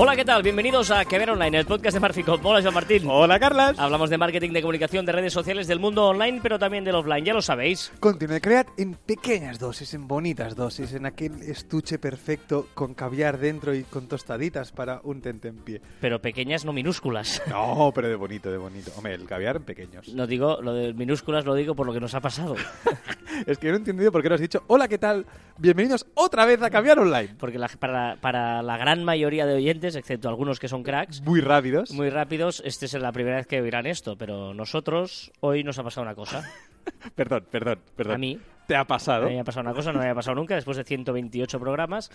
Hola, 0.00 0.14
¿qué 0.14 0.24
tal? 0.24 0.44
Bienvenidos 0.44 0.92
a 0.92 1.04
Que 1.04 1.18
Ver 1.18 1.30
Online, 1.30 1.58
el 1.58 1.66
podcast 1.66 1.94
de 1.94 1.98
Marficom. 1.98 2.38
Hola, 2.46 2.62
Joan 2.62 2.72
Martín. 2.74 3.02
Hola, 3.08 3.40
Carlas. 3.40 3.76
Hablamos 3.80 4.08
de 4.10 4.16
marketing, 4.16 4.52
de 4.52 4.60
comunicación, 4.60 5.04
de 5.04 5.10
redes 5.10 5.32
sociales, 5.32 5.66
del 5.66 5.80
mundo 5.80 6.06
online, 6.06 6.38
pero 6.40 6.56
también 6.56 6.84
del 6.84 6.94
offline, 6.94 7.24
ya 7.24 7.34
lo 7.34 7.42
sabéis. 7.42 7.90
Continúe 7.98 8.38
cread 8.40 8.66
en 8.76 8.94
pequeñas 8.94 9.58
dosis, 9.58 9.94
en 9.94 10.06
bonitas 10.06 10.54
dosis, 10.54 10.92
en 10.94 11.04
aquel 11.04 11.42
estuche 11.42 11.98
perfecto 11.98 12.68
con 12.74 12.94
caviar 12.94 13.38
dentro 13.38 13.74
y 13.74 13.82
con 13.82 14.06
tostaditas 14.06 14.70
para 14.70 15.00
un 15.02 15.20
tentempié. 15.20 15.80
Pero 16.00 16.20
pequeñas, 16.22 16.64
no 16.64 16.72
minúsculas. 16.72 17.42
No, 17.48 17.90
pero 17.92 18.08
de 18.08 18.14
bonito, 18.14 18.52
de 18.52 18.58
bonito. 18.58 18.92
Hombre, 18.96 19.14
el 19.14 19.24
caviar 19.26 19.56
en 19.56 19.64
pequeños. 19.64 20.14
No 20.14 20.28
digo, 20.28 20.60
lo 20.62 20.74
de 20.74 20.94
minúsculas 20.94 21.44
lo 21.44 21.54
digo 21.54 21.74
por 21.74 21.86
lo 21.86 21.92
que 21.92 21.98
nos 21.98 22.14
ha 22.14 22.20
pasado. 22.20 22.54
es 23.46 23.58
que 23.58 23.66
yo 23.66 23.72
no 23.72 23.78
he 23.78 23.80
entendido 23.80 24.12
por 24.12 24.22
qué 24.22 24.28
no 24.28 24.36
has 24.36 24.40
dicho, 24.40 24.62
hola, 24.68 24.86
¿qué 24.86 24.98
tal? 24.98 25.26
Bienvenidos 25.56 26.06
otra 26.14 26.44
vez 26.46 26.62
a 26.62 26.70
Caviar 26.70 27.00
Online. 27.00 27.34
Porque 27.36 27.58
la- 27.58 27.66
para, 27.66 28.16
para 28.20 28.62
la 28.62 28.76
gran 28.76 29.02
mayoría 29.02 29.44
de 29.44 29.54
oyentes, 29.54 29.87
excepto 29.96 30.28
algunos 30.28 30.58
que 30.58 30.68
son 30.68 30.82
cracks, 30.82 31.20
Muy 31.22 31.40
rápidos. 31.40 31.90
muy 31.92 32.10
rápidos, 32.10 32.62
esta 32.64 32.84
es 32.86 32.94
la 32.94 33.12
primera 33.12 33.36
vez 33.36 33.46
que 33.46 33.60
oirán 33.60 33.86
esto, 33.86 34.16
pero 34.16 34.54
nosotros, 34.54 35.30
hoy 35.40 35.64
nos 35.64 35.78
ha 35.78 35.82
pasado 35.84 36.02
una 36.02 36.14
cosa. 36.14 36.44
Perdón, 37.14 37.44
perdón, 37.50 37.80
perdón. 37.96 38.14
A 38.14 38.18
mí. 38.18 38.38
¿Te 38.66 38.74
ha 38.74 38.80
A 38.80 38.86
pasado? 38.86 39.26
mí 39.28 39.34
me 39.34 39.40
ha 39.40 39.44
pasado 39.44 39.60
una 39.62 39.74
cosa, 39.74 39.92
no 39.92 39.98
me 39.98 40.04
había 40.06 40.14
pasado 40.14 40.34
nunca, 40.36 40.54
después 40.54 40.76
de 40.78 40.84
128 40.84 41.60
programas, 41.60 42.10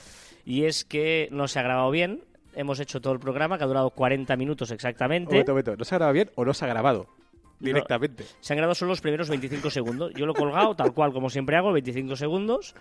y 0.45 0.65
es 0.65 0.83
que 0.83 1.27
no 1.31 1.47
se 1.47 1.59
ha 1.59 1.61
grabado 1.63 1.91
bien. 1.91 2.23
Hemos 2.55 2.79
hecho 2.79 2.99
todo 2.99 3.13
el 3.13 3.19
programa, 3.19 3.57
que 3.59 3.63
ha 3.63 3.67
durado 3.67 3.91
40 3.91 4.35
minutos 4.35 4.71
exactamente. 4.71 5.31
Momento, 5.31 5.51
momento. 5.51 5.75
¿No 5.77 5.85
se 5.85 5.93
ha 5.93 5.97
grabado 5.99 6.13
bien 6.13 6.31
o 6.35 6.43
no 6.45 6.53
se 6.55 6.65
ha 6.65 6.67
grabado? 6.67 7.07
Directamente. 7.59 8.25
Se 8.41 8.53
han 8.53 8.57
grabado 8.57 8.75
solo 8.75 8.89
los 8.89 9.01
primeros 9.01 9.29
25 9.29 9.69
segundos. 9.69 10.11
Yo 10.15 10.25
lo 10.25 10.33
he 10.33 10.35
colgado 10.35 10.75
tal 10.75 10.93
cual 10.93 11.13
como 11.13 11.29
siempre 11.29 11.55
hago, 11.55 11.71
25 11.71 12.15
segundos. 12.15 12.75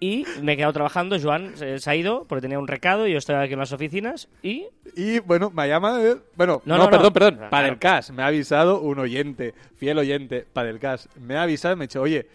Y 0.00 0.24
me 0.42 0.52
he 0.52 0.56
quedado 0.56 0.72
trabajando. 0.72 1.16
Joan 1.20 1.56
se, 1.56 1.78
se 1.80 1.90
ha 1.90 1.96
ido 1.96 2.24
porque 2.28 2.42
tenía 2.42 2.58
un 2.58 2.68
recado. 2.68 3.06
y 3.08 3.12
Yo 3.12 3.18
estoy 3.18 3.34
aquí 3.36 3.54
en 3.54 3.58
las 3.58 3.72
oficinas. 3.72 4.28
Y 4.42 4.66
Y 4.96 5.18
bueno, 5.20 5.50
me 5.50 5.66
llama. 5.66 6.00
eh, 6.02 6.16
Bueno, 6.36 6.62
No, 6.64 6.76
no, 6.76 6.84
no, 6.84 6.90
perdón, 6.90 7.02
no. 7.06 7.12
perdón. 7.12 7.34
Claro. 7.36 7.50
Padelcast. 7.50 8.10
Me 8.10 8.22
ha 8.22 8.26
avisado 8.26 8.80
un 8.80 8.98
oyente, 9.00 9.54
fiel 9.76 9.98
oyente, 9.98 10.46
Padelcast. 10.52 11.14
Me 11.16 11.36
ha 11.36 11.42
avisado 11.42 11.74
y 11.74 11.76
me 11.78 11.84
ha 11.84 11.86
dicho, 11.88 12.00
oye, 12.02 12.28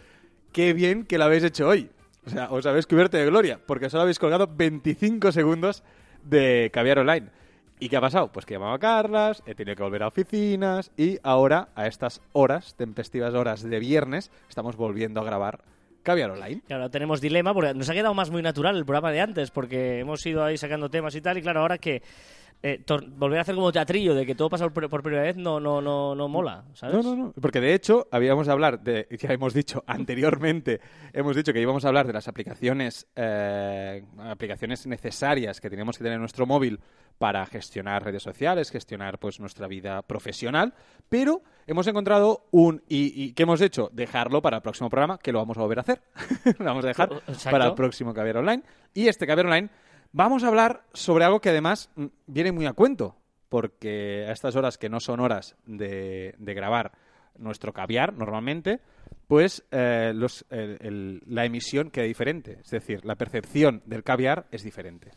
qué 0.52 0.72
bien 0.74 1.04
que 1.04 1.16
lo 1.18 1.24
habéis 1.24 1.44
hecho 1.44 1.66
hoy. 1.68 1.88
O 2.26 2.30
sea, 2.30 2.50
os 2.50 2.64
habéis 2.66 2.86
cubierto 2.86 3.16
de 3.16 3.26
gloria, 3.26 3.58
porque 3.66 3.88
solo 3.90 4.02
habéis 4.02 4.18
colgado 4.18 4.46
25 4.46 5.32
segundos 5.32 5.82
de 6.22 6.70
Caviar 6.72 6.98
Online. 7.00 7.28
¿Y 7.80 7.88
qué 7.88 7.96
ha 7.96 8.00
pasado? 8.00 8.30
Pues 8.32 8.46
que 8.46 8.54
he 8.54 8.56
llamado 8.56 8.72
a 8.74 8.78
Carlas, 8.78 9.42
he 9.46 9.54
tenido 9.54 9.74
que 9.76 9.82
volver 9.82 10.02
a 10.04 10.06
oficinas 10.08 10.90
y 10.96 11.18
ahora, 11.22 11.68
a 11.74 11.86
estas 11.86 12.22
horas, 12.32 12.74
tempestivas 12.76 13.34
horas 13.34 13.62
de 13.62 13.78
viernes, 13.78 14.30
estamos 14.48 14.76
volviendo 14.76 15.20
a 15.20 15.24
grabar 15.24 15.60
Caviar 16.04 16.30
Online. 16.30 16.60
claro, 16.66 16.90
tenemos 16.90 17.20
dilema 17.20 17.52
porque 17.52 17.74
nos 17.74 17.88
ha 17.88 17.94
quedado 17.94 18.14
más 18.14 18.30
muy 18.30 18.42
natural 18.42 18.76
el 18.76 18.84
programa 18.84 19.10
de 19.10 19.20
antes 19.20 19.50
porque 19.50 20.00
hemos 20.00 20.24
ido 20.24 20.44
ahí 20.44 20.56
sacando 20.56 20.88
temas 20.88 21.14
y 21.16 21.20
tal. 21.20 21.38
Y 21.38 21.42
claro, 21.42 21.60
ahora 21.60 21.78
que 21.78 22.02
eh, 22.66 22.82
volver 23.18 23.38
a 23.38 23.42
hacer 23.42 23.54
como 23.54 23.70
teatrillo 23.70 24.14
de 24.14 24.24
que 24.24 24.34
todo 24.34 24.48
pasa 24.48 24.66
por, 24.70 24.88
por 24.88 25.02
primera 25.02 25.22
vez 25.22 25.36
no, 25.36 25.60
no, 25.60 25.82
no, 25.82 26.14
no 26.14 26.28
mola, 26.28 26.64
¿sabes? 26.72 26.96
No, 26.96 27.02
no, 27.02 27.24
no. 27.24 27.32
Porque 27.38 27.60
de 27.60 27.74
hecho, 27.74 28.08
habíamos 28.10 28.46
de 28.46 28.52
hablar 28.52 28.80
de, 28.80 29.06
ya 29.20 29.34
hemos 29.34 29.52
dicho 29.52 29.84
anteriormente, 29.86 30.80
hemos 31.12 31.36
dicho 31.36 31.52
que 31.52 31.60
íbamos 31.60 31.84
a 31.84 31.88
hablar 31.88 32.06
de 32.06 32.14
las 32.14 32.26
aplicaciones, 32.26 33.06
eh, 33.16 34.02
aplicaciones 34.18 34.86
necesarias 34.86 35.60
que 35.60 35.68
tenemos 35.68 35.98
que 35.98 36.04
tener 36.04 36.14
en 36.14 36.20
nuestro 36.20 36.46
móvil 36.46 36.80
para 37.18 37.44
gestionar 37.44 38.02
redes 38.02 38.22
sociales, 38.22 38.70
gestionar 38.70 39.18
pues 39.18 39.40
nuestra 39.40 39.68
vida 39.68 40.00
profesional, 40.00 40.72
pero 41.10 41.42
hemos 41.66 41.86
encontrado 41.86 42.46
un 42.50 42.82
y, 42.88 43.24
y 43.24 43.34
¿qué 43.34 43.42
hemos 43.42 43.60
hecho? 43.60 43.90
Dejarlo 43.92 44.40
para 44.40 44.56
el 44.56 44.62
próximo 44.62 44.88
programa, 44.88 45.18
que 45.18 45.32
lo 45.32 45.38
vamos 45.38 45.58
a 45.58 45.60
volver 45.60 45.80
a 45.80 45.82
hacer. 45.82 46.00
lo 46.58 46.64
vamos 46.64 46.84
a 46.86 46.88
dejar 46.88 47.12
Exacto. 47.28 47.50
para 47.50 47.66
el 47.66 47.74
próximo 47.74 48.14
Caviar 48.14 48.38
Online. 48.38 48.62
Y 48.94 49.08
este 49.08 49.26
Caviar 49.26 49.48
Online 49.48 49.68
vamos 50.14 50.44
a 50.44 50.48
hablar 50.48 50.84
sobre 50.94 51.24
algo 51.24 51.40
que 51.40 51.50
además 51.50 51.90
mm, 51.96 52.06
viene 52.26 52.52
muy 52.52 52.64
a 52.64 52.72
cuento, 52.72 53.16
porque 53.50 54.24
a 54.26 54.32
estas 54.32 54.56
horas 54.56 54.78
que 54.78 54.88
no 54.88 55.00
son 55.00 55.20
horas 55.20 55.56
de, 55.66 56.34
grabar 56.38 56.92
nuestro 57.36 57.72
caviar 57.72 58.14
normalmente, 58.14 58.80
pues 59.26 59.64
eh, 59.70 60.12
la 61.26 61.44
emisión 61.44 61.90
queda 61.90 62.04
diferente. 62.04 62.60
Es 62.64 62.70
decir, 62.70 63.04
la 63.04 63.16
percepción 63.16 63.82
del 63.84 64.04
caviar 64.04 64.46
es 64.50 64.62
diferente. 64.62 65.10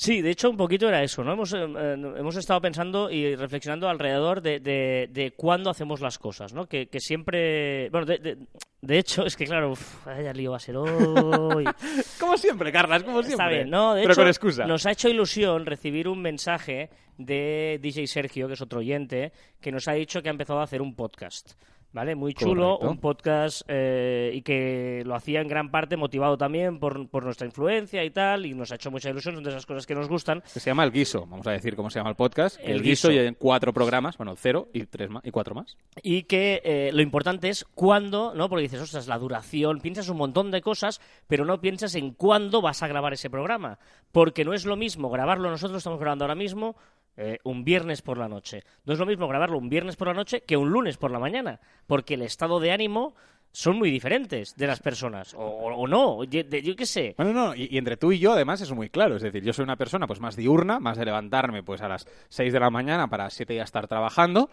Sí, 0.00 0.22
de 0.22 0.30
hecho 0.30 0.48
un 0.48 0.56
poquito 0.56 0.86
era 0.88 1.02
eso, 1.02 1.24
¿no? 1.24 1.32
Hemos, 1.32 1.52
eh, 1.52 1.58
eh, 1.58 1.96
hemos 2.18 2.36
estado 2.36 2.60
pensando 2.60 3.10
y 3.10 3.34
reflexionando 3.34 3.88
alrededor 3.88 4.40
de, 4.40 4.60
de, 4.60 5.08
de 5.10 5.32
cuándo 5.32 5.70
hacemos 5.70 6.00
las 6.00 6.20
cosas, 6.20 6.52
¿no? 6.52 6.66
Que, 6.68 6.86
que 6.86 7.00
siempre... 7.00 7.90
Bueno, 7.90 8.06
de, 8.06 8.18
de- 8.18 8.38
de 8.80 8.96
hecho, 8.96 9.26
es 9.26 9.34
que 9.36 9.44
claro, 9.44 9.72
uf, 9.72 10.06
vaya 10.06 10.32
lío 10.32 10.52
va 10.52 10.58
a 10.58 10.60
ser 10.60 10.76
hoy. 10.76 11.64
Como 12.20 12.36
siempre, 12.38 12.70
Carlas, 12.70 13.02
como 13.02 13.24
siempre. 13.24 13.44
Está 13.44 13.48
bien, 13.48 13.70
¿no? 13.70 13.94
De 13.94 14.02
Pero 14.02 14.12
hecho, 14.12 14.20
con 14.20 14.28
excusa. 14.28 14.66
nos 14.66 14.86
ha 14.86 14.92
hecho 14.92 15.08
ilusión 15.08 15.66
recibir 15.66 16.06
un 16.06 16.22
mensaje 16.22 16.88
de 17.16 17.80
DJ 17.82 18.06
Sergio, 18.06 18.46
que 18.46 18.54
es 18.54 18.60
otro 18.60 18.78
oyente, 18.78 19.32
que 19.60 19.72
nos 19.72 19.88
ha 19.88 19.94
dicho 19.94 20.22
que 20.22 20.28
ha 20.28 20.30
empezado 20.30 20.60
a 20.60 20.62
hacer 20.62 20.80
un 20.80 20.94
podcast. 20.94 21.54
¿Vale? 21.98 22.14
Muy 22.14 22.32
chulo, 22.32 22.76
Correcto. 22.76 22.90
un 22.92 22.98
podcast 22.98 23.62
eh, 23.66 24.30
y 24.32 24.42
que 24.42 25.02
lo 25.04 25.16
hacía 25.16 25.40
en 25.40 25.48
gran 25.48 25.72
parte 25.72 25.96
motivado 25.96 26.38
también 26.38 26.78
por, 26.78 27.08
por 27.08 27.24
nuestra 27.24 27.44
influencia 27.44 28.04
y 28.04 28.10
tal, 28.10 28.46
y 28.46 28.54
nos 28.54 28.70
ha 28.70 28.76
hecho 28.76 28.92
mucha 28.92 29.10
ilusión, 29.10 29.34
son 29.34 29.42
de 29.42 29.50
esas 29.50 29.66
cosas 29.66 29.84
que 29.84 29.96
nos 29.96 30.08
gustan. 30.08 30.40
Que 30.42 30.60
se 30.60 30.70
llama 30.70 30.84
El 30.84 30.92
Guiso. 30.92 31.26
Vamos 31.26 31.44
a 31.48 31.50
decir 31.50 31.74
cómo 31.74 31.90
se 31.90 31.98
llama 31.98 32.10
el 32.10 32.14
podcast. 32.14 32.56
El 32.62 32.76
El, 32.76 32.82
Guiso, 32.82 33.10
y 33.10 33.18
en 33.18 33.34
cuatro 33.34 33.72
programas. 33.72 34.16
Bueno, 34.16 34.36
cero 34.36 34.68
y 34.72 34.84
tres 34.86 35.10
más, 35.10 35.24
y 35.26 35.32
cuatro 35.32 35.56
más. 35.56 35.76
Y 36.00 36.22
que 36.22 36.62
eh, 36.64 36.90
lo 36.92 37.02
importante 37.02 37.48
es 37.48 37.64
cuándo, 37.74 38.32
¿no? 38.32 38.48
Porque 38.48 38.62
dices, 38.62 38.80
ostras, 38.80 39.08
la 39.08 39.18
duración, 39.18 39.80
piensas 39.80 40.08
un 40.08 40.18
montón 40.18 40.52
de 40.52 40.60
cosas, 40.60 41.00
pero 41.26 41.44
no 41.44 41.60
piensas 41.60 41.96
en 41.96 42.12
cuándo 42.12 42.62
vas 42.62 42.80
a 42.84 42.86
grabar 42.86 43.12
ese 43.12 43.28
programa. 43.28 43.80
Porque 44.12 44.44
no 44.44 44.54
es 44.54 44.64
lo 44.64 44.76
mismo 44.76 45.10
grabarlo, 45.10 45.50
nosotros 45.50 45.78
estamos 45.78 45.98
grabando 45.98 46.26
ahora 46.26 46.36
mismo 46.36 46.76
eh, 47.20 47.38
un 47.44 47.64
viernes 47.64 48.00
por 48.00 48.16
la 48.16 48.28
noche. 48.28 48.62
No 48.86 48.92
es 48.94 48.98
lo 48.98 49.04
mismo 49.04 49.26
grabarlo 49.28 49.58
un 49.58 49.68
viernes 49.68 49.96
por 49.96 50.06
la 50.08 50.14
noche 50.14 50.40
que 50.46 50.56
un 50.56 50.70
lunes 50.70 50.96
por 50.96 51.10
la 51.10 51.18
mañana. 51.18 51.60
Porque 51.86 52.14
el 52.14 52.22
estado 52.22 52.60
de 52.60 52.70
ánimo 52.72 53.14
son 53.50 53.76
muy 53.76 53.90
diferentes 53.90 54.54
de 54.56 54.66
las 54.68 54.78
personas. 54.80 55.34
O, 55.34 55.40
o- 55.40 55.88
no, 55.88 56.22
yo, 56.24 56.42
qué 56.76 56.86
sé. 56.86 57.14
Bueno, 57.18 57.32
no, 57.32 57.54
y, 57.54 57.66
y 57.70 57.78
entre 57.78 57.96
tú 57.96 58.12
y 58.12 58.18
yo, 58.18 58.32
además, 58.34 58.60
es 58.60 58.70
muy 58.72 58.88
claro. 58.88 59.16
Es 59.16 59.22
decir, 59.22 59.42
yo 59.42 59.52
soy 59.52 59.64
una 59.64 59.76
persona 59.76 60.06
pues 60.06 60.20
más 60.20 60.36
diurna, 60.36 60.78
más 60.78 60.96
de 60.96 61.04
levantarme 61.06 61.62
pues 61.62 61.80
a 61.82 61.88
las 61.88 62.06
6 62.28 62.52
de 62.52 62.60
la 62.60 62.70
mañana 62.70 63.08
para 63.08 63.28
7 63.30 63.54
ya 63.56 63.64
estar 63.64 63.88
trabajando. 63.88 64.48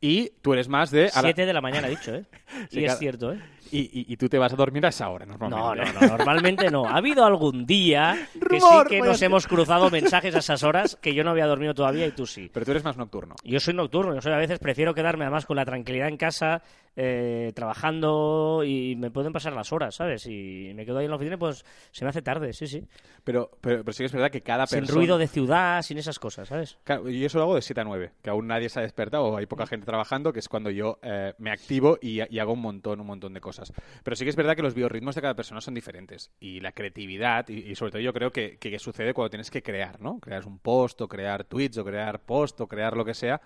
Y 0.00 0.30
tú 0.42 0.52
eres 0.52 0.68
más 0.68 0.90
de... 0.90 1.04
a 1.04 1.22
la- 1.22 1.22
Siete 1.22 1.46
de 1.46 1.52
la 1.52 1.60
mañana, 1.60 1.88
dicho, 1.88 2.14
¿eh? 2.14 2.24
Sí, 2.70 2.80
y 2.80 2.84
es 2.84 2.98
cierto, 2.98 3.32
¿eh? 3.32 3.40
Y, 3.78 4.00
y- 4.00 4.12
y 4.12 4.16
tú 4.16 4.28
te 4.28 4.38
vas 4.38 4.52
a 4.52 4.56
dormir 4.56 4.84
a 4.86 4.88
esa 4.90 5.08
hora, 5.08 5.26
normalmente. 5.26 5.62
No, 5.62 5.74
no, 5.74 6.00
no, 6.00 6.06
normalmente 6.18 6.70
no. 6.70 6.86
Ha 6.88 6.96
habido 6.96 7.24
algún 7.24 7.66
día 7.66 8.28
que 8.48 8.60
sí 8.60 8.66
que 8.88 8.98
nos 9.00 9.20
hemos 9.22 9.46
cruzado 9.46 9.90
mensajes 9.90 10.34
a 10.34 10.38
esas 10.38 10.62
horas 10.62 10.96
que 11.00 11.14
yo 11.14 11.24
no 11.24 11.30
había 11.30 11.46
dormido 11.46 11.74
todavía 11.74 12.06
y 12.06 12.12
tú 12.12 12.26
sí. 12.26 12.50
Pero 12.52 12.64
tú 12.64 12.70
eres 12.72 12.84
más 12.84 12.96
nocturno. 12.96 13.34
Yo 13.44 13.58
soy 13.60 13.74
nocturno, 13.74 14.14
yo 14.14 14.20
soy 14.20 14.32
a 14.32 14.36
veces 14.36 14.58
prefiero 14.58 14.94
quedarme 14.94 15.24
además 15.24 15.46
con 15.46 15.56
la 15.56 15.64
tranquilidad 15.64 16.08
en 16.08 16.16
casa, 16.16 16.62
eh, 16.96 17.52
trabajando 17.54 18.62
y 18.64 18.96
me 18.96 19.10
pueden 19.10 19.32
pasar 19.32 19.52
las 19.52 19.72
horas, 19.72 19.96
¿sabes? 19.96 20.26
Y 20.26 20.72
me 20.74 20.84
quedo 20.84 20.98
ahí 20.98 21.06
en 21.06 21.10
la 21.10 21.16
oficina 21.16 21.38
pues 21.38 21.64
se 21.90 22.04
me 22.04 22.10
hace 22.10 22.22
tarde, 22.22 22.52
sí, 22.52 22.66
sí. 22.66 22.84
Pero, 23.24 23.50
pero, 23.60 23.84
pero 23.84 23.92
sí 23.92 24.02
que 24.02 24.06
es 24.06 24.12
verdad 24.12 24.30
que 24.30 24.42
cada 24.42 24.66
Sin 24.66 24.80
persona... 24.80 24.98
ruido 24.98 25.18
de 25.18 25.26
ciudad, 25.26 25.82
sin 25.82 25.98
esas 25.98 26.18
cosas, 26.18 26.48
¿sabes? 26.48 26.78
Claro, 26.84 27.08
y 27.10 27.24
eso 27.24 27.38
lo 27.38 27.44
hago 27.44 27.54
de 27.54 27.62
7 27.62 27.80
a 27.80 27.84
9, 27.84 28.12
que 28.22 28.30
aún 28.30 28.46
nadie 28.46 28.68
se 28.68 28.78
ha 28.78 28.82
despertado 28.82 29.24
o 29.24 29.36
hay 29.36 29.46
poca 29.46 29.66
gente 29.66 29.86
trabajando, 29.86 30.32
que 30.32 30.38
es 30.38 30.48
cuando 30.48 30.70
yo 30.70 30.98
eh, 31.02 31.34
me 31.38 31.50
activo 31.50 31.98
y, 32.00 32.20
y 32.32 32.38
hago 32.38 32.52
un 32.52 32.60
montón, 32.60 33.00
un 33.00 33.06
montón 33.06 33.34
de 33.34 33.40
cosas. 33.40 33.72
Pero 34.02 34.16
sí 34.16 34.24
que 34.24 34.30
es 34.30 34.36
verdad 34.36 34.54
que 34.54 34.62
los 34.62 34.74
biorritmos 34.74 35.14
de 35.14 35.22
cada 35.22 35.34
persona 35.34 35.60
son 35.60 35.74
diferentes 35.74 36.30
y 36.38 36.60
la 36.60 36.72
creatividad, 36.72 37.48
y, 37.48 37.70
y 37.70 37.74
sobre 37.74 37.92
todo 37.92 38.02
yo 38.02 38.12
creo 38.12 38.30
que, 38.30 38.58
que 38.58 38.78
sucede 38.78 39.14
cuando 39.14 39.30
tienes 39.30 39.50
que 39.50 39.62
crear, 39.62 40.00
¿no? 40.00 40.20
Crear 40.20 40.46
un 40.46 40.58
post 40.58 41.00
o 41.00 41.08
crear 41.08 41.44
tweets 41.44 41.78
o 41.78 41.84
crear 41.84 42.20
post 42.20 42.60
o 42.60 42.66
crear 42.66 42.96
lo 42.96 43.04
que 43.04 43.14
sea 43.14 43.40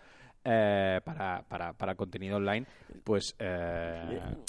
eh, 0.50 1.00
para, 1.04 1.42
para, 1.47 1.72
para 1.75 1.94
contenido 1.94 2.36
online, 2.38 2.64
pues... 3.04 3.34
eh, 3.38 4.06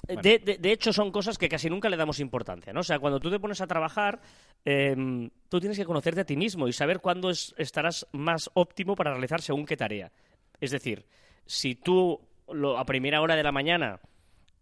bueno, 0.08 0.22
De, 0.22 0.40
de- 0.40 0.58
de 0.58 0.72
hecho, 0.72 0.94
son 0.94 1.12
cosas 1.12 1.38
que 1.38 1.50
casi 1.50 1.70
nunca 1.70 1.90
le 1.90 1.98
damos 1.98 2.20
importancia, 2.22 2.72
¿no? 2.72 2.80
O 2.80 2.84
sea, 2.84 3.00
cuando 3.00 3.20
tú 3.20 3.30
te 3.30 3.40
pones 3.40 3.60
a 3.60 3.68
trabajar, 3.68 4.22
em, 4.64 5.30
tú 5.50 5.60
tienes 5.60 5.78
que 5.78 5.86
conocerte 5.86 6.22
a 6.22 6.26
ti 6.26 6.38
mismo 6.38 6.68
y 6.68 6.74
saber 6.74 7.00
cuándo 7.02 7.30
es- 7.30 7.54
estarás 7.58 8.08
más 8.14 8.50
óptimo 8.54 8.96
para 8.96 9.12
realizar 9.12 9.42
según 9.42 9.66
qué 9.66 9.76
tarea. 9.76 10.12
Es 10.62 10.72
decir, 10.72 11.06
si 11.46 11.76
tú 11.76 12.20
lo- 12.52 12.78
a 12.78 12.86
primera 12.86 13.22
hora 13.22 13.36
de 13.36 13.44
la 13.44 13.52
mañana, 13.52 14.00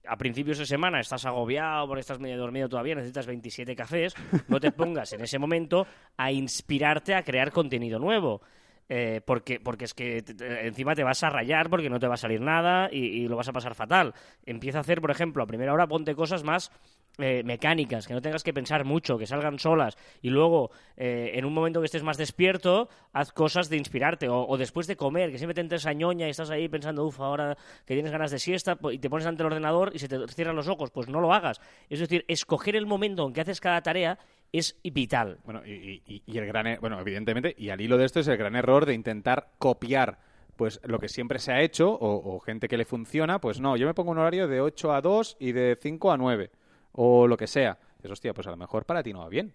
a 0.09 0.17
principios 0.17 0.57
de 0.57 0.65
semana, 0.65 0.99
estás 1.01 1.25
agobiado 1.25 1.85
porque 1.87 1.99
estás 2.01 2.19
medio 2.19 2.37
dormido 2.37 2.69
todavía, 2.69 2.95
necesitas 2.95 3.25
27 3.25 3.75
cafés, 3.75 4.13
no 4.47 4.59
te 4.59 4.71
pongas 4.71 5.11
en 5.13 5.21
ese 5.21 5.37
momento 5.37 5.85
a 6.15 6.31
inspirarte 6.31 7.13
a 7.13 7.23
crear 7.23 7.51
contenido 7.51 7.99
nuevo. 7.99 8.41
Eh, 8.89 9.19
porque, 9.25 9.59
porque 9.59 9.83
es 9.83 9.93
que 9.93 10.21
te- 10.21 10.65
encima 10.65 10.95
te 10.95 11.03
vas 11.03 11.21
a 11.21 11.29
rayar 11.29 11.69
porque 11.69 11.89
no 11.89 11.99
te 11.99 12.07
va 12.07 12.13
a 12.13 12.17
salir 12.17 12.39
nada 12.39 12.87
y, 12.89 12.99
y 12.99 13.27
lo 13.27 13.35
vas 13.35 13.49
a 13.49 13.53
pasar 13.53 13.75
fatal. 13.75 14.13
Empieza 14.45 14.77
a 14.77 14.81
hacer, 14.81 15.01
por 15.01 15.11
ejemplo, 15.11 15.43
a 15.43 15.47
primera 15.47 15.73
hora 15.73 15.87
ponte 15.87 16.15
cosas 16.15 16.43
más 16.45 16.71
eh, 17.17 17.41
mecánicas, 17.43 18.07
que 18.07 18.13
no 18.13 18.21
tengas 18.21 18.43
que 18.43 18.53
pensar 18.53 18.85
mucho, 18.85 19.17
que 19.17 19.27
salgan 19.27 19.59
solas. 19.59 19.97
Y 20.21 20.29
luego, 20.29 20.71
eh, 20.95 21.31
en 21.33 21.43
un 21.43 21.53
momento 21.53 21.81
que 21.81 21.85
estés 21.87 22.03
más 22.03 22.15
despierto, 22.17 22.87
haz 23.11 23.33
cosas 23.33 23.69
de 23.69 23.75
inspirarte. 23.75 24.29
O, 24.29 24.47
o 24.47 24.57
después 24.57 24.87
de 24.87 24.95
comer, 24.95 25.31
que 25.31 25.37
siempre 25.37 25.55
te 25.55 25.61
entres 25.61 25.85
a 25.85 25.91
ñoña 25.93 26.27
y 26.27 26.29
estás 26.29 26.49
ahí 26.51 26.69
pensando, 26.69 27.03
uff, 27.05 27.19
ahora 27.19 27.57
que 27.85 27.93
tienes 27.93 28.11
ganas 28.13 28.31
de 28.31 28.39
siesta, 28.39 28.75
po- 28.77 28.91
y 28.91 28.99
te 28.99 29.09
pones 29.09 29.25
ante 29.27 29.43
el 29.43 29.47
ordenador 29.47 29.91
y 29.93 29.99
se 29.99 30.07
te 30.07 30.17
cierran 30.29 30.55
los 30.55 30.69
ojos. 30.69 30.91
Pues 30.91 31.09
no 31.09 31.19
lo 31.19 31.33
hagas. 31.33 31.59
Es 31.89 31.99
decir, 31.99 32.23
escoger 32.29 32.75
el 32.77 32.85
momento 32.85 33.25
en 33.27 33.33
que 33.33 33.41
haces 33.41 33.59
cada 33.59 33.81
tarea 33.81 34.17
es 34.51 34.79
vital. 34.83 35.39
Bueno, 35.43 35.65
y, 35.65 36.01
el 36.27 36.45
gran, 36.45 36.67
e- 36.67 36.79
bueno, 36.79 36.99
evidentemente, 36.99 37.55
y 37.57 37.69
al 37.69 37.81
hilo 37.81 37.97
de 37.97 38.05
esto 38.05 38.19
es 38.19 38.27
el 38.27 38.37
gran 38.37 38.55
error 38.55 38.85
de 38.85 38.93
intentar 38.93 39.51
copiar 39.59 40.19
pues 40.55 40.79
lo 40.83 40.97
que 40.97 41.07
siempre 41.07 41.37
se 41.37 41.51
ha 41.51 41.61
hecho 41.61 41.95
o, 41.99 42.39
gente 42.39 42.67
que 42.67 42.77
le 42.77 42.85
funciona, 42.85 43.39
pues 43.39 43.61
no, 43.61 43.77
yo 43.77 43.85
me 43.85 43.93
pongo 43.93 44.11
un 44.11 44.17
horario 44.17 44.47
de 44.47 44.59
8 44.59 44.91
a 44.91 45.01
2 45.01 45.37
y 45.39 45.51
de 45.51 45.77
5 45.79 46.11
a 46.11 46.17
9 46.17 46.49
o 46.93 47.27
lo 47.27 47.37
que 47.37 47.45
sea. 47.45 47.77
Es 48.01 48.09
hostia, 48.09 48.33
pues 48.33 48.47
a 48.47 48.51
lo 48.51 48.57
mejor 48.57 48.85
para 48.85 49.03
ti 49.03 49.13
no 49.13 49.19
va 49.19 49.29
bien. 49.29 49.53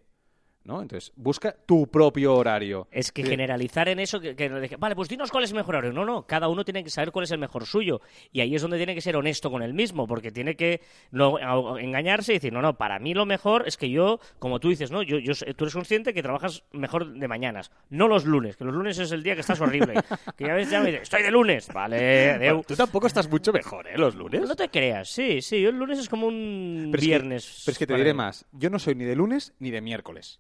¿No? 0.65 0.81
Entonces, 0.81 1.13
busca 1.17 1.57
tu 1.67 1.89
propio 1.89 2.37
horario. 2.37 2.87
Es 2.93 3.11
que 3.11 3.23
Sí. 3.25 3.29
generalizar 3.31 3.89
en 3.89 3.99
eso, 3.99 4.21
que, 4.21 4.77
vale, 4.79 4.95
pues 4.95 5.09
dinos 5.09 5.33
cuál 5.33 5.43
es 5.43 5.51
el 5.51 5.57
mejor 5.57 5.75
horario. 5.75 5.93
No, 5.93 6.05
no, 6.05 6.25
cada 6.25 6.47
uno 6.47 6.65
tiene 6.65 6.85
que 6.85 6.91
saber 6.91 7.11
cuál 7.11 7.25
es 7.25 7.33
el 7.33 7.39
mejor 7.39 7.67
suyo. 7.67 8.01
Y 8.31 8.43
ahí 8.43 8.55
es 8.55 8.63
donde 8.63 8.77
tiene 8.77 8.95
que 8.95 9.01
ser 9.01 9.17
honesto 9.17 9.51
con 9.51 9.63
él 9.65 9.75
mismo, 9.75 10.07
porque 10.07 10.31
tiene 10.31 10.55
que 10.55 10.81
no 11.11 11.37
engañarse 11.79 12.33
y 12.33 12.37
decir, 12.37 12.53
no, 12.53 12.63
no, 12.63 12.77
para 12.79 13.01
mí 13.01 13.13
lo 13.13 13.27
mejor 13.27 13.65
es 13.67 13.77
que 13.77 13.91
yo, 13.91 14.21
como 14.39 14.61
tú 14.61 14.69
dices, 14.69 14.93
¿no? 14.93 15.03
Yo, 15.03 15.19
yo, 15.19 15.33
tú 15.57 15.65
eres 15.65 15.75
consciente 15.75 16.15
que 16.15 16.23
trabajas 16.23 16.63
mejor 16.71 17.13
de 17.13 17.27
mañanas, 17.27 17.73
no 17.91 18.07
los 18.07 18.25
lunes, 18.25 18.57
que 18.57 18.65
los 18.65 18.73
lunes 18.75 18.99
es 18.99 19.11
el 19.11 19.25
día 19.25 19.35
que 19.35 19.41
estás 19.41 19.61
horrible. 19.61 19.95
que 20.37 20.45
ya 20.47 20.55
ves, 20.55 20.71
ya 20.71 20.79
me 20.81 20.87
dices, 20.91 21.03
estoy 21.03 21.25
de 21.25 21.31
lunes. 21.33 21.69
Vale. 21.75 22.39
Bueno, 22.39 22.63
tú 22.67 22.77
tampoco 22.77 23.09
estás 23.09 23.29
mucho 23.29 23.53
mejor, 23.53 23.89
¿eh? 23.89 23.99
Los 23.99 24.15
lunes. 24.15 24.41
No 24.49 24.55
te 24.55 24.69
creas, 24.69 25.09
sí, 25.09 25.43
sí, 25.43 25.61
yo 25.61 25.71
el 25.71 25.77
lunes 25.77 25.99
es 25.99 26.09
como 26.09 26.29
un 26.29 26.91
Pero 26.93 27.01
es 27.01 27.01
que- 27.01 27.07
viernes. 27.09 27.63
pero 27.65 27.73
es 27.73 27.79
que 27.79 27.87
te 27.89 27.97
diré 27.97 28.13
mí. 28.13 28.19
más. 28.19 28.47
Yo 28.53 28.71
no 28.71 28.79
soy 28.79 28.95
ni 28.95 29.05
de 29.05 29.17
lunes 29.17 29.55
ni 29.59 29.73
de 29.73 29.81
miércoles. 29.81 30.39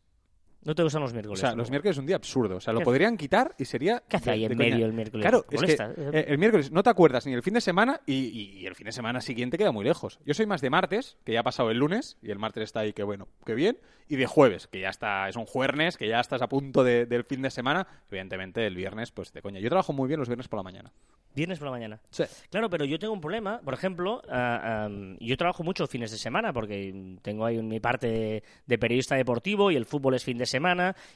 No 0.64 0.74
te 0.76 0.82
gustan 0.84 1.02
los 1.02 1.10
O 1.10 1.14
miércoles. 1.14 1.40
sea, 1.40 1.50
¿no? 1.50 1.56
los 1.56 1.70
miércoles 1.70 1.96
es 1.96 1.98
un 1.98 2.06
día 2.06 2.16
absurdo. 2.16 2.56
O 2.56 2.60
sea, 2.60 2.72
lo 2.72 2.78
¿Qué- 2.80 2.84
podrían 2.84 3.16
quitar 3.16 3.54
y 3.58 3.64
sería. 3.64 4.02
¿Qué 4.08 4.16
hace 4.16 4.30
ahí 4.30 4.44
en 4.44 4.54
coña. 4.56 4.70
medio 4.70 4.86
el 4.86 4.92
miércoles? 4.92 5.22
Claro, 5.24 5.42
¿Te 5.42 5.56
es 5.56 5.62
que 5.62 5.72
eh, 6.12 6.24
el 6.28 6.38
miércoles 6.38 6.70
no 6.70 6.82
te 6.82 6.90
acuerdas 6.90 7.26
ni 7.26 7.32
el 7.32 7.42
fin 7.42 7.54
de 7.54 7.60
semana 7.60 8.00
y, 8.06 8.14
y- 8.14 8.58
y 8.60 8.66
el 8.66 8.74
fin 8.76 8.84
de 8.86 8.92
semana 8.92 9.20
siguiente 9.20 9.58
queda 9.58 9.72
muy 9.72 9.84
lejos. 9.84 10.20
Yo 10.24 10.34
soy 10.34 10.46
más 10.46 10.60
de 10.60 10.70
martes, 10.70 11.16
que 11.24 11.32
ya 11.32 11.40
ha 11.40 11.42
pasado 11.44 11.70
el 11.70 11.78
lunes 11.78 12.16
y 12.22 12.30
el 12.30 12.38
martes 12.38 12.62
está 12.64 12.80
ahí, 12.80 12.92
que 12.92 13.02
bueno, 13.02 13.26
que 13.44 13.54
bien. 13.54 13.78
Y 14.08 14.16
de 14.16 14.26
jueves, 14.26 14.66
que 14.66 14.80
ya 14.80 14.90
está, 14.90 15.28
es 15.28 15.36
un 15.36 15.46
jueves, 15.46 15.96
que 15.96 16.06
ya 16.06 16.20
estás 16.20 16.42
a 16.42 16.48
punto 16.48 16.84
de- 16.84 17.06
del 17.06 17.24
fin 17.24 17.40
de 17.42 17.50
semana. 17.50 17.86
Evidentemente, 18.10 18.66
el 18.66 18.76
viernes, 18.76 19.10
pues 19.10 19.32
de 19.32 19.42
coña. 19.42 19.58
Yo 19.58 19.68
trabajo 19.68 19.92
muy 19.92 20.06
bien 20.06 20.20
los 20.20 20.28
viernes 20.28 20.48
por 20.48 20.58
la 20.58 20.62
mañana. 20.64 20.92
Viernes 21.34 21.58
por 21.58 21.66
la 21.66 21.72
mañana. 21.72 21.98
Sí. 22.10 22.24
Claro, 22.50 22.68
pero 22.68 22.84
yo 22.84 22.98
tengo 22.98 23.14
un 23.14 23.20
problema. 23.22 23.60
Por 23.64 23.72
ejemplo, 23.72 24.20
am, 24.28 25.16
yo 25.18 25.34
trabajo 25.38 25.62
mucho 25.64 25.86
fines 25.86 26.10
de 26.10 26.18
semana 26.18 26.52
porque 26.52 27.16
tengo 27.22 27.46
ahí 27.46 27.62
mi 27.62 27.80
parte 27.80 28.06
de, 28.06 28.42
de 28.66 28.78
periodista 28.78 29.14
deportivo 29.16 29.70
y 29.70 29.76
el 29.76 29.86
fútbol 29.86 30.14
es 30.14 30.24
fin 30.24 30.36
de 30.36 30.44
semana 30.44 30.51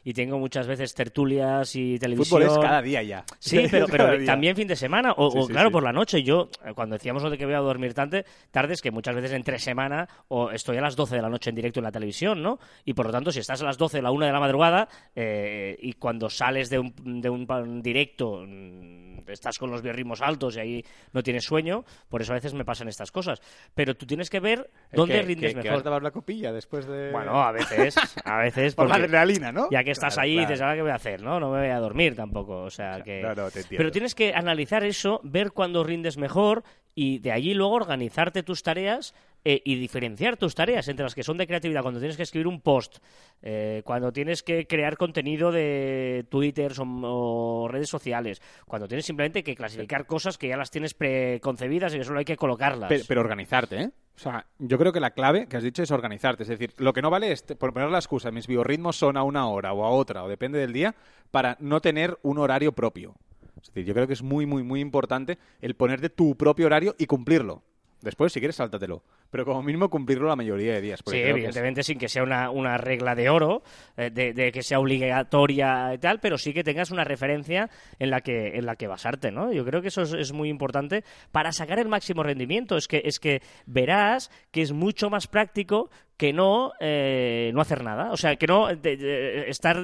y 0.05 0.13
tengo 0.13 0.39
muchas 0.39 0.67
veces 0.67 0.95
tertulias 0.95 1.75
y 1.77 1.99
televisión. 1.99 2.41
Fútbol 2.43 2.53
es 2.55 2.59
cada 2.59 2.83
día 2.83 3.03
ya. 3.03 3.25
Sí, 3.39 3.67
pero, 3.71 3.87
también 4.27 4.57
fin 4.57 4.69
de 4.69 4.77
semana 4.77 5.13
o, 5.17 5.31
Sí, 5.31 5.39
o, 5.39 5.47
sí, 5.47 5.53
claro, 5.53 5.69
sí. 5.69 5.73
por 5.73 5.83
la 5.83 5.93
noche. 5.93 6.23
Yo, 6.23 6.49
eh, 6.65 6.73
cuando 6.75 6.95
decíamos 6.97 7.23
lo 7.23 7.31
de 7.31 7.39
que 7.39 7.45
voy 7.47 7.55
a 7.55 7.59
dormir 7.59 7.95
tarde, 7.95 8.25
tardes, 8.51 8.81
que 8.81 8.91
muchas 8.91 9.15
veces 9.15 9.33
entre 9.33 9.59
semana 9.59 10.09
o 10.29 10.51
estoy 10.51 10.77
a 10.79 10.81
las 10.81 10.97
12 10.97 11.17
de 11.17 11.23
la 11.23 11.29
noche 11.29 11.51
en 11.51 11.57
directo 11.57 11.81
en 11.81 11.85
la 11.85 11.93
televisión, 11.93 12.43
¿no? 12.43 12.59
Y 12.85 12.95
por 12.95 13.07
lo 13.07 13.13
tanto, 13.13 13.31
si 13.33 13.41
estás 13.41 13.63
a 13.63 13.65
las 13.65 13.79
12 13.79 13.99
o 13.99 14.03
la 14.03 14.11
1 14.11 14.27
de 14.27 14.33
la 14.33 14.41
madrugada 14.41 14.89
eh, 15.15 15.77
y 15.81 15.95
cuando 15.95 16.29
sales 16.31 16.71
de 16.71 16.79
un, 16.79 16.95
de 17.21 17.31
un 17.31 17.83
directo 17.83 18.43
mm, 18.47 19.29
estás 19.29 19.59
con 19.59 19.71
los 19.71 19.83
biorritmos 19.83 20.23
altos 20.23 20.57
y 20.57 20.61
ahí 20.61 20.85
no 21.13 21.23
tienes 21.23 21.45
sueño, 21.45 21.85
por 22.09 22.23
eso 22.23 22.33
a 22.33 22.37
veces 22.37 22.55
me 22.55 22.65
pasan 22.65 22.89
estas 22.89 23.11
cosas. 23.11 23.41
Pero 23.75 23.95
tú 23.97 24.07
tienes 24.07 24.31
que 24.31 24.41
ver 24.41 24.71
¿Eh, 24.93 24.97
dónde 24.97 25.15
que- 25.17 25.23
rindes 25.23 25.49
que- 25.55 25.61
que 25.61 25.63
mejor. 25.65 25.73
vas 25.73 25.81
a 25.81 25.85
tomar 25.85 26.03
la 26.03 26.11
copilla 26.13 26.53
después 26.53 26.87
de. 26.87 27.11
Bueno, 27.11 27.43
a 27.43 27.51
veces, 27.53 27.97
a 28.25 28.39
veces, 28.39 28.75
porque- 28.77 28.93
adrenalina, 29.27 29.53
¿no? 29.53 29.69
ya 29.71 29.85
que 29.85 29.91
estás 29.91 30.15
Claro, 30.15 30.27
ahí, 30.27 30.35
claro. 30.35 30.49
dices, 30.49 30.63
¿ahora 30.63 30.75
qué 30.75 30.83
voy 30.83 30.91
a 30.91 30.95
hacer? 30.95 31.23
No, 31.23 31.41
no 31.41 31.51
me 31.51 31.59
voy 31.61 31.69
a 31.69 31.79
dormir 31.79 32.15
tampoco. 32.17 32.63
O 32.63 32.71
sea, 32.71 33.01
que... 33.03 33.23
no, 33.23 33.35
no, 33.35 33.51
te 33.51 33.61
entiendo. 33.61 33.77
Pero 33.77 33.91
tienes 33.91 34.15
que 34.15 34.35
analizar 34.35 34.85
eso, 34.85 35.21
ver 35.25 35.53
cuándo 35.53 35.85
rindes 35.85 36.17
mejor 36.17 36.63
y 36.95 37.19
de 37.19 37.33
allí 37.33 37.53
luego 37.55 37.75
organizarte 37.75 38.43
tus 38.43 38.63
tareas 38.63 39.15
eh, 39.45 39.61
y 39.65 39.77
diferenciar 39.77 40.37
tus 40.37 40.55
tareas 40.55 40.89
entre 40.89 41.05
las 41.05 41.15
que 41.15 41.23
son 41.23 41.37
de 41.37 41.47
creatividad, 41.47 41.83
cuando 41.83 42.01
tienes 42.01 42.17
que 42.17 42.23
escribir 42.25 42.47
un 42.49 42.61
post, 42.61 42.99
eh, 43.43 43.83
cuando 43.85 44.11
tienes 44.13 44.43
que 44.43 44.67
crear 44.67 44.97
contenido 44.97 45.53
de 45.53 46.27
Twitter 46.31 46.73
o, 46.79 47.65
o 47.65 47.69
redes 47.69 47.89
sociales, 47.91 48.41
cuando 48.67 48.89
tienes 48.89 49.05
simplemente 49.05 49.45
que 49.45 49.55
clasificar 49.55 50.07
cosas 50.07 50.39
que 50.39 50.49
ya 50.49 50.57
las 50.57 50.71
tienes 50.71 50.95
preconcebidas 50.95 51.95
y 51.95 51.99
que 51.99 52.05
solo 52.05 52.19
hay 52.19 52.25
que 52.25 52.37
colocarlas. 52.37 52.89
Pero, 52.89 53.05
pero 53.07 53.21
organizarte, 53.21 53.77
¿eh? 53.83 53.91
O 54.17 54.19
sea, 54.19 54.47
yo 54.59 54.79
creo 54.79 54.93
que 54.93 55.01
la 55.01 55.11
clave 55.11 55.47
que 55.47 55.59
has 55.59 55.63
dicho 55.63 55.83
es 55.83 55.91
organizarte. 55.91 56.45
Es 56.45 56.49
decir, 56.49 56.73
lo 56.79 56.93
que 56.93 57.03
no 57.03 57.11
vale 57.11 57.33
es 57.33 57.43
por 57.43 57.75
poner 57.75 57.91
la 57.91 57.99
excusa, 57.99 58.31
mis 58.31 58.47
biorritmos 58.47 58.97
son 58.97 59.17
a 59.17 59.23
una 59.23 59.47
hora 59.47 59.73
o 59.73 59.85
a 59.85 59.91
otra, 59.91 60.25
o 60.25 60.29
depende 60.29 60.59
del 60.59 60.73
día, 60.73 60.95
para 61.31 61.57
no 61.61 61.81
tener 61.81 62.19
un 62.23 62.39
horario 62.39 62.73
propio. 62.73 63.15
Es 63.61 63.69
decir, 63.69 63.85
yo 63.85 63.95
creo 63.95 64.07
que 64.07 64.15
es 64.15 64.23
muy, 64.23 64.47
muy, 64.47 64.63
muy 64.63 64.81
importante 64.81 65.39
el 65.61 65.75
ponerte 65.75 66.09
tu 66.09 66.35
propio 66.37 66.67
horario 66.67 66.95
y 66.99 67.07
cumplirlo. 67.07 67.63
Después, 68.01 68.33
si 68.33 68.41
quieres, 68.41 68.57
sáltatelo. 68.57 69.03
Pero 69.31 69.45
como 69.45 69.63
mínimo 69.63 69.89
cumplirlo 69.91 70.29
la 70.29 70.37
mayoría 70.37 70.75
de 70.75 70.81
días. 70.81 71.01
Sí, 71.05 71.13
que 71.13 71.23
es- 71.25 71.31
evidentemente 71.31 71.83
sin 71.83 71.99
que 71.99 72.09
sea 72.09 72.23
una, 72.23 72.51
una 72.51 72.79
regla 72.79 73.15
de 73.15 73.29
oro, 73.29 73.63
eh, 73.97 74.11
de, 74.11 74.33
de 74.33 74.53
que 74.53 74.63
sea 74.63 74.79
obligatoria 74.79 75.93
y 75.95 75.99
tal, 75.99 76.21
pero 76.21 76.39
sí 76.39 76.53
que 76.53 76.63
tengas 76.65 76.91
una 76.91 77.05
referencia 77.05 77.69
en 77.99 78.11
la 78.11 78.21
que, 78.21 78.57
en 78.57 78.67
la 78.67 78.77
que 78.77 78.87
basarte, 78.87 79.31
¿no? 79.31 79.53
Yo 79.53 79.65
creo 79.65 79.83
que 79.83 79.89
eso 79.89 80.03
es, 80.03 80.13
es 80.13 80.33
muy 80.33 80.49
importante 80.49 81.05
para 81.33 81.53
sacar 81.53 81.79
el 81.79 81.89
máximo 81.89 82.23
rendimiento. 82.23 82.77
Es 82.77 82.89
que, 82.89 83.03
es 83.05 83.19
que 83.19 83.41
verás 83.67 84.31
que 84.51 84.63
es 84.63 84.73
mucho 84.73 85.11
más 85.11 85.27
práctico 85.27 85.91
que 86.17 86.33
no, 86.33 86.73
eh, 86.81 87.51
no 87.53 87.61
hacer 87.61 87.83
nada. 87.85 88.11
O 88.11 88.17
sea, 88.17 88.37
que 88.37 88.47
no 88.47 88.69
de- 88.69 88.97
de- 88.97 89.51
estar 89.51 89.83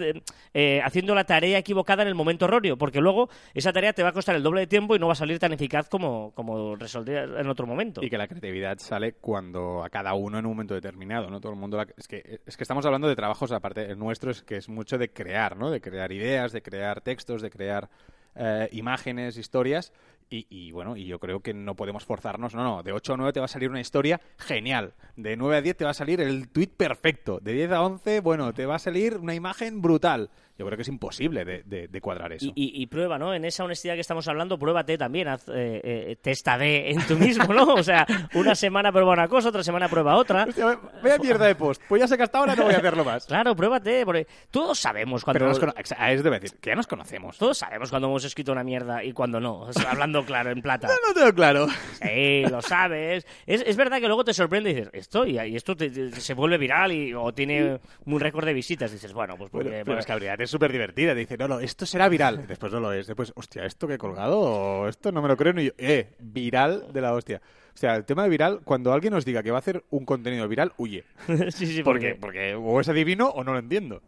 eh, 0.54 0.80
haciendo 0.82 1.14
la 1.14 1.24
tarea 1.24 1.58
equivocada 1.58 2.02
en 2.02 2.08
el 2.08 2.14
momento 2.14 2.46
erróneo, 2.46 2.78
porque 2.78 3.00
luego 3.02 3.28
esa 3.52 3.70
tarea 3.72 3.92
te 3.92 4.02
va 4.02 4.10
a 4.10 4.12
costar 4.12 4.36
el 4.36 4.42
doble 4.42 4.60
de 4.62 4.66
tiempo 4.66 4.96
y 4.96 4.98
no 4.98 5.08
va 5.08 5.12
a 5.12 5.16
salir 5.16 5.38
tan 5.38 5.52
eficaz 5.52 5.90
como, 5.90 6.32
como 6.34 6.74
resolver 6.76 7.28
en 7.38 7.48
otro 7.48 7.66
momento. 7.66 8.02
Y 8.02 8.08
que 8.08 8.16
la 8.16 8.28
creatividad 8.28 8.78
sale 8.78 9.12
cuando 9.12 9.31
a 9.36 9.90
cada 9.90 10.14
uno 10.14 10.38
en 10.38 10.46
un 10.46 10.52
momento 10.52 10.74
determinado, 10.74 11.30
¿no? 11.30 11.40
Todo 11.40 11.52
el 11.52 11.58
mundo... 11.58 11.76
la- 11.76 11.86
Es, 11.96 12.08
que, 12.08 12.40
es 12.46 12.56
que 12.56 12.64
estamos 12.64 12.84
hablando 12.86 13.08
de 13.08 13.16
trabajos, 13.16 13.52
aparte, 13.52 13.90
el 13.90 13.98
nuestro 13.98 14.30
es 14.30 14.42
que 14.42 14.56
es 14.56 14.68
mucho 14.68 14.98
de 14.98 15.10
crear, 15.12 15.56
¿no? 15.56 15.70
De 15.70 15.80
crear 15.80 16.12
ideas, 16.12 16.52
de 16.52 16.62
crear 16.62 17.00
textos, 17.00 17.42
de 17.42 17.50
crear 17.50 17.88
eh, 18.34 18.68
imágenes, 18.72 19.36
historias. 19.36 19.92
Y, 20.30 20.46
y, 20.48 20.72
bueno, 20.72 20.96
y 20.96 21.04
yo 21.04 21.18
creo 21.18 21.40
que 21.40 21.52
no 21.52 21.76
podemos 21.76 22.06
forzarnos. 22.06 22.54
No, 22.54 22.64
no, 22.64 22.82
de 22.82 22.92
8 22.92 23.12
a 23.12 23.16
9 23.18 23.32
te 23.34 23.40
va 23.40 23.44
a 23.44 23.48
salir 23.48 23.68
una 23.68 23.80
historia 23.82 24.18
genial. 24.38 24.94
De 25.14 25.36
9 25.36 25.56
a 25.58 25.60
10 25.60 25.76
te 25.76 25.84
va 25.84 25.90
a 25.90 25.94
salir 25.94 26.22
el 26.22 26.48
tweet 26.48 26.68
perfecto. 26.74 27.38
De 27.42 27.52
10 27.52 27.70
a 27.72 27.82
11, 27.82 28.20
bueno, 28.20 28.54
te 28.54 28.64
va 28.64 28.76
a 28.76 28.78
salir 28.78 29.18
una 29.18 29.34
imagen 29.34 29.82
brutal. 29.82 30.30
Yo 30.58 30.66
creo 30.66 30.76
que 30.76 30.82
es 30.82 30.88
imposible 30.88 31.44
de, 31.44 31.62
de- 31.64 31.88
de 31.88 32.00
cuadrar 32.00 32.32
eso. 32.32 32.46
Y, 32.46 32.52
y- 32.78 32.82
y 32.82 32.86
prueba, 32.86 33.18
¿no? 33.18 33.34
En 33.34 33.44
esa 33.44 33.64
honestidad 33.64 33.94
que 33.94 34.00
estamos 34.00 34.28
hablando, 34.28 34.58
pruébate 34.58 34.98
también, 34.98 35.28
haz 35.28 35.48
eh, 35.48 35.80
eh, 35.82 36.16
testa 36.20 36.56
B 36.56 36.90
en 36.90 37.00
tú 37.06 37.16
mismo, 37.16 37.52
¿no? 37.52 37.74
O 37.74 37.82
sea, 37.82 38.06
una 38.34 38.54
semana 38.54 38.92
prueba 38.92 39.12
una 39.12 39.28
cosa, 39.28 39.48
otra 39.48 39.62
semana 39.62 39.88
prueba 39.88 40.16
otra. 40.16 40.44
Hostia, 40.48 40.78
vaya 41.02 41.18
mierda 41.18 41.46
de 41.46 41.54
post. 41.54 41.82
Pues 41.88 42.00
ya 42.00 42.06
sé 42.08 42.16
que 42.16 42.22
hasta 42.24 42.38
ahora 42.38 42.54
no 42.54 42.64
voy 42.64 42.74
a 42.74 42.78
hacerlo 42.78 43.04
más. 43.04 43.26
Claro, 43.26 43.56
pruébate, 43.56 44.04
porque 44.04 44.26
todos 44.50 44.78
sabemos 44.78 45.24
cuando... 45.24 45.38
Pero 45.38 45.48
nos 45.48 45.58
cono- 45.58 45.74
eso 45.76 45.94
debe 46.22 46.38
decir, 46.38 46.58
que 46.60 46.70
ya 46.70 46.76
nos 46.76 46.86
conocemos. 46.86 47.38
Todos 47.38 47.56
sabemos 47.58 47.88
cuando 47.90 48.08
hemos 48.08 48.24
escrito 48.24 48.52
una 48.52 48.62
mierda 48.62 49.02
y 49.02 49.12
cuando 49.12 49.40
no, 49.40 49.60
o 49.60 49.72
sea, 49.72 49.90
hablando 49.90 50.24
claro, 50.24 50.50
en 50.50 50.60
plata. 50.62 50.88
No 51.08 51.14
tengo 51.14 51.32
claro. 51.34 51.66
Sí, 52.00 52.42
lo 52.50 52.60
sabes. 52.62 53.26
Es, 53.46 53.62
es 53.66 53.76
verdad 53.76 54.00
que 54.00 54.06
luego 54.06 54.24
te 54.24 54.34
sorprende 54.34 54.70
y 54.70 54.74
dices, 54.74 54.90
esto, 54.92 55.26
y, 55.26 55.38
y 55.40 55.56
esto 55.56 55.74
te- 55.76 55.90
te- 55.90 56.12
se 56.20 56.34
vuelve 56.34 56.58
viral 56.58 56.92
y, 56.92 57.12
o 57.14 57.32
tiene 57.32 57.78
un 58.04 58.20
récord 58.20 58.44
de 58.44 58.52
visitas. 58.52 58.92
dices, 58.92 59.12
bueno, 59.12 59.36
pues 59.36 59.50
porque... 59.50 59.68
Bueno, 59.70 59.84
pero 59.84 59.98
es 59.98 60.06
que 60.06 60.12
Habilidad 60.12 60.41
es 60.42 60.50
súper 60.50 60.72
divertida. 60.72 61.14
Dice, 61.14 61.36
no, 61.36 61.48
no, 61.48 61.60
esto 61.60 61.86
será 61.86 62.08
viral. 62.08 62.46
Después 62.46 62.72
no 62.72 62.80
lo 62.80 62.92
es. 62.92 63.06
Después, 63.06 63.32
hostia, 63.36 63.64
esto 63.64 63.86
que 63.86 63.94
he 63.94 63.98
colgado, 63.98 64.88
esto 64.88 65.12
no 65.12 65.22
me 65.22 65.28
lo 65.28 65.36
creo 65.36 65.52
ni 65.52 65.66
yo. 65.66 65.72
Eh, 65.78 66.14
viral 66.18 66.92
de 66.92 67.00
la 67.00 67.14
hostia. 67.14 67.40
O 67.74 67.76
sea, 67.76 67.96
el 67.96 68.04
tema 68.04 68.24
de 68.24 68.28
viral, 68.28 68.60
cuando 68.64 68.92
alguien 68.92 69.12
nos 69.14 69.24
diga 69.24 69.42
que 69.42 69.50
va 69.50 69.58
a 69.58 69.60
hacer 69.60 69.84
un 69.90 70.04
contenido 70.04 70.46
viral, 70.48 70.72
huye. 70.76 71.04
sí, 71.50 71.66
sí, 71.66 71.82
Porque, 71.82 72.14
porque... 72.14 72.54
o 72.54 72.80
es 72.80 72.88
adivino 72.88 73.28
o 73.28 73.44
no 73.44 73.52
lo 73.52 73.58
entiendo. 73.58 74.02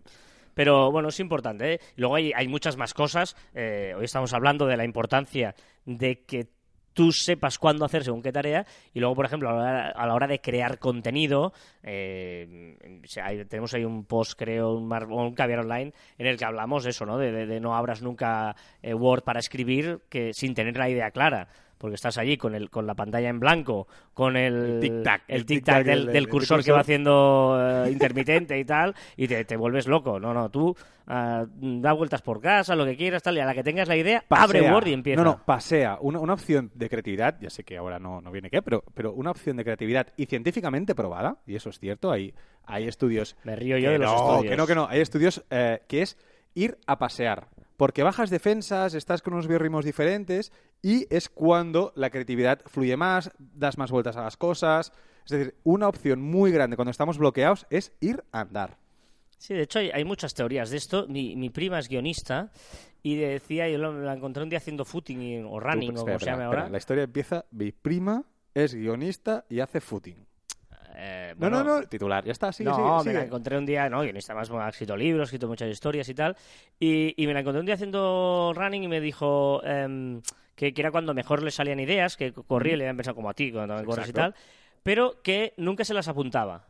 Pero 0.55 0.91
bueno, 0.93 1.09
es 1.09 1.21
importante. 1.21 1.75
¿eh? 1.75 1.81
Luego 1.97 2.15
hay, 2.15 2.33
hay 2.35 2.49
muchas 2.49 2.77
más 2.77 2.95
cosas. 2.95 3.37
Eh, 3.55 3.95
hoy 3.97 4.05
estamos 4.05 4.33
hablando 4.33 4.67
de 4.67 4.77
la 4.77 4.85
importancia 4.85 5.55
de 5.85 6.25
que 6.25 6.47
tú 6.95 7.13
sepas 7.13 7.59
cuándo 7.59 7.85
hacer 7.85 8.05
según 8.05 8.23
qué 8.23 8.33
tarea. 8.33 8.65
Y 8.95 9.01
luego, 9.01 9.15
por 9.15 9.27
ejemplo, 9.27 9.51
a 9.51 9.53
la 9.53 9.59
hora, 9.61 9.89
a 9.91 10.07
la 10.07 10.15
hora 10.15 10.27
de 10.27 10.41
crear 10.41 10.79
contenido, 10.79 11.53
eh, 11.83 12.77
hay- 13.23 13.45
tenemos 13.45 13.75
ahí 13.75 13.85
un 13.85 14.05
post, 14.05 14.33
creo, 14.39 14.75
un, 14.75 14.87
mar- 14.89 15.07
un 15.07 15.35
caviar 15.35 15.61
online, 15.61 15.93
en 16.19 16.27
el 16.27 16.37
que 16.39 16.45
hablamos 16.45 16.85
de 16.85 16.91
eso, 16.91 17.05
¿no? 17.05 17.19
De, 17.19 17.31
de- 17.33 17.47
de 17.47 17.61
no 17.61 17.75
abras 17.77 18.01
nunca 18.03 18.57
eh, 18.83 18.95
Word 18.95 19.23
para 19.25 19.41
escribir 19.41 20.01
que 20.09 20.33
sin 20.33 20.55
tener 20.55 20.77
la 20.77 20.89
idea 20.89 21.11
clara. 21.11 21.49
Porque 21.79 21.97
estás 21.97 22.17
allí 22.19 22.37
con, 22.37 22.55
el, 22.55 22.71
con 22.71 22.87
la 22.87 22.95
pantalla 22.95 23.29
en 23.29 23.41
blanco, 23.41 23.87
con 24.15 24.37
el, 24.37 24.55
El 24.55 24.81
tic-tac, 24.81 25.23
el 25.29 25.45
tic-tac 25.45 25.47
tic-tac 25.47 25.77
del, 25.79 25.85
del- 25.85 26.05
del 26.07 26.13
del 26.15 26.29
cursor 26.29 26.65
que 26.65 26.73
va 26.73 26.81
haciendo 26.81 27.59
eh, 27.87 27.91
intermitente 27.91 28.59
y 28.59 28.65
tal, 28.65 28.95
y 29.17 29.29
te, 29.29 29.45
te 29.45 29.57
vuelves 29.57 29.87
loco. 29.87 30.19
No, 30.19 30.33
no, 30.33 30.51
tú 30.51 30.75
ah, 31.07 31.45
da 31.57 31.93
vueltas 31.93 32.23
por 32.23 32.41
casa, 32.41 32.75
lo 32.77 32.85
que 32.85 32.97
quieras, 32.97 33.23
tal, 33.23 33.37
y 33.37 33.41
a 33.41 33.45
la 33.45 33.55
que 33.55 33.63
tengas 33.63 33.89
la 33.89 33.97
idea, 33.97 34.25
abre. 34.31 34.71
Word 34.71 34.87
y 34.87 34.93
empieza. 34.93 35.23
No, 35.23 35.31
no, 35.33 35.45
pasea. 35.45 35.99
Una, 36.01 36.21
una 36.21 36.33
opción 36.35 36.71
de 36.75 36.89
creatividad, 36.89 37.39
ya 37.41 37.51
sé 37.51 37.65
que 37.65 37.77
ahora 37.77 37.99
no, 37.99 38.21
no 38.21 38.31
viene 38.31 38.49
qué, 38.51 38.63
pero, 38.63 38.85
pero 38.95 39.13
una 39.13 39.31
opción 39.31 39.57
de 39.57 39.65
creatividad 39.65 40.07
y 40.17 40.27
científicamente 40.27 40.95
probada, 40.95 41.39
y 41.47 41.57
eso 41.57 41.71
es 41.71 41.79
cierto, 41.79 42.11
hay, 42.11 42.33
hay 42.65 42.87
estudios... 42.89 43.37
Me 43.45 43.57
río 43.57 43.77
yo 43.79 43.91
de 43.91 43.99
los 43.99 44.11
no, 44.11 44.17
estudios. 44.17 44.51
que 44.51 44.57
no, 44.57 44.67
que 44.67 44.75
no, 44.75 44.87
hay 44.89 45.01
estudios 45.01 45.45
eh, 45.51 45.83
que 45.89 46.03
es 46.03 46.17
ir 46.55 46.79
a 46.87 46.99
pasear. 46.99 47.49
Porque 47.77 48.05
bajas 48.05 48.31
defensas, 48.31 48.95
estás 48.95 49.21
con 49.21 49.35
unos 49.35 49.49
biorritmos 49.49 49.85
diferentes 49.85 50.53
y 50.85 51.07
es 51.09 51.31
cuando 51.31 51.93
la 51.97 52.11
creatividad 52.11 52.61
fluye 52.67 52.97
más, 52.97 53.31
das 53.39 53.79
más 53.79 53.91
vueltas 53.91 54.17
a 54.19 54.23
las 54.23 54.37
cosas. 54.37 54.93
Es 55.25 55.31
decir, 55.31 55.55
una 55.65 55.89
opción 55.89 56.21
muy 56.21 56.53
grande 56.53 56.77
cuando 56.77 56.91
estamos 56.91 57.17
bloqueados 57.17 57.67
es 57.71 57.93
ir 58.01 58.23
a 58.33 58.41
andar. 58.41 58.77
Sí, 59.39 59.55
de 59.55 59.63
hecho 59.63 59.79
hay, 59.79 59.91
hay 59.91 60.05
muchas 60.05 60.35
teorías 60.35 60.69
de 60.69 60.77
esto. 60.77 61.07
Mi, 61.09 61.37
mi 61.37 61.49
prima 61.49 61.79
es 61.79 61.89
guionista 61.89 62.53
y 63.03 63.17
decía, 63.17 63.67
yo 63.69 63.79
la 63.79 64.13
encontré 64.13 64.43
un 64.43 64.51
día 64.51 64.59
haciendo 64.59 64.85
footing 64.85 65.23
y- 65.23 65.39
o 65.43 65.59
running 65.59 65.95
Tú, 65.95 66.01
o 66.01 66.05
como 66.05 66.13
espera, 66.13 66.19
se 66.19 66.25
espera, 66.31 66.47
ahora. 66.47 66.59
espera. 66.61 66.71
La 66.73 66.79
historia 66.79 67.05
empieza, 67.05 67.45
mi 67.51 67.73
prima 67.73 68.23
es 68.55 68.75
guionista 68.75 69.47
y 69.49 69.61
hace 69.61 69.81
footing. 69.81 70.17
Eh, 70.97 71.33
No, 71.37 71.41
bueno, 71.41 71.65
no, 71.65 71.81
no, 71.81 71.87
titular, 71.89 72.25
ya 72.25 72.33
está, 72.33 72.53
sigue, 72.53 72.71
no, 72.71 72.77
sigue, 72.77 72.91
me 72.91 73.01
sigue. 73.03 73.15
la 73.15 73.23
encontré 73.25 73.59
un 73.59 73.67
día, 73.67 73.89
no, 73.89 74.03
guionista 74.03 74.33
más, 74.35 74.49
ha 74.51 74.69
escrito 74.69 74.97
libros, 74.97 75.23
ha 75.23 75.25
escrito 75.25 75.49
muchas 75.49 75.69
historias 75.69 76.09
y 76.09 76.15
tal. 76.15 76.37
Y, 76.79 77.21
y 77.21 77.27
me 77.27 77.35
la 77.35 77.41
encontré 77.41 77.61
un 77.61 77.67
día 77.67 77.75
haciendo 77.75 78.53
running 78.55 78.85
y 78.85 78.89
me 78.89 79.01
dijo 79.01 79.61
em, 79.65 80.23
que, 80.55 80.73
que 80.73 80.81
era 80.83 80.91
cuando 80.91 81.15
mejor 81.15 81.43
le 81.43 81.51
salían 81.51 81.81
ideas, 81.81 82.17
que 82.17 82.33
corría 82.33 82.75
y 82.75 82.77
le 82.77 82.85
habían 82.85 82.97
pensado 82.97 83.15
como 83.15 83.31
a 83.31 83.35
ti 83.35 83.51
cuando 83.53 83.75
también 83.75 83.87
corres 83.91 84.09
y 84.09 84.13
tal, 84.13 84.35
pero 84.83 85.21
que 85.23 85.55
nunca 85.57 85.85
se 85.85 85.95
las 85.95 86.09
apuntaba. 86.09 86.67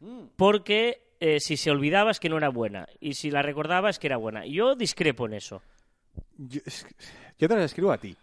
Mm. 0.00 0.24
Porque 0.36 1.02
eh, 1.20 1.40
si 1.40 1.56
se 1.56 1.70
olvidaba 1.70 2.10
es 2.10 2.20
que 2.20 2.28
no 2.28 2.36
era 2.36 2.48
buena. 2.50 2.86
Y 3.00 3.14
si 3.14 3.30
la 3.30 3.42
recordaba 3.42 3.90
es 3.90 3.98
que 3.98 4.06
era 4.08 4.16
buena. 4.16 4.44
Y 4.46 4.54
yo 4.54 4.74
discrepo 4.74 5.26
en 5.26 5.34
eso. 5.34 5.62
Yo, 6.36 6.60
es 6.64 6.84
que- 6.84 6.94
yo 7.38 7.48
te 7.48 7.54
las 7.56 7.64
escribo 7.64 7.90
a 7.92 7.98
ti. 7.98 8.16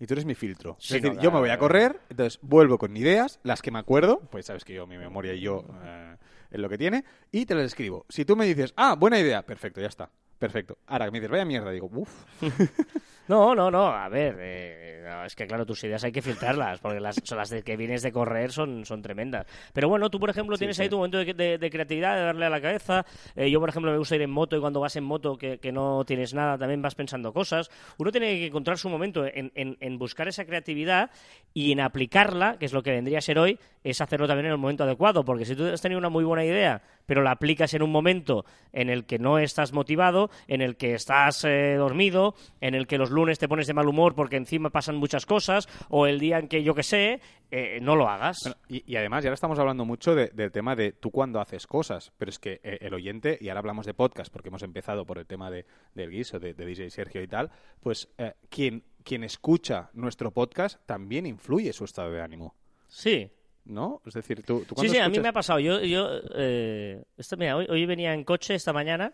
Y 0.00 0.06
tú 0.06 0.14
eres 0.14 0.24
mi 0.24 0.34
filtro. 0.34 0.76
Sí, 0.80 0.96
es 0.96 1.02
decir, 1.02 1.16
no, 1.16 1.22
yo 1.22 1.30
me 1.30 1.38
voy 1.38 1.50
a 1.50 1.58
correr, 1.58 2.00
entonces 2.10 2.40
vuelvo 2.42 2.76
con 2.76 2.96
ideas, 2.96 3.38
las 3.44 3.62
que 3.62 3.70
me 3.70 3.78
acuerdo, 3.78 4.18
pues 4.32 4.46
sabes 4.46 4.64
que 4.64 4.74
yo, 4.74 4.84
mi 4.84 4.98
memoria 4.98 5.32
y 5.32 5.40
yo, 5.40 5.64
eh, 5.84 6.16
es 6.52 6.58
lo 6.60 6.68
que 6.68 6.78
tiene, 6.78 7.04
y 7.30 7.46
te 7.46 7.54
las 7.54 7.64
escribo. 7.64 8.06
Si 8.08 8.24
tú 8.24 8.36
me 8.36 8.46
dices, 8.46 8.72
ah, 8.76 8.94
buena 8.98 9.18
idea, 9.18 9.42
perfecto, 9.42 9.80
ya 9.80 9.88
está. 9.88 10.10
Perfecto. 10.38 10.78
Ahora 10.86 11.04
que 11.06 11.12
me 11.12 11.18
dices, 11.20 11.30
vaya 11.30 11.44
mierda, 11.44 11.70
digo, 11.70 11.88
uff. 11.92 12.10
No, 13.28 13.54
no, 13.54 13.70
no, 13.70 13.86
a 13.86 14.08
ver, 14.08 14.36
eh, 14.40 15.04
no, 15.08 15.24
es 15.24 15.36
que 15.36 15.46
claro, 15.46 15.64
tus 15.64 15.82
ideas 15.84 16.02
hay 16.02 16.10
que 16.10 16.20
filtrarlas, 16.20 16.80
porque 16.80 16.98
las, 16.98 17.20
son 17.22 17.38
las 17.38 17.50
de 17.50 17.62
que 17.62 17.76
vienes 17.76 18.02
de 18.02 18.10
correr 18.10 18.50
son, 18.50 18.84
son 18.84 19.00
tremendas. 19.00 19.46
Pero 19.72 19.88
bueno, 19.88 20.10
tú 20.10 20.18
por 20.18 20.28
ejemplo 20.28 20.58
tienes 20.58 20.76
sí. 20.76 20.82
ahí 20.82 20.88
tu 20.88 20.96
momento 20.96 21.18
de, 21.18 21.32
de- 21.32 21.56
de 21.56 21.70
creatividad, 21.70 22.16
de 22.16 22.22
darle 22.24 22.46
a 22.46 22.50
la 22.50 22.60
cabeza. 22.60 23.06
Eh, 23.36 23.48
yo 23.48 23.60
por 23.60 23.68
ejemplo 23.68 23.92
me 23.92 23.96
gusta 23.96 24.16
ir 24.16 24.22
en 24.22 24.30
moto 24.30 24.56
y 24.56 24.60
cuando 24.60 24.80
vas 24.80 24.96
en 24.96 25.04
moto 25.04 25.38
que, 25.38 25.58
que 25.58 25.70
no 25.70 26.04
tienes 26.04 26.34
nada, 26.34 26.58
también 26.58 26.82
vas 26.82 26.96
pensando 26.96 27.32
cosas. 27.32 27.70
Uno 27.96 28.10
tiene 28.10 28.26
que 28.38 28.46
encontrar 28.46 28.76
su 28.76 28.88
momento 28.88 29.24
en, 29.24 29.52
en- 29.54 29.76
en 29.78 29.98
buscar 29.98 30.26
esa 30.26 30.44
creatividad 30.44 31.10
y 31.54 31.70
en 31.70 31.78
aplicarla, 31.80 32.58
que 32.58 32.66
es 32.66 32.72
lo 32.72 32.82
que 32.82 32.90
vendría 32.90 33.18
a 33.18 33.22
ser 33.22 33.38
hoy, 33.38 33.58
es 33.84 34.00
hacerlo 34.00 34.26
también 34.26 34.46
en 34.46 34.52
el 34.52 34.58
momento 34.58 34.84
adecuado, 34.84 35.24
porque 35.24 35.44
si 35.44 35.56
tú 35.56 35.64
has 35.66 35.80
tenido 35.80 35.98
una 35.98 36.08
muy 36.08 36.24
buena 36.24 36.44
idea, 36.44 36.82
pero 37.06 37.22
la 37.22 37.32
aplicas 37.32 37.74
en 37.74 37.82
un 37.82 37.90
momento 37.90 38.44
en 38.72 38.90
el 38.90 39.04
que 39.06 39.18
no 39.18 39.38
estás 39.38 39.72
motivado, 39.72 40.30
en 40.46 40.62
el 40.62 40.76
que 40.76 40.94
estás 40.94 41.44
eh, 41.44 41.74
dormido, 41.76 42.34
en 42.60 42.74
el 42.74 42.86
que 42.86 42.98
los 42.98 43.10
lunes 43.10 43.38
te 43.38 43.48
pones 43.48 43.66
de 43.66 43.74
mal 43.74 43.88
humor 43.88 44.14
porque 44.14 44.36
encima 44.36 44.70
pasan 44.70 44.96
muchas 44.96 45.26
cosas, 45.26 45.68
o 45.88 46.06
el 46.06 46.18
día 46.20 46.38
en 46.38 46.48
que 46.48 46.62
yo 46.62 46.74
que 46.74 46.82
sé, 46.82 47.20
eh, 47.50 47.80
no 47.82 47.96
lo 47.96 48.08
hagas. 48.08 48.38
Bueno, 48.44 48.56
y, 48.68 48.84
y 48.90 48.96
además, 48.96 49.24
ya 49.24 49.28
ahora 49.28 49.34
estamos 49.34 49.58
hablando 49.58 49.84
mucho 49.84 50.14
de- 50.14 50.28
del 50.28 50.52
tema 50.52 50.74
de 50.76 50.92
tú 50.92 51.10
cuando 51.10 51.40
haces 51.40 51.66
cosas, 51.66 52.12
pero 52.16 52.30
es 52.30 52.38
que 52.38 52.60
eh, 52.62 52.78
el 52.80 52.94
oyente, 52.94 53.36
y 53.40 53.48
ahora 53.48 53.58
hablamos 53.60 53.84
de 53.84 53.94
podcast 53.94 54.32
porque 54.32 54.48
hemos 54.48 54.62
empezado 54.62 55.04
por 55.04 55.18
el 55.18 55.26
tema 55.26 55.50
de, 55.50 55.66
del 55.94 56.10
guiso, 56.10 56.38
de, 56.38 56.54
de 56.54 56.64
DJ 56.66 56.88
Sergio 56.90 57.22
y 57.22 57.28
tal, 57.28 57.50
pues 57.80 58.08
eh, 58.18 58.32
quien, 58.48 58.84
quien 59.04 59.24
escucha 59.24 59.90
nuestro 59.92 60.30
podcast 60.30 60.80
también 60.86 61.26
influye 61.26 61.72
su 61.72 61.84
estado 61.84 62.10
de 62.12 62.22
ánimo, 62.22 62.54
Sí, 62.88 63.30
¿no? 63.64 64.00
Es 64.06 64.14
decir, 64.14 64.42
tú, 64.42 64.64
tú 64.66 64.74
Sí, 64.80 64.88
sí, 64.88 64.98
a 64.98 65.08
mí 65.08 65.18
me 65.18 65.28
ha 65.28 65.32
pasado. 65.32 65.58
Yo, 65.60 65.80
yo, 65.80 66.08
eh, 66.34 67.02
esto, 67.16 67.36
mira, 67.36 67.56
hoy, 67.56 67.66
hoy 67.68 67.86
venía 67.86 68.12
en 68.12 68.24
coche 68.24 68.54
esta 68.54 68.72
mañana, 68.72 69.12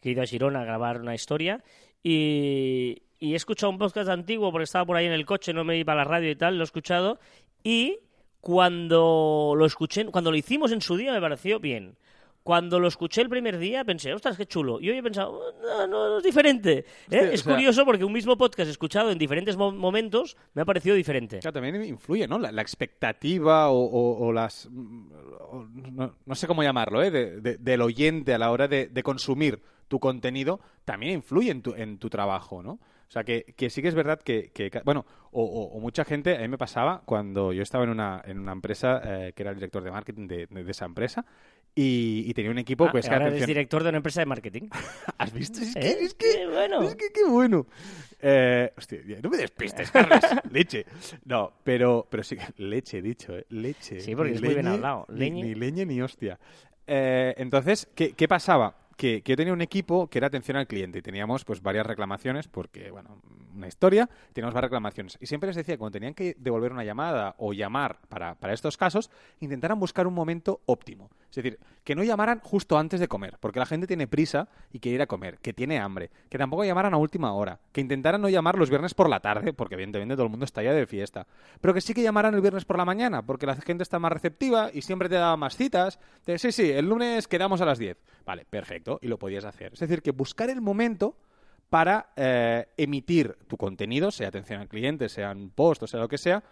que 0.00 0.08
he 0.08 0.12
ido 0.12 0.22
a 0.22 0.26
Girona 0.26 0.62
a 0.62 0.64
grabar 0.64 1.00
una 1.00 1.14
historia, 1.14 1.62
y, 2.02 3.02
y 3.18 3.32
he 3.32 3.36
escuchado 3.36 3.70
un 3.70 3.78
podcast 3.78 4.08
antiguo 4.08 4.50
porque 4.52 4.64
estaba 4.64 4.86
por 4.86 4.96
ahí 4.96 5.06
en 5.06 5.12
el 5.12 5.26
coche, 5.26 5.52
no 5.52 5.64
me 5.64 5.76
iba 5.78 5.92
a 5.92 5.96
la 5.96 6.04
radio 6.04 6.30
y 6.30 6.36
tal, 6.36 6.56
lo 6.56 6.62
he 6.62 6.64
escuchado, 6.64 7.18
y 7.62 7.98
cuando 8.40 9.54
lo 9.56 9.66
escuché, 9.66 10.04
cuando 10.06 10.30
lo 10.30 10.36
hicimos 10.36 10.72
en 10.72 10.80
su 10.80 10.96
día 10.96 11.12
me 11.12 11.20
pareció 11.20 11.58
bien. 11.58 11.96
Cuando 12.48 12.80
lo 12.80 12.88
escuché 12.88 13.20
el 13.20 13.28
primer 13.28 13.58
día 13.58 13.84
pensé, 13.84 14.14
ostras, 14.14 14.38
qué 14.38 14.46
chulo. 14.46 14.80
Y 14.80 14.88
hoy 14.88 14.96
he 14.96 15.02
pensado, 15.02 15.32
"Oh, 15.38 15.52
no, 15.60 15.86
no, 15.86 16.08
no 16.08 16.16
es 16.16 16.24
diferente. 16.24 16.78
¿eh? 17.10 17.30
Es 17.34 17.42
o 17.42 17.44
sea- 17.44 17.52
curioso 17.54 17.84
porque 17.84 18.04
un 18.06 18.12
mismo 18.14 18.38
podcast 18.38 18.70
escuchado 18.70 19.10
en 19.10 19.18
diferentes 19.18 19.54
mo- 19.58 19.70
momentos 19.70 20.34
me 20.54 20.62
ha 20.62 20.64
parecido 20.64 20.96
diferente. 20.96 21.40
Claro, 21.40 21.52
también 21.52 21.84
influye, 21.84 22.26
¿no? 22.26 22.38
La, 22.38 22.50
la 22.50 22.62
expectativa 22.62 23.68
o, 23.68 23.76
o- 23.78 24.26
o 24.28 24.32
las... 24.32 24.66
no, 24.70 26.14
no 26.24 26.34
sé 26.34 26.46
cómo 26.46 26.62
llamarlo, 26.62 27.02
¿eh? 27.02 27.10
De- 27.10 27.40
de- 27.42 27.58
del 27.58 27.82
oyente 27.82 28.32
a 28.32 28.38
la 28.38 28.50
hora 28.50 28.66
de, 28.66 28.86
de 28.86 29.02
consumir 29.02 29.60
tu 29.88 30.00
contenido 30.00 30.58
también 30.86 31.12
influye 31.12 31.50
en 31.50 31.60
tu, 31.60 31.74
en 31.74 31.98
tu 31.98 32.08
trabajo, 32.08 32.62
¿no? 32.62 32.72
O 32.72 33.10
sea, 33.10 33.24
que, 33.24 33.54
que 33.56 33.70
sí 33.70 33.80
que 33.80 33.88
es 33.88 33.94
verdad 33.94 34.20
que... 34.20 34.50
que 34.52 34.70
bueno, 34.84 35.06
o, 35.32 35.42
o- 35.42 35.76
o 35.76 35.80
mucha 35.80 36.04
gente... 36.04 36.36
A 36.36 36.40
mí 36.40 36.48
me 36.48 36.58
pasaba 36.58 37.02
cuando 37.06 37.52
yo 37.54 37.62
estaba 37.62 37.84
en 37.84 37.90
una, 37.90 38.20
en 38.24 38.38
una 38.38 38.52
empresa 38.52 39.00
eh, 39.02 39.32
que 39.34 39.42
era 39.42 39.50
el 39.50 39.56
director 39.56 39.82
de 39.82 39.90
marketing 39.90 40.26
de, 40.28 40.46
de- 40.46 40.64
de 40.64 40.70
esa 40.70 40.84
empresa 40.84 41.24
y, 41.74 42.24
y 42.26 42.34
tenía 42.34 42.50
un 42.50 42.58
equipo, 42.58 42.86
Ah, 42.86 42.92
pues 42.92 43.06
que 43.06 43.12
ahora 43.14 43.26
eres 43.26 43.36
atención... 43.36 43.46
director 43.48 43.82
de 43.82 43.88
una 43.90 43.96
empresa 43.98 44.20
de 44.20 44.26
marketing. 44.26 44.68
¿Has 45.18 45.32
visto? 45.32 45.60
Es 45.60 45.74
que, 45.74 45.80
¿Eh? 45.88 45.96
es 46.00 46.14
que, 46.14 46.32
Qué 46.32 46.46
bueno. 46.48 46.82
es 46.82 46.94
que 46.96 47.10
qué 47.12 47.24
bueno. 47.24 47.66
Eh, 48.20 48.72
hostia, 48.76 48.98
no 49.22 49.30
me 49.30 49.36
despistes, 49.36 49.90
Carlos. 49.90 50.20
leche. 50.50 50.84
No, 51.24 51.52
pero, 51.62 52.06
pero 52.10 52.22
sí 52.24 52.36
leche, 52.56 52.98
he 52.98 53.02
dicho, 53.02 53.36
¿eh? 53.36 53.46
Leche. 53.50 54.00
Sí, 54.00 54.14
porque 54.16 54.30
Ni 54.32 54.36
es 54.36 54.42
muy 54.42 54.54
bien 54.54 54.66
hablado. 54.66 55.06
Ni, 55.08 55.18
Leñe. 55.20 55.42
ni 55.44 55.54
leñe 55.54 55.86
ni 55.86 56.00
hostia. 56.02 56.38
Eh, 56.86 57.34
entonces, 57.36 57.88
¿qué, 57.94 58.12
qué 58.12 58.26
pasaba? 58.26 58.74
Que, 58.96 59.22
que 59.22 59.30
yo 59.32 59.36
tenía 59.36 59.52
un 59.52 59.60
equipo 59.60 60.08
que 60.08 60.18
era 60.18 60.26
atención 60.26 60.56
al 60.56 60.66
cliente 60.66 60.98
y 60.98 61.02
teníamos 61.02 61.44
pues 61.44 61.62
varias 61.62 61.86
reclamaciones 61.86 62.48
porque, 62.48 62.90
bueno, 62.90 63.22
una 63.54 63.68
historia, 63.68 64.10
teníamos 64.32 64.54
varias 64.54 64.70
reclamaciones. 64.70 65.16
Y 65.20 65.26
siempre 65.26 65.46
les 65.48 65.54
decía, 65.56 65.74
que 65.74 65.78
cuando 65.78 65.92
tenían 65.92 66.14
que 66.14 66.34
devolver 66.36 66.72
una 66.72 66.82
llamada 66.82 67.36
o 67.38 67.52
llamar 67.52 68.00
para, 68.08 68.34
para 68.34 68.52
estos 68.54 68.76
casos, 68.76 69.08
intentaran 69.38 69.78
buscar 69.78 70.08
un 70.08 70.14
momento 70.14 70.62
óptimo. 70.66 71.10
Es 71.30 71.36
decir, 71.36 71.58
que 71.84 71.94
no 71.94 72.02
llamaran 72.02 72.40
justo 72.40 72.78
antes 72.78 73.00
de 73.00 73.08
comer, 73.08 73.36
porque 73.40 73.58
la 73.58 73.66
gente 73.66 73.86
tiene 73.86 74.06
prisa 74.06 74.48
y 74.72 74.78
quiere 74.78 74.96
ir 74.96 75.02
a 75.02 75.06
comer, 75.06 75.38
que 75.38 75.52
tiene 75.52 75.78
hambre, 75.78 76.10
que 76.28 76.38
tampoco 76.38 76.64
llamaran 76.64 76.94
a 76.94 76.96
última 76.96 77.32
hora, 77.32 77.60
que 77.72 77.80
intentaran 77.80 78.20
no 78.20 78.28
llamar 78.28 78.56
los 78.58 78.70
viernes 78.70 78.94
por 78.94 79.08
la 79.08 79.20
tarde, 79.20 79.52
porque 79.52 79.74
evidentemente 79.74 80.14
todo 80.14 80.24
el 80.24 80.30
mundo 80.30 80.44
está 80.44 80.62
ya 80.62 80.72
de 80.72 80.86
fiesta, 80.86 81.26
pero 81.60 81.74
que 81.74 81.80
sí 81.80 81.94
que 81.94 82.02
llamaran 82.02 82.34
el 82.34 82.40
viernes 82.40 82.64
por 82.64 82.78
la 82.78 82.84
mañana, 82.84 83.24
porque 83.24 83.46
la 83.46 83.56
gente 83.56 83.82
está 83.82 83.98
más 83.98 84.12
receptiva 84.12 84.70
y 84.72 84.82
siempre 84.82 85.08
te 85.08 85.16
da 85.16 85.36
más 85.36 85.56
citas. 85.56 85.98
Sí, 86.36 86.52
sí, 86.52 86.70
el 86.70 86.88
lunes 86.88 87.28
quedamos 87.28 87.60
a 87.60 87.66
las 87.66 87.78
10. 87.78 87.98
Vale, 88.24 88.46
perfecto, 88.48 88.98
y 89.02 89.08
lo 89.08 89.18
podías 89.18 89.44
hacer. 89.44 89.72
Es 89.72 89.80
decir, 89.80 90.02
que 90.02 90.10
buscar 90.10 90.50
el 90.50 90.60
momento 90.60 91.16
para 91.70 92.10
eh, 92.16 92.66
emitir 92.76 93.36
tu 93.46 93.56
contenido, 93.56 94.10
sea 94.10 94.28
atención 94.28 94.60
al 94.60 94.68
cliente, 94.68 95.08
sea 95.08 95.32
un 95.32 95.50
post 95.50 95.82
o 95.82 95.86
sea 95.86 96.00
lo 96.00 96.08
que 96.08 96.18
sea, 96.18 96.42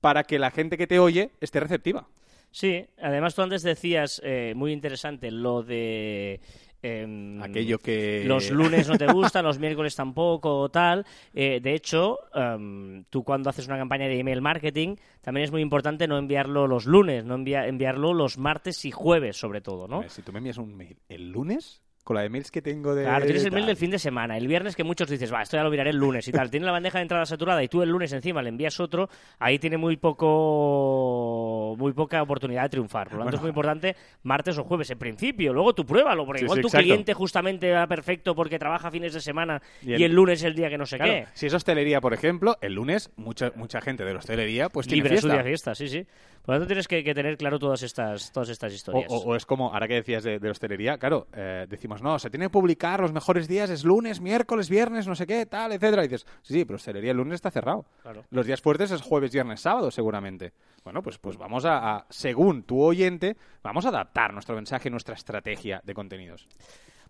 para 0.00 0.24
que 0.24 0.38
la 0.38 0.50
gente 0.50 0.76
que 0.76 0.86
te 0.86 0.98
oye 0.98 1.32
esté 1.40 1.60
receptiva. 1.60 2.08
Sí, 2.52 2.84
además 3.00 3.34
tú 3.34 3.42
antes 3.42 3.62
decías, 3.62 4.20
eh, 4.24 4.52
muy 4.54 4.72
interesante, 4.72 5.30
lo 5.30 5.62
de... 5.62 6.38
em, 6.82 7.42
Aquello 7.42 7.78
que... 7.78 8.24
Los 8.26 8.50
lunes 8.50 8.88
no 8.88 8.96
te 8.98 9.06
gustan, 9.06 9.44
los 9.44 9.58
miércoles 9.58 9.96
tampoco, 9.96 10.68
tal. 10.68 11.04
Eh, 11.32 11.60
de 11.62 11.74
hecho, 11.74 12.18
em, 12.34 13.04
tú 13.04 13.24
cuando 13.24 13.48
haces 13.50 13.66
una 13.68 13.78
campaña 13.78 14.06
de 14.06 14.18
email 14.18 14.42
marketing, 14.42 14.96
también 15.22 15.44
es 15.44 15.50
muy 15.50 15.62
importante 15.62 16.06
no 16.06 16.18
enviarlo 16.18 16.66
los 16.66 16.84
lunes, 16.86 17.24
no 17.24 17.36
envia- 17.36 17.66
enviarlo 17.66 18.12
los 18.12 18.36
martes 18.36 18.84
y 18.84 18.90
jueves, 18.90 19.36
sobre 19.38 19.60
todo, 19.62 19.88
¿no? 19.88 20.00
Ver, 20.00 20.10
Si 20.10 20.22
tú 20.22 20.30
me 20.32 20.38
envías 20.38 20.58
un 20.58 20.76
mail 20.76 20.98
el 21.08 21.30
lunes, 21.30 21.80
con 22.04 22.16
la 22.16 22.22
de 22.22 22.28
mails 22.30 22.50
que 22.50 22.60
tengo 22.60 22.94
de... 22.96 23.04
Claro, 23.04 23.24
tienes 23.24 23.44
el 23.44 23.52
mail 23.52 23.64
del 23.66 23.76
fin 23.76 23.90
de 23.90 23.98
semana. 23.98 24.36
El 24.36 24.48
viernes 24.48 24.74
que 24.74 24.82
muchos 24.82 25.08
dices, 25.08 25.32
va, 25.32 25.42
esto 25.42 25.56
ya 25.56 25.62
lo 25.62 25.70
miraré 25.70 25.90
el 25.90 25.96
lunes 25.96 26.26
y 26.26 26.32
tal. 26.32 26.50
Tienes 26.50 26.66
la 26.66 26.72
bandeja 26.72 26.98
de 26.98 27.02
entrada 27.02 27.24
saturada 27.26 27.62
y 27.62 27.68
tú 27.68 27.80
el 27.82 27.90
lunes 27.90 28.12
encima 28.12 28.42
le 28.42 28.48
envías 28.48 28.80
otro, 28.80 29.08
ahí 29.38 29.58
tiene 29.60 29.76
muy 29.76 29.96
poco 29.96 31.76
muy 31.78 31.92
poca 31.92 32.22
oportunidad 32.22 32.62
de 32.64 32.68
triunfar. 32.70 33.08
Por 33.08 33.18
lo 33.18 33.24
tanto, 33.24 33.36
es 33.36 33.42
muy 33.42 33.48
importante 33.50 33.96
martes 34.22 34.58
o 34.58 34.64
jueves 34.64 34.90
en 34.90 34.98
principio. 34.98 35.52
Luego 35.52 35.74
tú 35.74 35.84
pruébalo, 35.86 36.24
porque 36.26 36.40
Sí, 36.40 36.44
igual 36.44 36.58
sí, 36.58 36.62
tu 36.62 36.68
exacto. 36.68 36.84
cliente 36.84 37.14
justamente 37.14 37.70
va 37.70 37.86
perfecto 37.86 38.34
porque 38.34 38.58
trabaja 38.58 38.90
fines 38.90 39.12
de 39.14 39.20
semana 39.20 39.60
Y 39.82 39.94
y 39.94 40.04
el- 40.04 40.12
lunes 40.12 40.40
es 40.40 40.44
el 40.44 40.54
día 40.54 40.68
que 40.68 40.78
no 40.78 40.86
sé 40.86 40.96
Claro, 40.96 41.12
qué. 41.12 41.26
si 41.34 41.46
es 41.46 41.54
hostelería, 41.54 42.00
por 42.00 42.12
ejemplo, 42.14 42.56
el 42.60 42.74
lunes 42.74 43.10
mucha 43.16 43.52
mucha 43.54 43.80
gente 43.80 44.04
de 44.04 44.12
la 44.12 44.18
hostelería 44.18 44.68
pues 44.68 44.86
tiene 44.86 45.02
Libre 45.04 45.16
su 45.18 45.28
fiesta. 45.28 45.34
día 45.34 45.42
de 45.44 45.48
fiesta, 45.50 45.74
sí, 45.74 45.88
sí. 45.88 46.06
Por 46.44 46.54
lo 46.54 46.60
tanto, 46.60 46.66
tienes 46.66 46.88
que, 46.88 47.04
que 47.04 47.14
tener 47.14 47.36
claro 47.36 47.58
todas 47.58 47.82
estas, 47.82 48.32
todas 48.32 48.48
estas 48.48 48.72
O, 48.72 48.74
historias. 48.74 49.06
o- 49.12 49.18
o 49.18 49.36
es 49.36 49.46
como, 49.46 49.72
ahora 49.72 49.86
que 49.86 49.94
decías 49.94 50.24
de, 50.24 50.38
de 50.40 50.50
hostelería, 50.50 50.98
claro, 50.98 51.28
eh, 51.32 51.66
decimos, 51.68 52.02
no, 52.02 52.18
se 52.18 52.30
tiene 52.30 52.46
que 52.46 52.50
publicar 52.50 53.00
los 53.00 53.12
mejores 53.12 53.46
días, 53.46 53.70
es 53.70 53.84
lunes, 53.84 54.20
miércoles, 54.20 54.68
viernes, 54.68 55.06
no 55.06 55.14
sé 55.14 55.26
qué, 55.26 55.46
tal, 55.46 55.70
etcétera. 55.72 56.04
Y 56.04 56.08
dices, 56.08 56.26
sí, 56.42 56.54
sí, 56.54 56.64
pero 56.64 56.76
hostelería 56.76 57.12
el 57.12 57.16
lunes 57.18 57.34
está 57.36 57.50
cerrado. 57.52 57.84
Claro. 58.02 58.24
Los 58.30 58.44
días 58.46 58.60
fuertes 58.60 58.90
es 58.90 59.00
jueves, 59.02 59.30
viernes, 59.32 59.60
sábado, 59.60 59.90
seguramente. 59.92 60.52
Bueno, 60.82 61.00
pues, 61.00 61.16
pues 61.18 61.36
vamos 61.36 61.64
a, 61.64 61.96
a- 61.98 62.06
según 62.10 62.64
tu 62.64 62.80
oyente, 62.82 63.36
vamos 63.62 63.86
a 63.86 63.90
adaptar 63.90 64.32
nuestro 64.32 64.56
mensaje, 64.56 64.90
nuestra 64.90 65.14
estrategia 65.14 65.80
de 65.84 65.94
contenidos. 65.94 66.48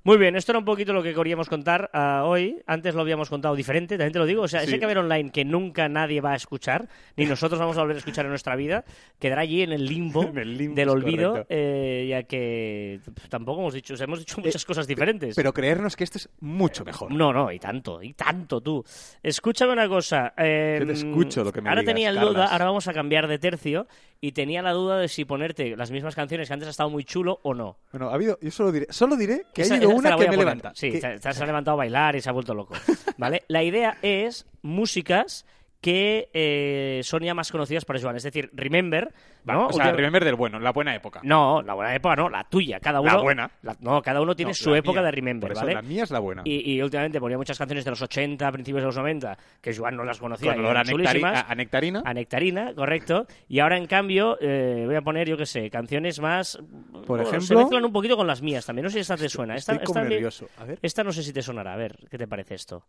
Muy 0.05 0.17
bien, 0.17 0.35
esto 0.35 0.51
era 0.51 0.59
un 0.59 0.65
poquito 0.65 0.93
lo 0.93 1.01
que 1.03 1.15
queríamos 1.15 1.49
contar 1.49 1.89
ah, 1.93 2.23
hoy. 2.27 2.61
Antes 2.67 2.95
lo 2.97 3.03
habíamos 3.03 3.29
contado 3.31 3.55
diferente, 3.55 3.97
también 3.97 4.13
te 4.13 4.19
lo 4.19 4.27
digo. 4.27 4.43
O 4.43 4.49
sea, 4.49 4.61
Sí. 4.63 4.67
ese 4.67 4.81
que 4.81 4.87
ver 4.87 4.99
online 4.99 5.31
que 5.31 5.45
nunca 5.45 5.89
nadie 5.89 6.21
va 6.21 6.33
a 6.33 6.37
escuchar, 6.37 6.89
ni 7.17 7.25
nosotros 7.25 7.61
vamos 7.61 7.77
a 7.77 7.83
volver 7.83 7.95
a 7.97 7.99
escuchar 8.01 8.25
en 8.25 8.31
nuestra 8.31 8.57
vida, 8.57 8.85
quedará 9.21 9.43
allí 9.43 9.63
en 9.63 9.71
el 9.73 9.85
limbo, 9.87 10.23
En 10.29 10.39
el 10.39 10.59
limbo, 10.59 10.75
del 10.75 10.89
olvido, 10.89 11.47
eh, 11.49 12.07
ya 12.11 12.25
que 12.25 12.99
pf, 13.15 13.29
tampoco 13.29 13.61
hemos 13.61 13.75
dicho, 13.75 13.95
o 13.95 13.97
sea, 13.97 14.05
hemos 14.05 14.19
dicho 14.19 14.41
muchas 14.41 14.65
cosas 14.65 14.89
diferentes. 14.89 15.37
Pero 15.37 15.53
creernos 15.53 15.95
que 15.95 16.03
esto 16.03 16.19
es 16.19 16.29
mucho 16.41 16.85
mejor. 16.85 17.13
No, 17.13 17.33
no, 17.33 17.53
y 17.53 17.61
tanto, 17.61 18.03
y 18.03 18.15
tanto 18.15 18.61
tú. 18.61 18.85
Escúchame 19.23 19.73
una 19.73 19.89
cosa. 19.89 20.35
eh, 20.37 20.79
Yo 20.81 20.87
te 20.87 20.93
escucho 20.95 21.45
lo 21.45 21.53
que 21.53 21.61
me 21.61 21.69
Ahora 21.69 21.83
digas, 21.83 21.95
tenía 21.95 22.09
el 22.11 22.19
duda, 22.19 22.47
ahora 22.47 22.65
vamos 22.65 22.89
a 22.89 22.93
cambiar 22.93 23.29
de 23.29 23.39
tercio, 23.39 23.87
y 24.21 24.33
tenía 24.33 24.63
la 24.63 24.73
duda 24.73 24.99
de 24.99 25.09
si 25.09 25.25
ponerte 25.25 25.77
las 25.77 25.91
mismas 25.93 26.15
canciones 26.17 26.49
que 26.49 26.55
antes 26.55 26.67
ha 26.67 26.71
estado 26.71 26.91
muy 26.91 27.05
chulo 27.05 27.39
o 27.43 27.55
no. 27.55 27.77
Bueno, 27.93 28.11
ha 28.11 28.15
habido, 28.15 28.39
yo 28.41 28.51
solo 28.51 28.71
diré, 28.73 28.87
solo 28.91 29.17
diré 29.17 29.45
que 29.55 29.63
ha 29.63 29.65
Esa- 29.65 29.75
habido 29.75 29.91
esa 29.91 29.92
te 29.92 29.92
una 29.99 30.11
la 30.11 30.17
voy 30.17 30.25
que 30.25 30.29
a 30.29 30.31
me 30.33 30.37
poner. 30.37 30.57
levanta. 30.57 30.73
Sí, 30.75 30.91
que- 30.93 31.01
se, 31.01 31.19
se 31.33 31.43
ha 31.43 31.47
levantado 31.47 31.75
a 31.75 31.79
bailar 31.79 32.17
y 32.17 32.21
se 32.21 32.29
ha 32.29 32.33
vuelto 32.33 32.55
loco. 32.55 32.75
¿Vale? 33.19 33.45
La 33.49 33.63
idea 33.63 33.99
es 34.03 34.47
músicas 34.63 35.45
que 35.83 36.31
eh, 36.33 37.01
son 37.03 37.23
ya 37.25 37.35
más 37.35 37.51
conocidas 37.53 37.85
para 37.85 38.01
Joan. 38.01 38.15
Es 38.17 38.23
decir, 38.23 38.49
Remember, 38.55 39.13
Va, 39.47 39.55
¿no? 39.55 39.67
o 39.67 39.73
sea, 39.73 39.91
Remember 39.91 40.25
del 40.25 40.37
bueno, 40.37 40.61
la 40.61 40.71
buena 40.71 40.95
época. 40.95 41.21
No, 41.25 41.61
la 41.61 41.75
buena 41.75 41.93
época 41.95 42.15
no, 42.15 42.29
la 42.31 42.45
tuya. 42.45 42.79
Cada 42.79 43.01
uno, 43.01 43.13
La 43.13 43.21
buena. 43.21 43.51
la- 43.63 43.77
no, 43.81 44.01
cada 44.01 44.21
uno 44.21 44.37
tiene 44.37 44.51
No, 44.51 44.55
su 44.55 44.73
época 44.77 45.01
mía. 45.01 45.07
de 45.07 45.11
Remember, 45.11 45.49
Por 45.49 45.57
eso, 45.57 45.61
¿vale? 45.63 45.75
La 45.75 45.83
mía 45.83 46.05
es 46.05 46.11
la 46.13 46.21
buena. 46.21 46.43
Y, 46.45 46.73
y 46.75 46.81
últimamente 46.81 47.19
ponía 47.19 47.37
muchas 47.37 47.59
canciones 47.59 47.85
de 47.85 47.91
los 47.91 48.01
80, 48.01 48.53
principios 48.53 48.83
de 48.83 48.87
los 48.87 48.97
90, 48.97 49.37
que 49.61 49.77
Joan 49.77 49.97
no 49.97 50.05
las 50.05 50.19
conocía. 50.21 50.55
Con 50.55 50.65
a, 50.65 50.85
nectari- 50.85 51.25
a- 51.25 51.51
a 51.51 51.55
nectarina. 51.57 52.03
A 52.05 52.15
nectarina, 52.15 52.73
correcto. 52.75 53.27
Y 53.49 53.59
ahora, 53.59 53.77
en 53.77 53.87
cambio, 53.87 54.39
eh, 54.41 54.85
voy 54.87 54.95
a 54.95 55.03
poner, 55.03 55.29
yo 55.29 55.37
qué 55.37 55.47
sé, 55.47 55.69
canciones 55.69 56.21
más... 56.21 56.59
Por 56.93 57.07
bueno, 57.07 57.25
Se 57.25 57.37
ejemplo- 57.39 57.59
mezclan 57.59 57.85
un 57.85 57.93
poquito 57.93 58.17
con 58.17 58.29
las 58.29 58.41
mías 58.41 58.65
también. 58.65 58.85
No 58.85 58.91
sé 58.91 58.95
si 58.95 59.01
esta 59.01 59.17
te 59.17 59.29
suena. 59.29 59.57
Esta, 59.57 59.73
Estoy 59.73 59.87
esta, 59.87 60.03
nervioso. 60.09 60.47
A 60.59 60.65
ver. 60.65 60.79
esta 60.81 61.03
no 61.03 61.11
sé 61.11 61.25
si 61.25 61.33
te 61.33 61.43
sonará. 61.43 61.73
A 61.73 61.77
ver, 61.77 61.97
¿qué 62.09 62.17
te 62.19 62.29
parece 62.29 62.55
esto? 62.55 62.85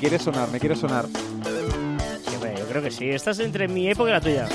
Quiere 0.00 0.18
sonar, 0.18 0.48
me 0.50 0.58
quiere 0.58 0.74
sonar. 0.76 1.06
Sí, 1.06 2.34
hombre, 2.34 2.54
yo 2.58 2.66
creo 2.66 2.82
que 2.82 2.90
sí. 2.90 3.08
Esta 3.10 3.30
es 3.30 3.38
entre 3.40 3.68
mi 3.68 3.88
época 3.90 4.10
y 4.10 4.12
la 4.12 4.20
tuya. 4.20 4.48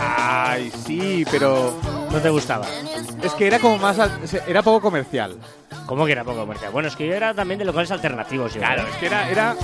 Ay, 0.00 0.72
sí, 0.86 1.24
pero 1.30 1.72
No 2.10 2.18
te 2.18 2.30
gustaba. 2.30 2.66
es 3.22 3.32
que 3.34 3.46
era 3.46 3.58
como 3.58 3.78
más, 3.78 3.98
al- 3.98 4.18
era 4.46 4.62
poco 4.62 4.80
comercial. 4.80 5.36
¿Cómo 5.86 6.06
que 6.06 6.12
era 6.12 6.24
poco 6.24 6.40
comercial? 6.40 6.72
Bueno, 6.72 6.88
es 6.88 6.96
que 6.96 7.06
yo 7.06 7.14
era 7.14 7.34
también 7.34 7.58
de 7.58 7.64
locales 7.66 7.90
alternativos. 7.90 8.54
Yo, 8.54 8.62
¿eh? 8.62 8.64
es 8.90 8.96
que 8.96 9.06
era, 9.06 9.28
era, 9.30 9.56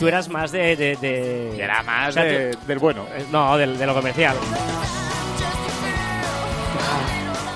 Tú 0.00 0.08
eras 0.08 0.28
más 0.28 0.50
de... 0.50 0.74
de, 0.76 0.96
de- 0.96 1.62
era 1.62 1.82
más 1.82 2.08
O 2.08 2.12
sea, 2.12 2.22
de- 2.24 2.56
del 2.66 2.78
bueno. 2.78 3.04
Eh, 3.14 3.26
No, 3.30 3.56
de, 3.58 3.66
de 3.66 3.86
lo 3.86 3.94
comercial. 3.94 4.34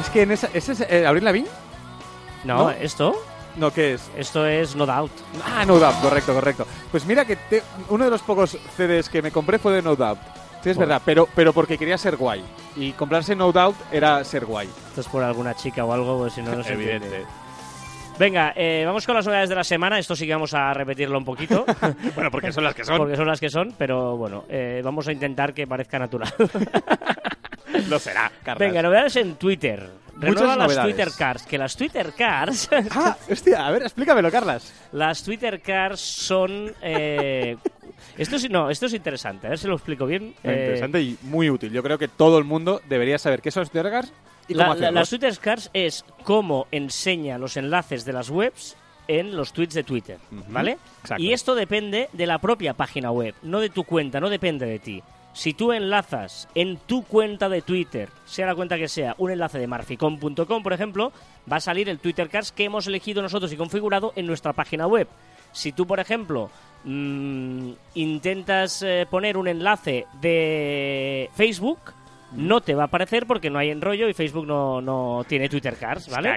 Es 0.00 0.10
que 0.10 0.22
en 0.22 0.30
esa, 0.32 0.48
¿ese 0.52 0.72
es 0.72 0.80
eh, 0.88 1.06
Abril 1.06 1.24
Lavigne? 1.24 1.48
No, 2.44 2.64
¿No? 2.64 2.70
esto... 2.70 3.16
No, 3.56 3.72
¿qué 3.72 3.94
es? 3.94 4.10
Esto 4.16 4.46
es 4.46 4.76
No 4.76 4.84
Doubt. 4.86 5.10
Ah, 5.44 5.64
No 5.66 5.78
Doubt, 5.78 6.00
correcto, 6.02 6.34
correcto. 6.34 6.66
Pues 6.90 7.06
mira 7.06 7.24
que 7.24 7.36
te- 7.36 7.62
uno 7.88 8.04
de 8.04 8.10
los 8.10 8.22
pocos 8.22 8.58
CDs 8.76 9.08
que 9.08 9.22
me 9.22 9.30
compré 9.30 9.58
fue 9.58 9.72
de 9.72 9.82
No 9.82 9.96
Doubt. 9.96 10.18
Sí, 10.62 10.70
es 10.70 10.76
Joder. 10.76 10.88
verdad, 10.88 11.02
pero, 11.04 11.28
pero 11.34 11.52
porque 11.52 11.78
quería 11.78 11.96
ser 11.96 12.16
guay. 12.16 12.42
Y 12.76 12.92
comprarse 12.92 13.34
No 13.34 13.52
Doubt 13.52 13.76
era 13.92 14.22
ser 14.24 14.44
guay. 14.44 14.68
Esto 14.88 15.00
es 15.00 15.08
por 15.08 15.22
alguna 15.22 15.54
chica 15.54 15.84
o 15.84 15.92
algo, 15.92 16.18
pues 16.18 16.34
si 16.34 16.42
no, 16.42 16.54
no 16.54 16.62
se 16.62 16.74
entiende. 16.74 17.24
Venga, 18.18 18.52
eh, 18.56 18.82
vamos 18.86 19.04
con 19.06 19.14
las 19.14 19.26
novedades 19.26 19.50
de 19.50 19.54
la 19.54 19.64
semana. 19.64 19.98
Esto 19.98 20.16
sí 20.16 20.26
que 20.26 20.32
vamos 20.32 20.52
a 20.54 20.72
repetirlo 20.74 21.18
un 21.18 21.24
poquito. 21.24 21.64
bueno, 22.14 22.30
porque 22.30 22.50
son 22.52 22.64
las 22.64 22.74
que 22.74 22.84
son. 22.84 22.96
Porque 22.98 23.16
son 23.16 23.26
las 23.26 23.38
que 23.40 23.50
son, 23.50 23.74
pero 23.76 24.16
bueno, 24.16 24.44
eh, 24.48 24.80
vamos 24.84 25.06
a 25.08 25.12
intentar 25.12 25.52
que 25.54 25.66
parezca 25.66 25.98
natural. 25.98 26.32
Lo 27.88 27.98
será, 27.98 28.30
Carlas. 28.42 28.58
Venga, 28.58 28.82
novedades 28.82 29.16
en 29.16 29.34
Twitter. 29.36 29.88
Renueva 30.18 30.56
las 30.56 30.68
novedades. 30.68 30.94
Twitter 30.94 31.12
Cars. 31.16 31.42
Que 31.44 31.58
las 31.58 31.76
Twitter 31.76 32.12
Cars. 32.16 32.68
Ah, 32.92 33.16
hostia, 33.30 33.66
a 33.66 33.70
ver, 33.70 33.82
explícamelo, 33.82 34.30
Carlas. 34.30 34.72
las 34.92 35.22
Twitter 35.22 35.60
Cars 35.60 36.00
son. 36.00 36.72
eh, 36.82 37.56
esto 38.18 38.38
sí, 38.38 38.48
no, 38.48 38.70
esto 38.70 38.86
es 38.86 38.94
interesante. 38.94 39.46
A 39.46 39.50
ver 39.50 39.58
si 39.58 39.66
lo 39.66 39.74
explico 39.74 40.06
bien. 40.06 40.34
Eh, 40.42 40.60
Interesante 40.64 41.00
y 41.02 41.18
muy 41.22 41.50
útil. 41.50 41.70
Yo 41.72 41.82
creo 41.82 41.98
que 41.98 42.08
todo 42.08 42.38
el 42.38 42.44
mundo 42.44 42.80
debería 42.88 43.18
saber 43.18 43.42
qué 43.42 43.50
son 43.50 43.62
los 43.62 43.70
Twitter 43.70 43.90
Cars 43.90 44.12
y 44.48 44.54
cómo 44.54 44.66
la- 44.66 44.72
hacerlos. 44.72 44.94
las 44.94 45.10
Twitter 45.10 45.38
Cars 45.38 45.70
es 45.72 46.04
cómo 46.24 46.66
enseña 46.70 47.36
los 47.38 47.56
enlaces 47.56 48.04
de 48.04 48.12
las 48.12 48.30
webs 48.30 48.76
en 49.08 49.36
los 49.36 49.52
tweets 49.52 49.74
de 49.74 49.84
Twitter, 49.84 50.18
¿vale? 50.48 50.78
exacto. 51.02 51.22
Y 51.22 51.32
esto 51.32 51.54
depende 51.54 52.08
de 52.12 52.26
la 52.26 52.38
propia 52.40 52.74
página 52.74 53.12
web, 53.12 53.34
no 53.42 53.60
de 53.60 53.70
tu 53.70 53.84
cuenta, 53.84 54.18
no 54.18 54.28
depende 54.28 54.66
de 54.66 54.78
ti. 54.80 55.02
Si 55.36 55.52
tú 55.52 55.72
enlazas 55.72 56.48
en 56.54 56.78
tu 56.78 57.02
cuenta 57.02 57.50
de 57.50 57.60
Twitter, 57.60 58.08
sea 58.24 58.46
la 58.46 58.54
cuenta 58.54 58.78
que 58.78 58.88
sea, 58.88 59.14
un 59.18 59.30
enlace 59.30 59.58
de 59.58 59.66
marficom.com, 59.66 60.62
por 60.62 60.72
ejemplo, 60.72 61.12
va 61.52 61.56
a 61.58 61.60
salir 61.60 61.90
el 61.90 61.98
Twitter 61.98 62.30
Cars 62.30 62.52
que 62.52 62.64
hemos 62.64 62.86
elegido 62.86 63.20
nosotros 63.20 63.52
y 63.52 63.56
configurado 63.58 64.14
en 64.16 64.26
nuestra 64.26 64.54
página 64.54 64.86
web. 64.86 65.06
Si 65.52 65.72
tú, 65.72 65.86
por 65.86 66.00
ejemplo, 66.00 66.48
mm, 66.84 67.70
intentas 67.96 68.80
eh, 68.80 69.06
poner 69.10 69.36
un 69.36 69.48
enlace 69.48 70.06
de 70.22 71.28
Facebook, 71.34 71.80
no 72.36 72.60
te 72.60 72.74
va 72.74 72.82
a 72.84 72.86
aparecer 72.86 73.26
porque 73.26 73.50
no 73.50 73.58
hay 73.58 73.70
enrollo 73.70 74.08
y 74.08 74.14
Facebook 74.14 74.46
no, 74.46 74.80
no 74.80 75.24
tiene 75.28 75.48
Twitter 75.48 75.74
Cars, 75.76 76.08
¿vale? 76.08 76.28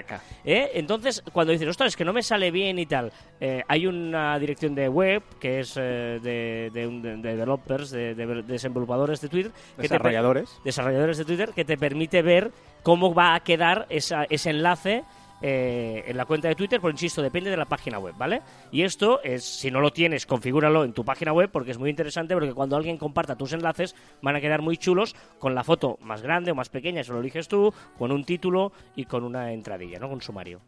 ¿Eh? 0.44 0.70
Entonces, 0.74 1.22
cuando 1.32 1.52
dices, 1.52 1.68
ostras, 1.68 1.88
es 1.88 1.96
que 1.96 2.04
no 2.04 2.12
me 2.12 2.22
sale 2.22 2.50
bien 2.50 2.78
y 2.78 2.86
tal, 2.86 3.12
eh, 3.40 3.62
hay 3.68 3.86
una 3.86 4.38
dirección 4.38 4.74
de 4.74 4.88
web 4.88 5.22
que 5.38 5.60
es 5.60 5.76
eh, 5.76 6.18
de, 6.22 6.70
de, 6.72 6.86
un- 6.86 7.02
de 7.02 7.16
developers, 7.16 7.90
de, 7.90 8.14
de 8.14 8.42
desenvolupadores 8.42 9.20
de 9.20 9.28
Twitter, 9.28 9.52
que 9.76 9.82
te 9.82 9.94
Desarrolladores. 9.94 10.50
desarrolladores 10.64 11.18
de 11.18 11.24
Twitter, 11.24 11.50
que 11.54 11.64
te 11.64 11.76
permite 11.76 12.22
ver 12.22 12.50
cómo 12.82 13.12
va 13.14 13.34
a 13.34 13.40
quedar 13.40 13.86
esa- 13.90 14.24
ese 14.30 14.50
enlace 14.50 15.04
eh, 15.42 16.04
en 16.06 16.16
la 16.16 16.24
cuenta 16.24 16.48
de 16.48 16.54
Twitter, 16.54 16.80
pero 16.80 16.90
insisto, 16.90 17.22
depende 17.22 17.50
de 17.50 17.56
la 17.56 17.64
página 17.64 17.98
web, 17.98 18.14
¿vale? 18.16 18.42
Y 18.70 18.82
esto 18.82 19.22
es, 19.22 19.44
si 19.44 19.70
no 19.70 19.80
lo 19.80 19.92
tienes, 19.92 20.26
configúralo 20.26 20.84
en 20.84 20.92
tu 20.92 21.04
página 21.04 21.32
web 21.32 21.50
porque 21.50 21.70
es 21.70 21.78
muy 21.78 21.90
interesante 21.90 22.34
porque 22.34 22.52
cuando 22.52 22.76
alguien 22.76 22.98
comparta 22.98 23.36
tus 23.36 23.52
enlaces 23.52 23.94
van 24.22 24.36
a 24.36 24.40
quedar 24.40 24.62
muy 24.62 24.76
chulos 24.76 25.14
con 25.38 25.54
la 25.54 25.64
foto 25.64 25.98
más 26.02 26.22
grande 26.22 26.50
o 26.50 26.54
más 26.54 26.68
pequeña, 26.68 27.00
eso 27.00 27.12
lo 27.12 27.20
eliges 27.20 27.48
tú, 27.48 27.72
con 27.98 28.12
un 28.12 28.24
título 28.24 28.72
y 28.96 29.04
con 29.04 29.24
una 29.24 29.52
entradilla, 29.52 29.98
¿no? 29.98 30.08
Con 30.08 30.20
sumario. 30.20 30.60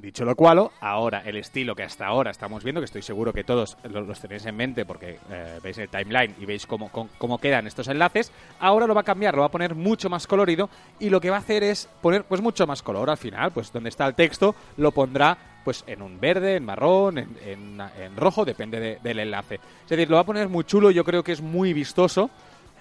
Dicho 0.00 0.24
lo 0.24 0.36
cual, 0.36 0.70
ahora 0.80 1.22
el 1.26 1.36
estilo 1.38 1.74
que 1.74 1.82
hasta 1.82 2.06
ahora 2.06 2.30
estamos 2.30 2.62
viendo, 2.62 2.80
que 2.80 2.84
estoy 2.84 3.02
seguro 3.02 3.32
que 3.32 3.42
todos 3.42 3.76
lo- 3.82 4.02
los 4.02 4.20
tenéis 4.20 4.46
en 4.46 4.54
mente 4.54 4.84
porque 4.84 5.18
eh, 5.28 5.58
veis 5.60 5.76
el 5.78 5.88
timeline 5.88 6.36
y 6.38 6.46
veis 6.46 6.66
cómo, 6.66 6.88
cómo, 7.18 7.38
quedan 7.38 7.66
estos 7.66 7.88
enlaces, 7.88 8.30
ahora 8.60 8.86
lo 8.86 8.94
va 8.94 9.00
a 9.00 9.04
cambiar, 9.04 9.34
lo 9.34 9.40
va 9.40 9.46
a 9.46 9.50
poner 9.50 9.74
mucho 9.74 10.08
más 10.08 10.28
colorido 10.28 10.70
y 11.00 11.10
lo 11.10 11.20
que 11.20 11.30
va 11.30 11.36
a 11.36 11.40
hacer 11.40 11.64
es 11.64 11.88
poner 12.00 12.22
pues 12.22 12.40
mucho 12.40 12.64
más 12.64 12.80
color 12.80 13.10
al 13.10 13.16
final, 13.16 13.50
pues 13.50 13.72
donde 13.72 13.88
está 13.88 14.06
el 14.06 14.14
texto 14.14 14.54
lo 14.76 14.92
pondrá 14.92 15.36
pues 15.64 15.82
en 15.88 16.00
un 16.00 16.20
verde, 16.20 16.54
en 16.56 16.64
marrón, 16.64 17.18
en, 17.18 17.36
en- 17.44 17.80
en 18.00 18.16
rojo, 18.16 18.44
depende 18.44 18.78
de- 18.78 18.98
del 19.02 19.18
enlace. 19.18 19.56
Es 19.56 19.88
decir, 19.88 20.08
lo 20.08 20.14
va 20.14 20.22
a 20.22 20.26
poner 20.26 20.48
muy 20.48 20.62
chulo, 20.62 20.92
yo 20.92 21.02
creo 21.02 21.24
que 21.24 21.32
es 21.32 21.42
muy 21.42 21.72
vistoso. 21.72 22.30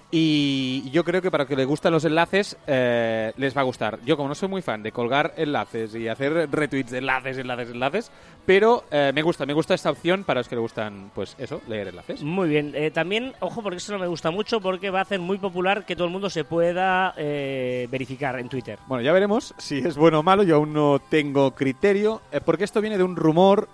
Y 0.09 0.89
yo 0.91 1.03
creo 1.03 1.21
que 1.21 1.29
para 1.29 1.45
que 1.45 1.55
les 1.55 1.67
gustan 1.67 1.91
los 1.91 2.05
enlaces, 2.05 2.57
eh, 2.65 3.33
les 3.35 3.55
va 3.55 3.61
a 3.61 3.65
gustar. 3.65 3.99
Yo, 4.05 4.15
como 4.15 4.29
no 4.29 4.35
soy 4.35 4.47
muy 4.47 4.61
fan 4.61 4.81
de 4.81 4.93
colgar 4.93 5.33
enlaces 5.35 5.93
y 5.95 6.07
hacer 6.07 6.49
retweets 6.49 6.91
de 6.91 6.99
enlaces, 6.99 7.37
enlaces, 7.37 7.71
enlaces, 7.71 8.11
pero 8.47 8.85
eh, 8.91 9.11
me 9.13 9.21
gusta, 9.23 9.45
me 9.45 9.51
gusta 9.51 9.73
esta 9.73 9.91
opción 9.91 10.23
para 10.23 10.39
los 10.39 10.47
que 10.47 10.55
le 10.55 10.61
gustan, 10.61 11.11
pues 11.13 11.35
eso, 11.37 11.61
leer 11.67 11.89
enlaces. 11.89 12.23
Muy 12.23 12.47
bien. 12.47 12.71
Eh, 12.75 12.91
también, 12.91 13.33
ojo, 13.41 13.61
porque 13.61 13.75
esto 13.75 13.91
no 13.91 13.99
me 13.99 14.07
gusta 14.07 14.31
mucho 14.31 14.61
porque 14.61 14.89
va 14.89 14.99
a 14.99 15.01
hacer 15.01 15.19
muy 15.19 15.37
popular 15.37 15.85
que 15.85 15.97
todo 15.97 16.05
el 16.07 16.13
mundo 16.13 16.29
se 16.29 16.45
pueda 16.45 17.13
eh, 17.17 17.89
verificar 17.91 18.39
en 18.39 18.47
Twitter. 18.47 18.79
Bueno, 18.87 19.03
ya 19.03 19.11
veremos 19.11 19.53
si 19.57 19.79
es 19.79 19.97
bueno 19.97 20.19
o 20.19 20.23
malo, 20.23 20.43
yo 20.43 20.55
aún 20.55 20.71
no 20.71 20.99
tengo 21.09 21.51
criterio, 21.51 22.21
porque 22.45 22.63
esto 22.63 22.79
viene 22.79 22.97
de 22.97 23.03
un 23.03 23.17
rumor 23.17 23.67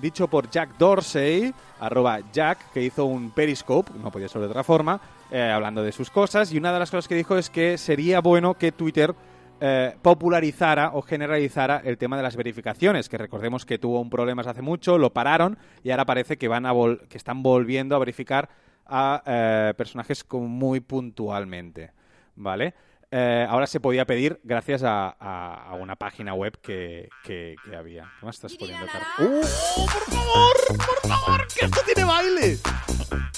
dicho 0.00 0.26
por 0.28 0.48
Jack 0.48 0.78
Dorsey, 0.78 1.52
arroba 1.78 2.20
Jack, 2.32 2.72
que 2.72 2.82
hizo 2.82 3.04
un 3.04 3.30
Periscope, 3.30 3.92
no 4.02 4.10
podía 4.10 4.28
ser 4.28 4.40
de 4.40 4.46
otra 4.46 4.64
forma, 4.64 4.98
hablando 5.30 5.82
de 5.82 5.92
sus 5.92 6.08
cosas, 6.08 6.50
y 6.50 6.56
una 6.56 6.72
de 6.72 6.78
las 6.78 6.90
cosas 6.90 7.08
que 7.08 7.14
dijo 7.14 7.36
es 7.36 7.50
que 7.50 7.76
sería 7.76 8.20
bueno 8.20 8.54
que 8.54 8.72
Twitter 8.72 9.14
eh, 9.60 9.94
popularizara 10.02 10.90
o 10.94 11.02
generalizara 11.02 11.80
el 11.84 11.98
tema 11.98 12.16
de 12.16 12.22
las 12.22 12.36
verificaciones, 12.36 13.08
que 13.08 13.18
recordemos 13.18 13.64
que 13.64 13.78
tuvo 13.78 14.00
un 14.00 14.10
problema 14.10 14.42
hace 14.42 14.62
mucho, 14.62 14.98
lo 14.98 15.12
pararon 15.12 15.56
y 15.82 15.90
ahora 15.90 16.04
parece 16.04 16.36
que 16.36 16.48
van 16.48 16.66
a 16.66 16.72
vol- 16.72 17.06
que 17.08 17.16
están 17.18 17.42
volviendo 17.42 17.96
a 17.96 17.98
verificar 17.98 18.48
a 18.86 19.22
eh, 19.26 19.74
personajes 19.76 20.22
como 20.24 20.46
muy 20.46 20.80
puntualmente, 20.80 21.92
¿vale? 22.36 22.74
Eh, 23.12 23.46
ahora 23.48 23.66
se 23.68 23.78
podía 23.78 24.04
pedir 24.04 24.40
gracias 24.42 24.82
a, 24.82 25.14
a- 25.20 25.68
a 25.70 25.74
una 25.74 25.94
página 25.96 26.34
web 26.34 26.58
que, 26.60 27.08
que- 27.22 27.54
que 27.64 27.76
había. 27.76 28.02
¿Qué 28.18 28.26
más 28.26 28.34
estás 28.36 28.54
poniendo, 28.56 28.84
Car- 28.86 29.02
¡Uh! 29.26 29.40
¡Por 29.40 30.02
favor! 30.12 30.56
¡Por 30.76 31.10
favor! 31.10 31.46
¡Que 31.48 31.66
esto 31.66 31.80
tiene 31.86 32.04
baile! 32.04 32.58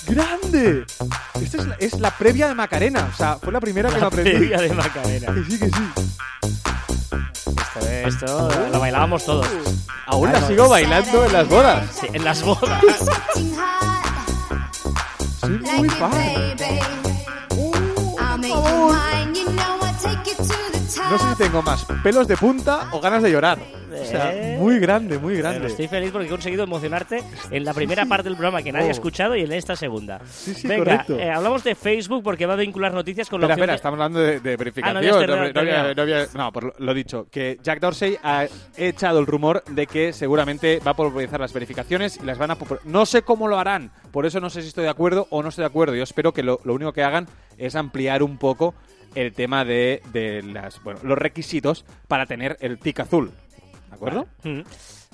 ¡Grande! 0.09 0.87
Esta 1.43 1.57
es 1.59 1.67
la, 1.67 1.75
es 1.75 2.01
la 2.01 2.11
previa 2.13 2.49
de 2.49 2.55
Macarena. 2.55 3.11
O 3.13 3.17
sea, 3.17 3.37
fue 3.37 3.53
la 3.53 3.61
primera 3.61 3.91
que 3.91 3.97
me 3.97 4.01
La 4.01 4.07
aprendí. 4.07 4.31
previa 4.33 4.59
de 4.59 4.73
Macarena. 4.73 5.35
Que 5.35 5.45
sí, 5.45 5.59
que 5.59 5.67
sí. 5.67 5.83
Esto, 8.07 8.49
esto 8.51 8.69
lo 8.73 8.81
bailábamos 8.81 9.25
todos. 9.27 9.47
Aún 10.07 10.33
la 10.33 10.41
sigo 10.47 10.69
bailando 10.69 11.27
en 11.27 11.33
las 11.33 11.47
bodas. 11.49 11.95
Sí, 12.01 12.07
en 12.13 12.25
las 12.25 12.43
bodas. 12.43 12.83
Soy 15.41 15.59
muy 15.59 15.89
fan. 15.91 16.57
No 21.11 21.19
sé 21.19 21.31
si 21.31 21.37
tengo 21.37 21.63
más 21.63 21.85
pelos 22.03 22.29
de 22.29 22.37
punta 22.37 22.89
o 22.93 23.01
ganas 23.01 23.23
de 23.23 23.31
llorar. 23.31 23.59
O 23.91 24.05
sea, 24.05 24.33
Eh. 24.35 24.59
muy 24.59 24.79
grande, 24.79 25.19
muy 25.19 25.35
Pero 25.37 25.49
grande. 25.49 25.67
estoy 25.69 25.89
feliz 25.89 26.11
porque 26.13 26.27
he 26.27 26.31
conseguido 26.31 26.63
emocionarte 26.65 27.25
en 27.51 27.65
la 27.65 27.73
primera 27.73 28.05
parte 28.05 28.25
del 28.29 28.35
programa 28.37 28.63
que 28.63 28.71
nadie 28.71 28.87
ha 28.87 28.89
Oh. 28.89 28.93
escuchado 28.93 29.35
y 29.35 29.43
en 29.43 29.53
esta 29.53 29.75
segunda. 29.77 30.21
Sí, 30.27 30.53
sí, 30.55 30.69
Venga, 30.69 30.85
correcto. 30.85 31.19
eh, 31.19 31.31
hablamos 31.31 31.65
de 31.65 31.75
Facebook 31.75 32.23
porque 32.23 32.45
va 32.47 32.53
a 32.53 32.57
vincular 32.57 32.93
noticias 32.93 33.29
con 33.31 33.41
Espera, 33.41 33.55
opción 33.55 33.63
espera, 33.65 33.73
de- 33.73 33.77
estamos 33.77 33.97
hablando 33.99 34.21
de, 34.21 34.41
de 34.41 34.57
verificación. 34.57 34.97
Ah, 34.97 35.01
no 35.01 35.19
terminado, 35.19 35.53
no, 35.55 35.61
había- 35.61 35.95
no 35.95 36.03
había- 36.03 36.27
no, 36.35 36.53
por 36.53 36.65
lo, 36.65 36.75
lo 36.79 36.95
dicho, 36.95 37.27
que 37.31 37.59
Jack 37.63 37.81
Dorsey 37.81 38.19
ha 38.23 38.47
echado 38.77 39.19
el 39.21 39.27
rumor 39.27 39.65
de 39.71 39.87
que 39.87 40.13
seguramente 40.13 40.81
va 40.87 40.91
a 40.91 40.97
popularizar 40.97 41.41
las 41.41 41.53
verificaciones 41.55 42.19
y 42.23 42.27
las 42.27 42.37
van 42.37 42.51
a 42.51 42.59
No 42.85 43.07
sé 43.07 43.23
cómo 43.23 43.49
lo 43.49 43.59
harán, 43.59 43.91
por 44.13 44.27
eso 44.27 44.39
no 44.41 44.51
sé 44.51 44.61
si 44.63 44.69
estoy 44.69 44.85
de 44.85 44.91
acuerdo 44.91 45.27
o 45.31 45.43
no 45.43 45.49
estoy 45.49 45.63
de 45.63 45.67
acuerdo. 45.69 45.95
Yo 45.95 46.03
espero 46.03 46.33
que 46.33 46.43
lo, 46.43 46.61
lo 46.65 46.75
único 46.75 46.93
que 46.93 47.03
hagan 47.03 47.27
es 47.57 47.75
ampliar 47.75 48.23
un 48.23 48.37
poco 48.39 48.75
el 49.15 49.33
tema 49.33 49.65
de, 49.65 50.03
de 50.13 50.43
las, 50.43 50.83
bueno, 50.83 51.01
los 51.03 51.19
requisitos 51.19 51.85
para 52.07 52.27
tener 52.27 52.57
el 52.61 52.79
tic 52.79 53.01
azul. 53.01 53.31
¿De 53.89 53.95
acuerdo? 53.95 54.27
Mm. 54.45 54.61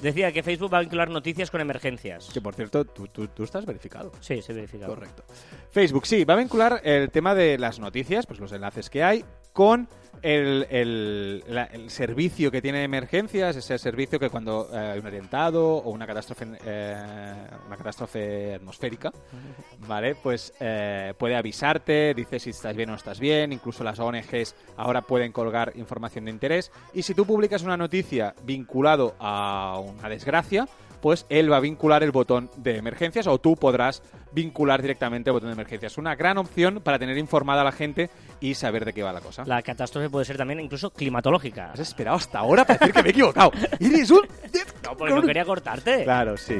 Decía 0.02 0.32
que 0.32 0.42
Facebook 0.42 0.72
va 0.74 0.78
a 0.78 0.80
vincular 0.80 1.08
noticias 1.08 1.50
con 1.50 1.60
emergencias. 1.60 2.28
Que 2.34 2.40
por 2.40 2.54
cierto, 2.54 2.84
tú, 2.84 3.06
tú- 3.06 3.28
tú 3.28 3.44
estás 3.44 3.64
verificado. 3.64 4.10
Sí, 4.20 4.40
ha 4.46 4.52
verificado. 4.52 4.92
Correcto. 4.94 5.24
Facebook, 5.70 6.06
sí, 6.06 6.24
va 6.24 6.34
a 6.34 6.38
vincular 6.38 6.80
el 6.84 7.10
tema 7.10 7.34
de 7.34 7.56
las 7.58 7.78
noticias, 7.78 8.26
pues 8.26 8.40
los 8.40 8.50
enlaces 8.52 8.90
que 8.90 9.02
hay, 9.04 9.24
con 9.52 9.88
el, 10.24 10.66
el- 10.70 11.44
la- 11.46 11.64
el 11.66 11.90
servicio 11.90 12.50
que 12.50 12.62
tiene 12.62 12.82
emergencias, 12.82 13.54
ese 13.56 13.76
servicio 13.78 14.18
que 14.18 14.30
cuando 14.30 14.68
eh, 14.72 14.76
hay 14.76 14.98
un 14.98 15.06
atentado 15.06 15.76
o 15.76 15.90
una 15.90 16.06
catástrofe, 16.06 16.46
eh, 16.64 16.96
una 17.66 17.76
catástrofe 17.76 18.54
atmosférica, 18.54 19.12
¿vale? 19.86 20.14
Pues 20.14 20.54
eh, 20.60 21.12
puede 21.18 21.36
avisarte, 21.36 22.14
dice 22.14 22.38
si 22.40 22.50
estás 22.50 22.74
bien 22.74 22.88
o 22.88 22.92
no 22.92 22.96
estás 22.96 23.20
bien, 23.20 23.52
incluso 23.52 23.84
las 23.84 23.98
ONGs 23.98 24.54
ahora 24.78 25.02
pueden 25.02 25.30
colgar 25.30 25.72
información 25.76 26.24
de 26.24 26.30
interés, 26.30 26.72
y 26.94 27.02
si 27.02 27.14
tú 27.14 27.26
publicas 27.26 27.62
una 27.62 27.76
noticia 27.76 28.34
vinculado 28.44 29.14
a 29.20 29.78
una 29.78 30.08
desgracia, 30.08 30.66
pues 31.04 31.26
él 31.28 31.52
va 31.52 31.58
a 31.58 31.60
vincular 31.60 32.02
el 32.02 32.12
botón 32.12 32.50
de 32.56 32.78
emergencias 32.78 33.26
o 33.26 33.38
tú 33.38 33.56
podrás 33.56 34.02
vincular 34.32 34.80
directamente 34.80 35.28
el 35.28 35.34
botón 35.34 35.50
de 35.50 35.52
emergencias. 35.52 35.98
Una 35.98 36.14
gran 36.14 36.38
opción 36.38 36.80
para 36.82 36.98
tener 36.98 37.18
informada 37.18 37.60
a 37.60 37.64
la 37.64 37.72
gente 37.72 38.08
y 38.40 38.54
saber 38.54 38.86
de 38.86 38.94
qué 38.94 39.02
va 39.02 39.12
la 39.12 39.20
cosa. 39.20 39.44
La 39.44 39.60
catástrofe 39.60 40.08
puede 40.08 40.24
ser 40.24 40.38
también 40.38 40.60
incluso 40.60 40.88
climatológica. 40.88 41.72
Has 41.72 41.80
esperado 41.80 42.16
hasta 42.16 42.38
ahora 42.38 42.64
para 42.64 42.78
decir 42.78 42.94
que 42.94 43.02
me 43.02 43.08
he 43.08 43.12
equivocado. 43.12 43.52
Eres 43.80 44.10
un... 44.10 44.22
No, 44.82 44.96
porque 44.96 45.12
no 45.12 45.20
quería 45.20 45.44
cortarte. 45.44 46.04
Claro, 46.04 46.38
sí. 46.38 46.56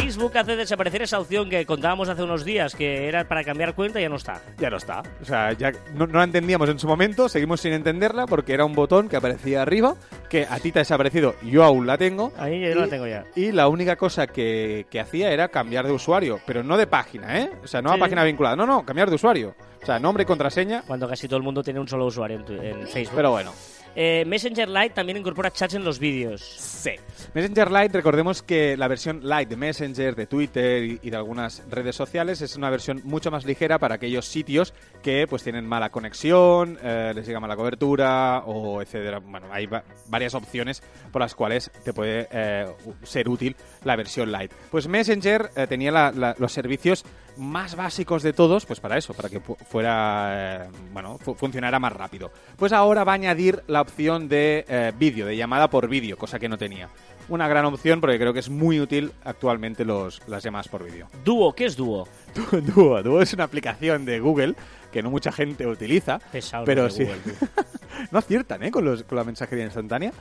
Facebook 0.00 0.36
hace 0.36 0.56
desaparecer 0.56 1.00
esa 1.02 1.18
opción 1.18 1.48
que 1.48 1.64
contábamos 1.64 2.08
hace 2.10 2.22
unos 2.22 2.44
días, 2.44 2.74
que 2.74 3.08
era 3.08 3.26
para 3.26 3.42
cambiar 3.44 3.74
cuenta 3.74 3.98
y 3.98 4.02
ya 4.02 4.08
no 4.10 4.16
está. 4.16 4.42
Ya 4.58 4.68
no 4.68 4.76
está. 4.76 5.02
O 5.22 5.24
sea, 5.24 5.52
ya 5.52 5.72
no, 5.94 6.06
no 6.06 6.18
la 6.18 6.24
entendíamos 6.24 6.68
en 6.68 6.78
su 6.78 6.86
momento, 6.86 7.28
seguimos 7.30 7.62
sin 7.62 7.72
entenderla 7.72 8.26
porque 8.26 8.52
era 8.52 8.66
un 8.66 8.74
botón 8.74 9.08
que 9.08 9.16
aparecía 9.16 9.62
arriba, 9.62 9.94
que 10.28 10.46
a 10.48 10.58
ti 10.60 10.70
te 10.70 10.80
ha 10.80 10.82
desaparecido, 10.82 11.34
yo 11.42 11.64
aún 11.64 11.86
la 11.86 11.96
tengo. 11.96 12.30
Ahí 12.38 12.60
yo 12.60 12.74
no 12.74 12.82
la 12.82 12.86
Y- 12.88 12.90
tengo 12.90 13.06
ya. 13.06 13.24
Y 13.34 13.52
la 13.52 13.68
única 13.68 13.96
cosa 13.96 14.26
que, 14.26 14.86
que 14.90 15.00
hacía 15.00 15.30
era 15.32 15.48
cambiar 15.48 15.86
de 15.86 15.92
usuario, 15.92 16.40
pero 16.46 16.62
no 16.62 16.76
de 16.76 16.86
página, 16.86 17.38
¿eh? 17.40 17.50
O 17.64 17.66
sea, 17.66 17.80
no 17.80 17.90
Sí. 17.90 17.96
a 17.96 17.98
página 17.98 18.22
vinculada, 18.22 18.54
no, 18.54 18.66
no, 18.66 18.84
cambiar 18.84 19.08
de 19.08 19.14
usuario. 19.14 19.54
O 19.82 19.86
sea, 19.86 19.98
nombre 19.98 20.24
y 20.24 20.26
contraseña, 20.26 20.82
Cuando 20.86 21.08
casi 21.08 21.26
todo 21.26 21.38
el 21.38 21.42
mundo 21.42 21.62
tiene 21.62 21.80
un 21.80 21.88
solo 21.88 22.04
usuario 22.06 22.36
en, 22.38 22.44
tu- 22.44 22.52
en 22.52 22.86
Facebook. 22.86 23.16
pero 23.16 23.30
bueno. 23.30 23.52
Eh, 23.98 24.24
Messenger 24.26 24.68
Lite 24.68 24.90
también 24.90 25.16
incorpora 25.16 25.50
chats 25.50 25.72
en 25.74 25.82
los 25.82 25.98
vídeos. 25.98 26.42
Sí. 26.42 26.90
Messenger 27.32 27.72
Lite, 27.72 27.88
recordemos 27.96 28.42
que 28.42 28.76
la 28.76 28.88
versión 28.88 29.20
Lite 29.22 29.46
de 29.46 29.56
Messenger, 29.56 30.14
de 30.14 30.26
Twitter 30.26 30.84
y, 31.02 31.10
de 31.10 31.16
algunas 31.16 31.62
redes 31.70 31.96
sociales 31.96 32.42
es 32.42 32.56
una 32.56 32.68
versión 32.68 33.00
mucho 33.04 33.30
más 33.30 33.46
ligera 33.46 33.78
para 33.78 33.94
aquellos 33.94 34.26
sitios 34.26 34.74
que 35.02 35.26
pues 35.26 35.42
tienen 35.42 35.66
mala 35.66 35.88
conexión, 35.88 36.78
eh, 36.82 37.12
les 37.14 37.26
llega 37.26 37.40
mala 37.40 37.56
cobertura 37.56 38.42
o 38.44 38.82
etcétera. 38.82 39.18
Bueno, 39.20 39.46
hay 39.50 39.64
va- 39.64 39.82
varias 40.08 40.34
opciones 40.34 40.82
por 41.10 41.22
las 41.22 41.34
cuales 41.34 41.70
te 41.82 41.94
puede 41.94 42.28
eh, 42.30 42.66
ser 43.02 43.28
útil 43.30 43.56
la 43.84 43.96
versión 43.96 44.30
Lite. 44.30 44.54
Pues 44.70 44.88
Messenger 44.88 45.48
tenía 45.68 46.12
los 46.38 46.52
servicios 46.52 47.02
más 47.36 47.76
básicos 47.76 48.22
de 48.22 48.32
todos, 48.32 48.66
pues 48.66 48.80
para 48.80 48.96
eso, 48.96 49.14
para 49.14 49.28
que 49.28 49.40
fu- 49.40 49.56
fuera, 49.68 50.64
eh, 50.64 50.68
bueno, 50.92 51.18
fu- 51.18 51.34
funcionara 51.34 51.78
más 51.78 51.92
rápido. 51.92 52.30
Pues 52.56 52.72
ahora 52.72 53.04
va 53.04 53.12
a 53.12 53.14
añadir 53.16 53.62
la 53.66 53.80
opción 53.80 54.28
de 54.28 54.64
eh, 54.68 54.92
vídeo, 54.98 55.26
de 55.26 55.36
llamada 55.36 55.68
por 55.68 55.88
vídeo, 55.88 56.16
cosa 56.16 56.38
que 56.38 56.48
no 56.48 56.58
tenía. 56.58 56.88
Una 57.28 57.48
gran 57.48 57.64
opción 57.64 58.00
porque 58.00 58.18
creo 58.18 58.32
que 58.32 58.38
es 58.38 58.48
muy 58.48 58.78
útil 58.80 59.12
actualmente 59.24 59.84
los, 59.84 60.22
las 60.28 60.42
llamadas 60.44 60.68
por 60.68 60.84
vídeo. 60.84 61.08
Duo, 61.24 61.52
¿qué 61.54 61.64
es 61.66 61.76
Duo? 61.76 62.06
Duo, 62.74 63.02
Duo 63.02 63.20
es 63.20 63.32
una 63.32 63.44
aplicación 63.44 64.04
de 64.04 64.20
Google 64.20 64.54
que 64.92 65.02
no 65.02 65.10
mucha 65.10 65.32
gente 65.32 65.66
utiliza, 65.66 66.20
Pesado 66.30 66.64
pero 66.64 66.88
sí. 66.88 67.02
Google. 67.04 67.20
no 68.10 68.18
aciertan 68.18 68.62
¿eh? 68.62 68.70
con, 68.70 68.84
los- 68.84 69.02
con 69.04 69.16
la 69.16 69.24
mensajería 69.24 69.64
instantánea. 69.64 70.12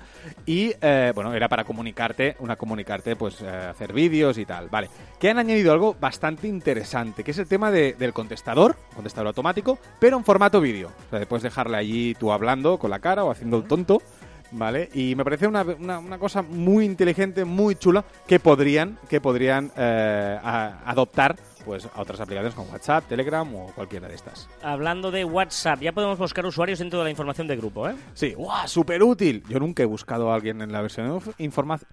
Y 0.45 0.73
eh, 0.81 1.11
bueno, 1.15 1.33
era 1.33 1.47
para 1.49 1.63
comunicarte, 1.63 2.35
una 2.39 2.55
comunicarte, 2.55 3.15
pues 3.15 3.41
eh, 3.41 3.47
hacer 3.47 3.93
vídeos 3.93 4.37
y 4.37 4.45
tal. 4.45 4.69
Vale. 4.69 4.89
Que 5.19 5.29
han 5.29 5.37
añadido 5.37 5.71
algo 5.73 5.95
bastante 5.99 6.47
interesante, 6.47 7.23
que 7.23 7.31
es 7.31 7.37
el 7.37 7.47
tema 7.47 7.71
de- 7.71 7.93
del 7.93 8.13
contestador, 8.13 8.75
contestador 8.93 9.27
automático, 9.27 9.79
pero 9.99 10.17
en 10.17 10.23
formato 10.23 10.59
vídeo. 10.61 10.91
O 11.07 11.09
sea, 11.17 11.25
puedes 11.27 11.43
dejarle 11.43 11.77
allí 11.77 12.15
tú 12.15 12.31
hablando 12.31 12.77
con 12.77 12.89
la 12.91 12.99
cara 12.99 13.23
o 13.23 13.31
haciendo 13.31 13.57
el 13.57 13.63
tonto. 13.63 14.01
¿Vale? 14.51 14.89
Y 14.93 15.15
me 15.15 15.23
parece 15.23 15.47
una, 15.47 15.63
una- 15.63 15.99
una 15.99 16.17
cosa 16.19 16.41
muy 16.43 16.85
inteligente, 16.85 17.43
muy 17.43 17.75
chula, 17.75 18.05
que 18.27 18.39
podrían, 18.39 18.97
que 19.09 19.19
podrían 19.19 19.71
eh, 19.75 20.39
a- 20.41 20.81
adoptar 20.85 21.35
pues, 21.65 21.89
a 21.93 22.01
otras 22.01 22.19
aplicaciones 22.21 22.53
como 22.55 22.71
WhatsApp, 22.71 23.05
Telegram 23.07 23.53
o 23.55 23.71
cualquiera 23.75 24.07
de 24.07 24.15
estas. 24.15 24.47
Hablando 24.61 25.11
de 25.11 25.25
WhatsApp, 25.25 25.81
ya 25.81 25.91
podemos 25.91 26.17
buscar 26.17 26.45
usuarios 26.45 26.79
dentro 26.79 26.99
de 26.99 27.05
la 27.05 27.09
información 27.11 27.47
de 27.47 27.57
grupo, 27.57 27.89
¿eh? 27.89 27.95
Sí, 28.13 28.33
¡guau! 28.33 28.67
¡Súper 28.67 29.03
útil! 29.03 29.43
Yo 29.49 29.59
nunca 29.59 29.83
he 29.83 29.85
buscado 29.85 30.31
a 30.31 30.35
alguien 30.35 30.61
en 30.61 30.71
la 30.71 30.81
versión 30.81 31.19
información. 31.39 31.89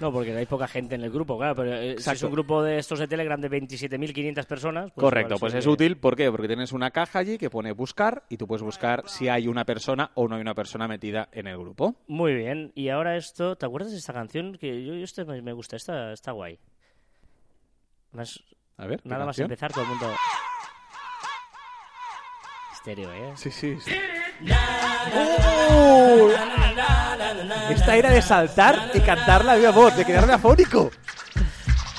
No, 0.00 0.12
porque 0.12 0.36
hay 0.36 0.46
poca 0.46 0.66
gente 0.68 0.94
en 0.94 1.02
el 1.02 1.10
grupo, 1.10 1.38
claro, 1.38 1.54
pero 1.56 1.74
eh, 1.74 1.96
si 1.98 2.10
es 2.10 2.22
un 2.22 2.32
grupo 2.32 2.62
de 2.62 2.78
estos 2.78 2.98
de 2.98 3.08
Telegram 3.08 3.40
de 3.40 3.50
27.500 3.50 4.46
personas... 4.46 4.90
Pues 4.92 5.02
Correcto, 5.04 5.36
pues 5.38 5.54
es 5.54 5.64
que- 5.64 5.70
útil. 5.70 5.96
¿Por 5.96 6.16
qué? 6.16 6.30
Porque 6.30 6.46
tienes 6.48 6.72
una 6.72 6.90
caja 6.90 7.20
allí 7.20 7.38
que 7.38 7.50
pone 7.50 7.72
buscar 7.72 8.24
y 8.28 8.36
tú 8.36 8.46
puedes 8.46 8.62
buscar 8.62 9.04
si 9.06 9.28
hay 9.28 9.48
una 9.48 9.64
persona 9.64 10.10
o 10.14 10.28
no 10.28 10.34
hay 10.36 10.40
una 10.40 10.54
persona 10.54 10.88
metida 10.88 11.28
en 11.32 11.46
el 11.46 11.58
grupo. 11.58 11.94
Muy 12.06 12.34
bien, 12.34 12.72
y 12.74 12.88
ahora 12.88 13.16
esto, 13.16 13.56
¿te 13.56 13.66
acuerdas 13.66 13.92
de 13.92 13.98
esta 13.98 14.12
canción? 14.12 14.56
Que 14.58 14.84
yo, 14.84 14.94
yo 14.94 15.04
esta 15.04 15.24
me, 15.24 15.40
me 15.42 15.52
gusta, 15.52 15.76
esta 15.76 16.12
está 16.12 16.32
guay. 16.32 16.58
Más, 18.18 18.40
A 18.76 18.86
ver. 18.86 19.00
¿qué 19.00 19.08
nada 19.08 19.24
más 19.24 19.38
empezar 19.38 19.72
todo 19.72 19.82
el 19.82 19.90
mundo... 19.90 20.12
Estéreo, 22.72 23.12
¿eh? 23.12 23.32
Sí, 23.36 23.52
sí, 23.52 23.78
sí. 23.80 23.92
¡Oh! 25.70 26.28
Esta 27.70 27.94
era 27.94 28.10
de 28.10 28.20
saltar 28.20 28.90
y 28.92 29.00
cantar 29.02 29.44
la 29.44 29.54
viva 29.54 29.70
voz, 29.70 29.96
de 29.96 30.04
quedarme 30.04 30.32
afónico. 30.32 30.90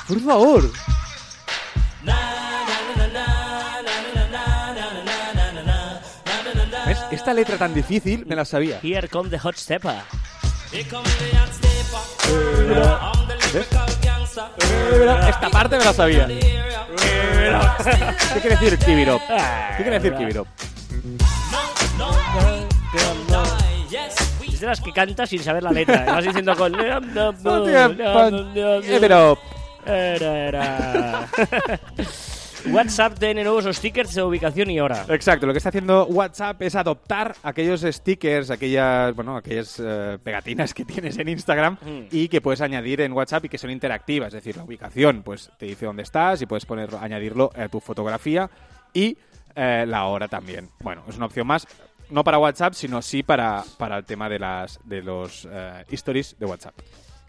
Por 0.10 0.20
favor. 0.20 0.64
¿Ves? 6.86 7.00
Esta 7.12 7.34
letra 7.34 7.58
tan 7.58 7.74
difícil 7.74 8.26
me 8.26 8.36
la 8.36 8.44
sabía. 8.44 8.82
Here 8.84 9.08
come 9.08 9.30
the 9.30 9.40
hot 9.40 9.56
stepper. 9.56 10.02
¿Ves? 13.54 13.68
Esta 14.30 15.50
parte 15.52 15.78
me 15.78 15.86
la 15.86 15.94
sabía. 15.94 16.28
¿Qué 16.28 16.40
quiere 18.42 18.56
decir 18.58 18.78
Kibirop? 18.78 19.22
¿Qué 19.28 19.84
quiere 19.84 20.00
decir 20.00 20.16
Kibirop? 20.16 20.48
Es 24.48 24.60
de 24.60 24.68
las 24.68 24.82
que 24.82 24.92
canta 24.92 25.26
sin 25.26 25.42
saber 25.42 25.64
la 25.64 25.72
letra. 25.72 26.06
Vas 26.06 26.24
diciendo 26.24 26.56
con... 26.56 26.74
Kibirop. 28.82 29.40
Era, 29.86 30.38
era. 30.38 31.28
WhatsApp 32.72 33.18
tiene 33.20 33.44
nuevos 33.44 33.66
stickers 33.76 34.14
de 34.14 34.24
ubicación 34.24 34.70
y 34.70 34.80
hora. 34.80 35.06
Exacto, 35.10 35.46
lo 35.46 35.54
que 35.54 35.58
está 35.58 35.70
haciendo 35.70 36.06
WhatsApp 36.08 36.62
es 36.62 36.76
adoptar 36.76 37.36
aquellos 37.44 37.82
stickers, 37.82 38.50
aquellas, 38.52 39.16
bueno, 39.16 39.38
aquellas 39.38 39.82
eh, 39.84 40.18
pegatinas 40.24 40.74
que 40.74 40.86
tienes 40.86 41.18
en 41.18 41.30
Instagram 41.30 41.78
Mm. 41.82 42.08
y 42.12 42.28
que 42.28 42.42
puedes 42.42 42.62
añadir 42.62 43.02
en 43.02 43.14
WhatsApp 43.14 43.46
y 43.46 43.50
que 43.50 43.58
son 43.58 43.70
interactivas, 43.70 44.28
es 44.30 44.34
decir, 44.34 44.58
la 44.58 44.64
ubicación, 44.64 45.24
pues 45.24 45.52
te 45.58 45.66
dice 45.66 45.86
dónde 45.86 46.04
estás 46.04 46.42
y 46.42 46.46
puedes 46.46 46.66
poner, 46.66 46.90
añadirlo 47.00 47.52
a 47.56 47.68
tu 47.68 47.80
fotografía 47.80 48.50
y 48.94 49.18
eh, 49.56 49.86
la 49.88 50.06
hora 50.06 50.28
también. 50.28 50.70
Bueno, 50.80 51.04
es 51.08 51.18
una 51.18 51.28
opción 51.28 51.48
más, 51.48 51.68
no 52.10 52.24
para 52.24 52.38
WhatsApp, 52.40 52.74
sino 52.74 53.02
sí 53.02 53.24
para, 53.24 53.64
para 53.78 53.98
el 53.98 54.06
tema 54.06 54.30
de 54.30 54.40
las 54.40 54.80
de 54.84 55.02
los 55.02 55.48
eh, 55.52 55.84
stories 55.92 56.36
de 56.40 56.46
WhatsApp. 56.46 56.76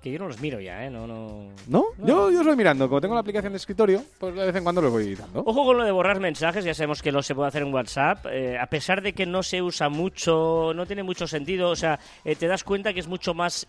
Que 0.02 0.10
yo 0.10 0.18
no 0.18 0.28
los 0.28 0.40
miro 0.40 0.58
ya, 0.60 0.86
¿eh? 0.86 0.90
No, 0.90 1.06
no... 1.06 1.50
¿No? 1.68 1.84
Yo, 1.98 2.30
yo 2.30 2.40
os 2.40 2.46
voy 2.46 2.56
mirando, 2.56 2.88
como 2.88 3.02
tengo 3.02 3.14
la 3.14 3.20
aplicación 3.20 3.52
de 3.52 3.58
escritorio, 3.58 4.02
pues 4.18 4.34
de 4.34 4.46
vez 4.46 4.56
en 4.56 4.62
cuando 4.62 4.80
lo 4.80 4.90
voy 4.90 5.14
dando. 5.14 5.42
Ojo 5.44 5.64
con 5.66 5.76
lo 5.76 5.84
de 5.84 5.90
borrar 5.90 6.20
mensajes, 6.20 6.64
ya 6.64 6.72
sabemos 6.72 7.02
que 7.02 7.12
lo 7.12 7.22
se 7.22 7.34
puede 7.34 7.48
hacer 7.48 7.62
en 7.62 7.74
WhatsApp. 7.74 8.24
eh, 8.30 8.58
a 8.58 8.66
pesar 8.66 9.02
de 9.02 9.12
que 9.12 9.26
no 9.26 9.42
se 9.42 9.60
usa 9.60 9.90
mucho, 9.90 10.72
no 10.74 10.86
tiene 10.86 11.02
mucho 11.02 11.26
sentido, 11.26 11.68
o 11.68 11.76
sea, 11.76 11.98
eh, 12.24 12.34
te 12.34 12.46
das 12.46 12.64
cuenta 12.64 12.94
que 12.94 13.00
es 13.00 13.08
mucho 13.08 13.34
más 13.34 13.66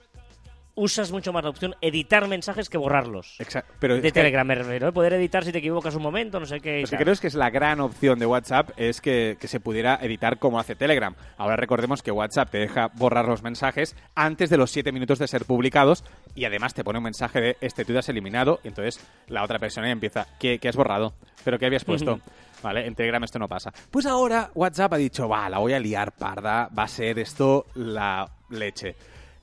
usas 0.81 1.11
mucho 1.11 1.31
más 1.31 1.43
la 1.43 1.51
opción 1.51 1.75
editar 1.79 2.27
mensajes 2.27 2.67
que 2.69 2.77
borrarlos. 2.77 3.35
Exacto. 3.39 3.71
Pero 3.79 3.93
De 3.93 3.99
es 3.99 4.03
que- 4.05 4.11
Telegram, 4.19 4.47
me 4.47 4.55
refiero, 4.55 4.87
¿eh? 4.87 4.91
Poder 4.91 5.13
editar 5.13 5.45
si 5.45 5.51
te 5.51 5.59
equivocas 5.59 5.93
un 5.93 6.01
momento, 6.01 6.39
no 6.39 6.45
sé 6.47 6.59
qué. 6.59 6.81
Lo 6.81 6.87
que 6.87 6.97
creo 6.97 7.13
es 7.13 7.19
que 7.19 7.27
es 7.27 7.35
la 7.35 7.51
gran 7.51 7.79
opción 7.81 8.17
de 8.17 8.25
WhatsApp 8.25 8.71
es 8.77 8.99
que, 8.99 9.37
que 9.39 9.47
se 9.47 9.59
pudiera 9.59 9.99
editar 10.01 10.39
como 10.39 10.59
hace 10.59 10.75
Telegram. 10.75 11.13
Ahora 11.37 11.55
recordemos 11.55 12.01
que 12.01 12.09
WhatsApp 12.11 12.49
te 12.49 12.57
deja 12.57 12.87
borrar 12.95 13.25
los 13.27 13.43
mensajes 13.43 13.95
antes 14.15 14.49
de 14.49 14.57
los 14.57 14.71
7 14.71 14.91
minutos 14.91 15.19
de 15.19 15.27
ser 15.27 15.45
publicados 15.45 16.03
y 16.33 16.45
además 16.45 16.73
te 16.73 16.83
pone 16.83 16.97
un 16.97 17.03
mensaje 17.03 17.39
de 17.41 17.57
este 17.61 17.85
tuit 17.85 17.99
has 17.99 18.09
eliminado 18.09 18.59
y 18.63 18.69
entonces 18.69 18.99
la 19.27 19.43
otra 19.43 19.59
persona 19.59 19.85
ya 19.87 19.93
empieza, 19.93 20.25
¿qué, 20.39 20.57
qué 20.57 20.67
has 20.69 20.75
borrado? 20.75 21.13
¿Pero 21.43 21.59
qué 21.59 21.67
habías 21.67 21.85
puesto? 21.85 22.19
Vale, 22.63 22.85
en 22.87 22.95
Telegram 22.95 23.23
esto 23.23 23.39
no 23.39 23.47
pasa. 23.47 23.71
Pues 23.91 24.05
ahora 24.05 24.49
WhatsApp 24.55 24.93
ha 24.93 24.97
dicho, 24.97 25.27
va, 25.29 25.47
la 25.49 25.59
voy 25.59 25.73
a 25.73 25.79
liar 25.79 26.11
parda, 26.11 26.69
va 26.77 26.83
a 26.83 26.87
ser 26.87 27.19
esto 27.19 27.65
la 27.75 28.27
leche. 28.49 28.95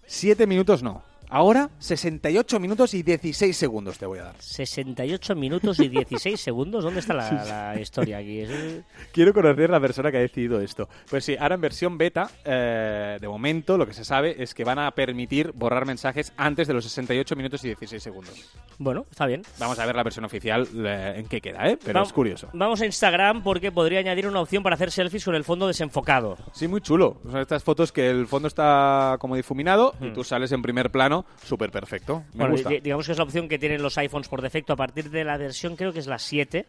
7 0.06 0.46
minutos 0.46 0.82
no. 0.82 1.02
Ahora 1.30 1.68
68 1.78 2.58
minutos 2.58 2.94
y 2.94 3.02
16 3.02 3.54
segundos 3.54 3.98
te 3.98 4.06
voy 4.06 4.18
a 4.18 4.24
dar. 4.24 4.34
68 4.38 5.34
minutos 5.36 5.78
y 5.80 5.88
16 5.88 6.40
segundos. 6.40 6.82
¿Dónde 6.84 7.00
está 7.00 7.12
la, 7.12 7.72
la 7.74 7.80
historia 7.80 8.18
aquí? 8.18 8.40
Es- 8.40 8.82
Quiero 9.12 9.34
conocer 9.34 9.68
la 9.68 9.78
persona 9.80 10.10
que 10.10 10.16
ha 10.16 10.20
decidido 10.20 10.60
esto. 10.60 10.88
Pues 11.10 11.24
sí, 11.24 11.36
ahora 11.38 11.56
en 11.56 11.60
versión 11.60 11.98
beta, 11.98 12.30
eh, 12.44 13.18
de 13.20 13.28
momento 13.28 13.76
lo 13.76 13.86
que 13.86 13.92
se 13.92 14.04
sabe 14.04 14.42
es 14.42 14.54
que 14.54 14.64
van 14.64 14.78
a 14.78 14.90
permitir 14.92 15.52
borrar 15.54 15.84
mensajes 15.84 16.32
antes 16.38 16.66
de 16.66 16.72
los 16.74 16.84
68 16.84 17.36
minutos 17.36 17.62
y 17.64 17.68
16 17.68 18.02
segundos. 18.02 18.50
Bueno, 18.78 19.04
está 19.10 19.26
bien. 19.26 19.42
Vamos 19.58 19.78
a 19.78 19.84
ver 19.86 19.96
la 19.96 20.04
versión 20.04 20.24
oficial 20.24 20.66
eh, 20.76 21.14
en 21.16 21.26
qué 21.28 21.40
queda, 21.42 21.68
¿eh? 21.68 21.78
Pero 21.84 22.00
Va- 22.00 22.06
es 22.06 22.12
curioso. 22.12 22.48
Vamos 22.54 22.80
a 22.80 22.86
Instagram 22.86 23.42
porque 23.42 23.70
podría 23.70 23.98
añadir 24.00 24.26
una 24.26 24.40
opción 24.40 24.62
para 24.62 24.76
hacer 24.76 24.90
selfies 24.90 25.24
con 25.26 25.34
el 25.34 25.44
fondo 25.44 25.66
desenfocado. 25.66 26.38
Sí, 26.52 26.68
muy 26.68 26.80
chulo. 26.80 27.20
Son 27.30 27.38
estas 27.38 27.62
fotos 27.64 27.92
que 27.92 28.08
el 28.08 28.26
fondo 28.26 28.48
está 28.48 29.16
como 29.20 29.36
difuminado 29.36 29.94
y 30.00 30.10
tú 30.12 30.24
sales 30.24 30.52
en 30.52 30.62
primer 30.62 30.90
plano, 30.90 31.17
súper 31.42 31.70
perfecto. 31.70 32.24
Me 32.32 32.38
Bueno, 32.40 32.52
gusta. 32.54 32.68
di- 32.70 32.80
digamos 32.80 33.06
que 33.06 33.12
es 33.12 33.18
la 33.18 33.24
opción 33.24 33.48
que 33.48 33.58
tienen 33.58 33.82
los 33.82 33.96
iPhones 33.98 34.28
por 34.28 34.42
defecto 34.42 34.72
a 34.72 34.76
partir 34.76 35.10
de 35.10 35.24
la 35.24 35.36
versión, 35.36 35.76
creo 35.76 35.92
que 35.92 35.98
es 36.00 36.06
la 36.06 36.18
7. 36.18 36.66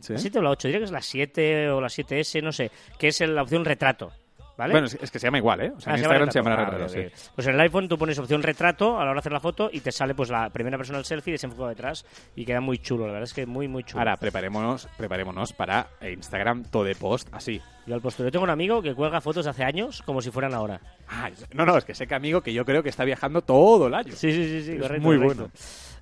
¿Sí? 0.00 0.12
¿La 0.12 0.18
7 0.18 0.38
o 0.38 0.42
la 0.42 0.50
8? 0.50 0.68
Diría 0.68 0.78
que 0.80 0.84
es 0.84 0.92
la 0.92 1.02
7 1.02 1.70
o 1.70 1.80
la 1.80 1.88
7S, 1.88 2.40
no 2.42 2.52
sé. 2.52 2.70
Que 2.98 3.08
es 3.08 3.20
la 3.20 3.42
opción 3.42 3.64
retrato. 3.64 4.12
¿Vale? 4.58 4.72
Bueno, 4.72 4.88
es, 4.88 4.98
es 5.00 5.10
que 5.10 5.18
se 5.20 5.26
llama 5.28 5.38
igual, 5.38 5.60
¿eh? 5.60 5.72
O 5.76 5.80
sea, 5.80 5.92
Ah, 5.92 5.96
en 5.96 6.00
se 6.00 6.04
Instagram 6.04 6.30
se 6.32 6.38
llama 6.40 6.56
retrato. 6.56 6.84
Ah, 6.84 6.88
sí. 6.88 7.30
Pues 7.34 7.46
en 7.46 7.54
el 7.54 7.60
iPhone 7.60 7.88
tú 7.88 7.96
pones 7.96 8.18
opción 8.18 8.42
retrato 8.42 8.96
a 8.98 9.04
la 9.04 9.10
hora 9.12 9.14
de 9.14 9.18
hacer 9.20 9.32
la 9.32 9.38
foto 9.40 9.70
y 9.72 9.78
te 9.80 9.92
sale 9.92 10.14
pues 10.16 10.30
la 10.30 10.50
primera 10.50 10.76
persona 10.76 10.98
del 10.98 11.04
selfie 11.04 11.32
desenfocado 11.32 11.68
detrás 11.68 12.04
y 12.34 12.44
queda 12.44 12.60
muy 12.60 12.78
chulo, 12.78 13.06
la 13.06 13.12
verdad 13.12 13.28
es 13.28 13.34
que 13.34 13.46
muy 13.46 13.68
muy 13.68 13.84
chulo. 13.84 14.00
Ahora, 14.00 14.16
preparémonos, 14.16 14.88
preparémonos 14.98 15.52
para 15.52 15.86
Instagram 16.02 16.64
todo 16.64 16.82
de 16.82 16.96
post 16.96 17.28
así. 17.32 17.62
Yo 17.86 17.94
al 17.94 18.00
posterior 18.00 18.32
tengo 18.32 18.42
un 18.44 18.50
amigo 18.50 18.82
que 18.82 18.94
cuelga 18.96 19.20
fotos 19.20 19.46
hace 19.46 19.62
años 19.62 20.02
como 20.02 20.20
si 20.20 20.30
fueran 20.32 20.52
ahora. 20.52 20.80
Ah, 21.08 21.30
no, 21.54 21.64
no, 21.64 21.78
es 21.78 21.84
que 21.84 21.94
sé 21.94 22.06
que 22.08 22.14
amigo 22.16 22.40
que 22.42 22.52
yo 22.52 22.64
creo 22.64 22.82
que 22.82 22.88
está 22.88 23.04
viajando 23.04 23.42
todo 23.42 23.86
el 23.86 23.94
año. 23.94 24.12
Sí, 24.12 24.32
sí, 24.32 24.44
sí, 24.44 24.62
sí, 24.64 24.72
Es 24.72 24.82
correcto. 24.82 25.06
muy 25.06 25.16
correcto. 25.18 25.36
bueno. 25.44 25.52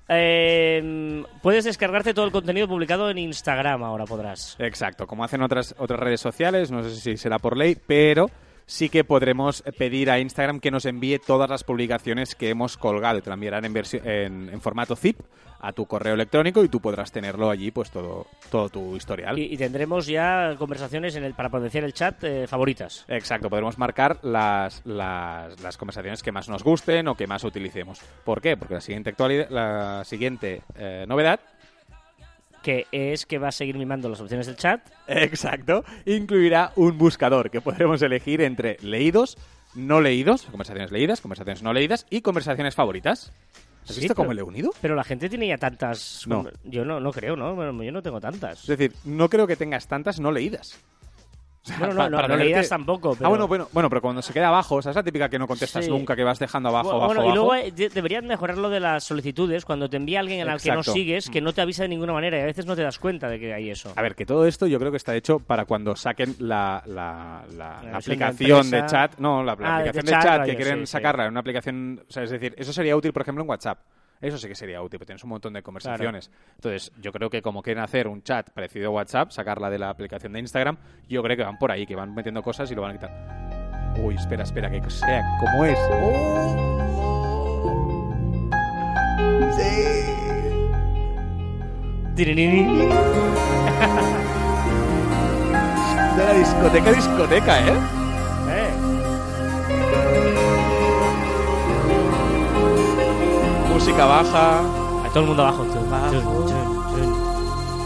Eh, 0.09 1.23
puedes 1.41 1.65
descargarte 1.65 2.13
todo 2.13 2.25
el 2.25 2.31
contenido 2.31 2.67
publicado 2.67 3.09
en 3.09 3.17
Instagram, 3.19 3.83
ahora 3.83 4.05
podrás. 4.05 4.55
Exacto, 4.59 5.05
como 5.05 5.23
hacen 5.23 5.41
otras, 5.41 5.75
otras 5.77 5.99
redes 5.99 6.21
sociales, 6.21 6.71
no 6.71 6.81
sé 6.83 6.95
si 6.95 7.17
será 7.17 7.37
por 7.39 7.55
ley, 7.57 7.77
pero 7.87 8.27
sí 8.67 8.89
que 8.89 9.03
podremos 9.03 9.63
pedir 9.79 10.11
a 10.11 10.19
Instagram 10.19 10.59
que 10.59 10.69
nos 10.69 10.85
envíe 10.85 11.17
todas 11.17 11.49
las 11.49 11.63
publicaciones 11.63 12.35
que 12.35 12.49
hemos 12.49 12.77
colgado 12.77 13.17
y 13.17 13.21
te 13.23 13.29
la 13.29 13.33
enviarán 13.33 13.65
en, 13.65 13.73
versión- 13.73 14.05
en, 14.05 14.49
en 14.49 14.61
formato 14.61 14.95
zip 14.95 15.19
a 15.59 15.73
tu 15.73 15.87
correo 15.87 16.13
electrónico 16.13 16.63
y 16.63 16.69
tú 16.69 16.79
podrás 16.79 17.11
tenerlo 17.11 17.49
allí, 17.49 17.71
pues 17.71 17.89
todo, 17.89 18.27
todo 18.51 18.69
tu 18.69 18.95
historial. 18.95 19.39
Y, 19.39 19.53
y 19.53 19.57
tendremos 19.57 20.05
ya 20.05 20.53
conversaciones 20.59 21.15
en 21.15 21.23
el, 21.23 21.33
para 21.33 21.49
potenciar 21.49 21.83
el 21.83 21.93
chat 21.93 22.23
eh, 22.23 22.45
favoritas. 22.45 23.05
Exacto, 23.07 23.49
podremos 23.49 23.79
marcar 23.79 24.19
las, 24.21 24.83
las, 24.85 25.59
las 25.59 25.77
conversaciones 25.77 26.21
que 26.21 26.31
más 26.31 26.47
nos 26.47 26.63
gusten 26.63 27.07
o 27.07 27.15
que 27.15 27.25
más 27.25 27.43
utilicemos. 27.43 28.01
¿Por 28.23 28.39
qué? 28.39 28.55
Porque 28.55 28.75
la 28.75 28.81
siguiente, 28.81 29.09
actualidad, 29.09 29.49
la 29.49 30.03
siguiente 30.05 30.61
eh, 30.75 31.05
novedad 31.07 31.39
Que 32.67 32.85
es 32.91 33.25
que 33.25 33.37
va 33.37 33.47
a 33.47 33.51
seguir 33.53 33.77
mimando 33.77 34.09
las 34.09 34.19
opciones 34.19 34.45
del 34.45 34.57
chat. 34.57 34.81
Exacto. 35.07 35.85
Incluirá 36.05 36.73
un 36.75 36.97
buscador 36.97 37.49
que 37.49 37.61
podremos 37.61 38.01
elegir 38.01 38.41
entre 38.41 38.75
leídos, 38.81 39.37
no 39.73 40.01
leídos, 40.01 40.41
conversaciones 40.43 40.91
leídas, 40.91 41.21
conversaciones 41.21 41.63
no 41.63 41.71
leídas 41.71 42.05
y 42.09 42.19
conversaciones 42.19 42.75
favoritas. 42.75 43.31
¿Has 43.87 43.95
Sí, 43.95 44.01
visto 44.01 44.15
cómo 44.15 44.27
pero- 44.27 44.35
le 44.35 44.41
he 44.41 44.43
unido? 44.43 44.71
Pero 44.81 44.95
la 44.95 45.05
gente 45.05 45.29
tiene 45.29 45.47
ya 45.47 45.57
tantas. 45.57 46.25
No. 46.27 46.45
Yo 46.65 46.83
no, 46.83 46.99
no 46.99 47.13
creo, 47.13 47.37
¿no? 47.37 47.55
Bueno, 47.55 47.81
yo 47.83 47.91
no 47.93 48.01
tengo 48.03 48.19
tantas. 48.19 48.59
Es 48.63 48.67
decir, 48.67 48.91
no 49.05 49.29
creo 49.29 49.47
que 49.47 49.55
tengas 49.55 49.87
tantas 49.87 50.19
no 50.19 50.33
leídas. 50.33 50.77
O 51.67 51.77
sea, 51.77 51.77
Bueno, 51.79 51.93
no, 51.95 52.09
no, 52.09 52.15
para 52.17 52.27
no 52.29 52.35
leídas 52.37 52.69
tampoco. 52.69 53.13
Pero... 53.15 53.25
Ah, 53.25 53.29
bueno, 53.29 53.47
bueno, 53.47 53.67
bueno, 53.73 53.89
pero 53.89 54.01
cuando 54.01 54.21
se 54.21 54.31
queda 54.31 54.47
abajo, 54.47 54.79
esa 54.79 54.91
es 54.91 54.95
la 54.95 55.03
típica 55.03 55.27
que 55.29 55.37
no 55.37 55.47
contestas 55.47 55.83
Sí. 55.85 55.91
nunca, 55.91 56.15
que 56.15 56.23
vas 56.23 56.39
dejando 56.39 56.69
abajo, 56.69 56.91
Bueno, 56.99 57.21
abajo, 57.21 57.29
y 57.29 57.33
luego 57.35 57.55
eh, 57.55 57.71
de- 57.71 57.89
deberían 57.89 58.25
mejorar 58.25 58.57
lo 58.57 58.69
de 58.69 58.79
las 58.79 59.03
solicitudes. 59.03 59.65
Cuando 59.65 59.89
te 59.89 59.97
envía 59.97 60.19
alguien 60.21 60.47
al 60.47 60.61
que 60.61 60.71
no 60.71 60.81
sigues, 60.83 61.29
que 61.29 61.41
no 61.41 61.53
te 61.53 61.61
avisa 61.61 61.83
de 61.83 61.89
ninguna 61.89 62.13
manera 62.13 62.37
y 62.37 62.41
a 62.41 62.45
veces 62.45 62.65
no 62.65 62.75
te 62.75 62.83
das 62.83 62.97
cuenta 62.99 63.27
de 63.27 63.39
que 63.39 63.53
hay 63.53 63.69
eso. 63.69 63.91
A 63.95 64.01
ver, 64.01 64.15
que 64.15 64.25
todo 64.25 64.45
esto 64.47 64.65
yo 64.67 64.79
creo 64.79 64.91
que 64.91 64.97
está 64.97 65.15
hecho 65.15 65.39
para 65.39 65.65
cuando 65.65 65.95
saquen 65.95 66.35
la, 66.39 66.81
la- 66.85 67.43
aplicación 67.93 68.69
de, 68.71 68.85
chat. 68.85 69.17
No, 69.17 69.43
la, 69.43 69.57
Ah, 69.61 69.77
aplicación 69.77 70.05
de 70.05 70.11
chat, 70.11 70.45
que 70.45 70.55
quieren 70.55 70.79
sí, 70.87 70.91
sacarla 70.91 71.25
en 71.25 71.31
una 71.31 71.39
aplicación. 71.41 72.01
O 72.07 72.11
sea, 72.11 72.23
es 72.23 72.29
decir, 72.31 72.53
eso 72.57 72.71
sería 72.73 72.95
útil, 72.95 73.11
por 73.13 73.21
ejemplo, 73.23 73.43
en 73.43 73.49
WhatsApp. 73.49 73.79
Eso 74.21 74.37
sí 74.37 74.47
que 74.47 74.55
sería 74.55 74.81
útil, 74.81 74.99
porque 74.99 75.07
tienes 75.07 75.23
un 75.23 75.29
montón 75.29 75.53
de 75.53 75.61
conversaciones. 75.61 76.31
Entonces, 76.55 76.91
yo 77.01 77.11
creo 77.11 77.29
que 77.29 77.41
como 77.41 77.61
quieren 77.61 77.83
hacer 77.83 78.07
un 78.07 78.23
chat 78.23 78.49
parecido 78.51 78.87
a 78.87 78.91
WhatsApp, 78.91 79.31
sacarla 79.31 79.69
de 79.69 79.79
la 79.79 79.89
aplicación 79.89 80.33
de 80.33 80.39
Instagram, 80.39 80.77
yo 81.07 81.21
creo 81.23 81.37
que 81.37 81.43
van 81.43 81.57
por 81.57 81.71
ahí, 81.71 81.85
que 81.85 81.95
van 81.95 82.13
metiendo 82.15 82.41
cosas 82.41 82.71
y 82.71 82.75
lo 82.75 82.81
van 82.81 82.91
a 82.91 82.93
quitar. 82.93 83.97
Uy, 84.03 84.15
espera, 84.15 84.43
espera, 84.43 84.69
que 84.69 84.89
sea 84.89 85.23
como 85.39 85.65
es. 85.65 85.77
¡Oh! 85.91 86.73
¡Sí! 89.57 89.63
De 96.17 96.23
la 96.23 96.33
discoteca, 96.33 96.91
discoteca. 96.91 97.67
Eh, 97.67 97.73
Música 103.77 104.05
baja. 104.05 104.61
a 105.05 105.09
todo 105.09 105.19
el 105.19 105.27
mundo 105.27 105.43
abajo. 105.43 105.63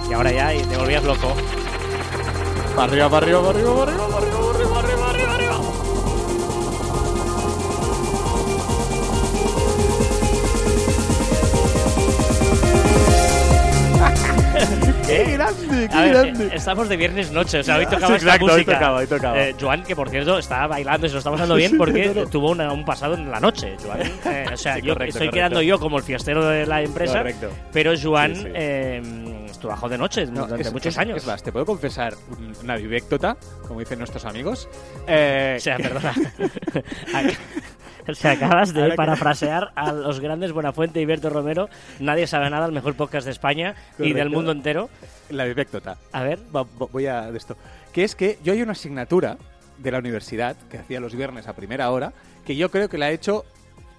Y 0.09 0.13
ahora 0.13 0.31
ya 0.31 0.53
y 0.53 0.63
te 0.63 0.77
volvías 0.77 1.03
loco. 1.03 1.33
Para 2.77 2.83
arriba, 2.83 3.09
para 3.09 3.25
arriba, 3.25 3.41
para 3.41 3.49
arriba, 3.59 3.75
para 3.75 3.91
arriba, 3.91 4.07
para 4.07 4.17
arriba, 4.19 4.50
¡Qué 15.07 15.23
grande, 15.33 15.89
qué 15.91 15.97
ver, 15.97 16.09
grande! 16.13 16.45
eh, 16.45 16.51
estamos 16.53 16.87
de 16.89 16.97
viernes 16.97 17.31
noche, 17.31 17.59
o 17.59 17.63
sea, 17.63 17.77
hoy 17.77 17.85
Sí, 17.85 17.91
tocaba 17.91 18.15
esta 18.15 18.27
exacto, 18.27 18.45
hoy 18.45 18.51
música. 18.51 18.73
tocaba, 18.73 18.97
hoy 18.99 19.07
tocaba. 19.07 19.39
Eh, 19.41 19.55
Joan, 19.59 19.83
que 19.83 19.95
por 19.95 20.09
cierto 20.09 20.37
estaba 20.37 20.67
bailando 20.67 21.05
y 21.05 21.09
se 21.09 21.13
lo 21.13 21.19
está 21.19 21.31
pasando 21.31 21.55
bien 21.55 21.71
Sí, 21.71 21.77
porque 21.77 22.05
no, 22.07 22.21
no. 22.21 22.27
tuvo 22.27 22.51
una- 22.51 22.71
un 22.71 22.85
pasado 22.85 23.15
en 23.15 23.29
la 23.29 23.39
noche, 23.39 23.75
Joan. 23.83 24.01
Eh, 24.01 24.45
o 24.53 24.57
sea, 24.57 24.75
Sí, 24.75 24.81
yo 24.83 24.93
correcto, 24.93 25.09
estoy 25.17 25.27
correcto. 25.27 25.35
quedando 25.35 25.61
yo 25.61 25.79
como 25.79 25.97
el 25.97 26.03
fiestero 26.03 26.45
de 26.47 26.65
la 26.65 26.81
empresa, 26.81 27.17
Correcto. 27.19 27.49
pero 27.73 27.93
Joan 28.01 28.35
Sí, 28.35 28.41
sí. 28.43 28.49
eh, 28.53 29.01
trabajó 29.59 29.89
de 29.89 29.97
noche 29.97 30.25
No, 30.25 30.43
durante 30.45 30.61
es- 30.67 30.73
muchos 30.73 30.93
es- 30.93 30.97
años. 30.97 31.17
Es 31.17 31.25
más, 31.27 31.43
te 31.43 31.51
puedo 31.51 31.65
confesar 31.65 32.13
un- 32.31 32.55
una 32.63 32.75
vivéctota, 32.77 33.37
como 33.67 33.79
dicen 33.79 33.99
nuestros 33.99 34.25
amigos. 34.25 34.67
Eh, 35.07 35.55
O 35.57 35.59
sea, 35.61 35.77
perdona. 35.77 36.13
O 38.07 38.13
sea, 38.15 38.31
acabas 38.31 38.73
de 38.73 38.93
parafrasear 38.93 39.71
a 39.75 39.91
los 39.91 40.19
grandes 40.19 40.51
Buenafuente 40.51 40.99
y 41.01 41.05
Berto 41.05 41.29
Romero. 41.29 41.69
Nadie 41.99 42.27
sabe 42.27 42.49
nada, 42.49 42.65
el 42.65 42.71
mejor 42.71 42.95
podcast 42.95 43.25
de 43.25 43.31
España 43.31 43.75
y 43.99 44.13
del 44.13 44.29
mundo 44.29 44.51
entero. 44.51 44.89
La 45.29 45.45
vivéctota. 45.45 45.97
A 46.11 46.23
ver, 46.23 46.39
Va- 46.55 46.63
va- 46.63 46.87
voy 46.91 47.05
a 47.07 47.31
de 47.31 47.37
esto. 47.37 47.55
Que 47.93 48.03
es 48.03 48.15
que 48.15 48.39
yo 48.43 48.53
hay 48.53 48.61
una 48.61 48.71
asignatura 48.73 49.37
de 49.77 49.91
la 49.91 49.99
universidad 49.99 50.55
que 50.69 50.77
hacía 50.77 50.99
los 50.99 51.15
viernes 51.15 51.47
a 51.47 51.53
primera 51.55 51.89
hora 51.91 52.13
que 52.45 52.55
yo 52.55 52.69
creo 52.71 52.89
que 52.89 52.97
la 52.97 53.11
he 53.11 53.13
hecho 53.13 53.45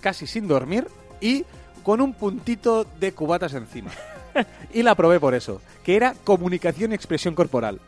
casi 0.01 0.27
sin 0.27 0.47
dormir 0.49 0.87
y 1.21 1.45
con 1.83 2.01
un 2.01 2.13
puntito 2.15 2.85
de 3.01 3.13
cubatas 3.13 3.55
encima. 3.55 3.91
y 4.75 4.83
la 4.83 4.95
probé 4.95 5.21
por 5.21 5.35
eso, 5.35 5.61
que 5.85 5.97
era 5.97 6.15
comunicación 6.25 6.93
y 6.93 6.95
expresión 6.95 7.35
corporal. 7.35 7.81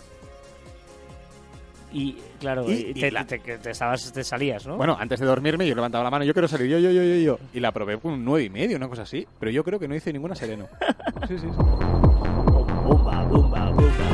Y 1.94 2.16
claro, 2.40 2.70
Y- 2.70 2.74
y 2.74 2.90
y 2.90 2.94
te, 2.94 3.10
la- 3.10 3.24
te- 3.24 3.38
te- 3.38 3.58
te 3.58 3.70
estabas, 3.70 4.12
te 4.12 4.22
salías, 4.24 4.66
¿no? 4.66 4.76
Bueno, 4.76 4.96
antes 5.00 5.20
de 5.20 5.26
dormirme 5.26 5.66
yo 5.66 5.74
levantaba 5.74 6.04
la 6.04 6.10
mano, 6.10 6.24
yo 6.24 6.32
quiero 6.34 6.48
salir, 6.48 6.68
yo, 6.68 6.78
yo, 6.78 6.90
yo, 6.90 7.02
yo, 7.02 7.14
yo. 7.16 7.38
Y 7.54 7.60
la 7.60 7.72
probé 7.72 7.98
con 7.98 8.12
un 8.14 8.24
nueve 8.24 8.44
y 8.44 8.50
medio, 8.50 8.76
una 8.76 8.88
cosa 8.88 9.02
así. 9.02 9.26
Pero 9.40 9.50
yo 9.52 9.64
creo 9.64 9.78
que 9.78 9.88
no 9.88 9.94
hice 9.94 10.12
ninguna 10.12 10.34
sereno. 10.34 10.66
Sí, 11.28 11.38
sí, 11.38 11.46
sí. 11.48 11.56
Bumba, 11.56 13.24
bumba, 13.24 13.70
bumba. 13.70 14.13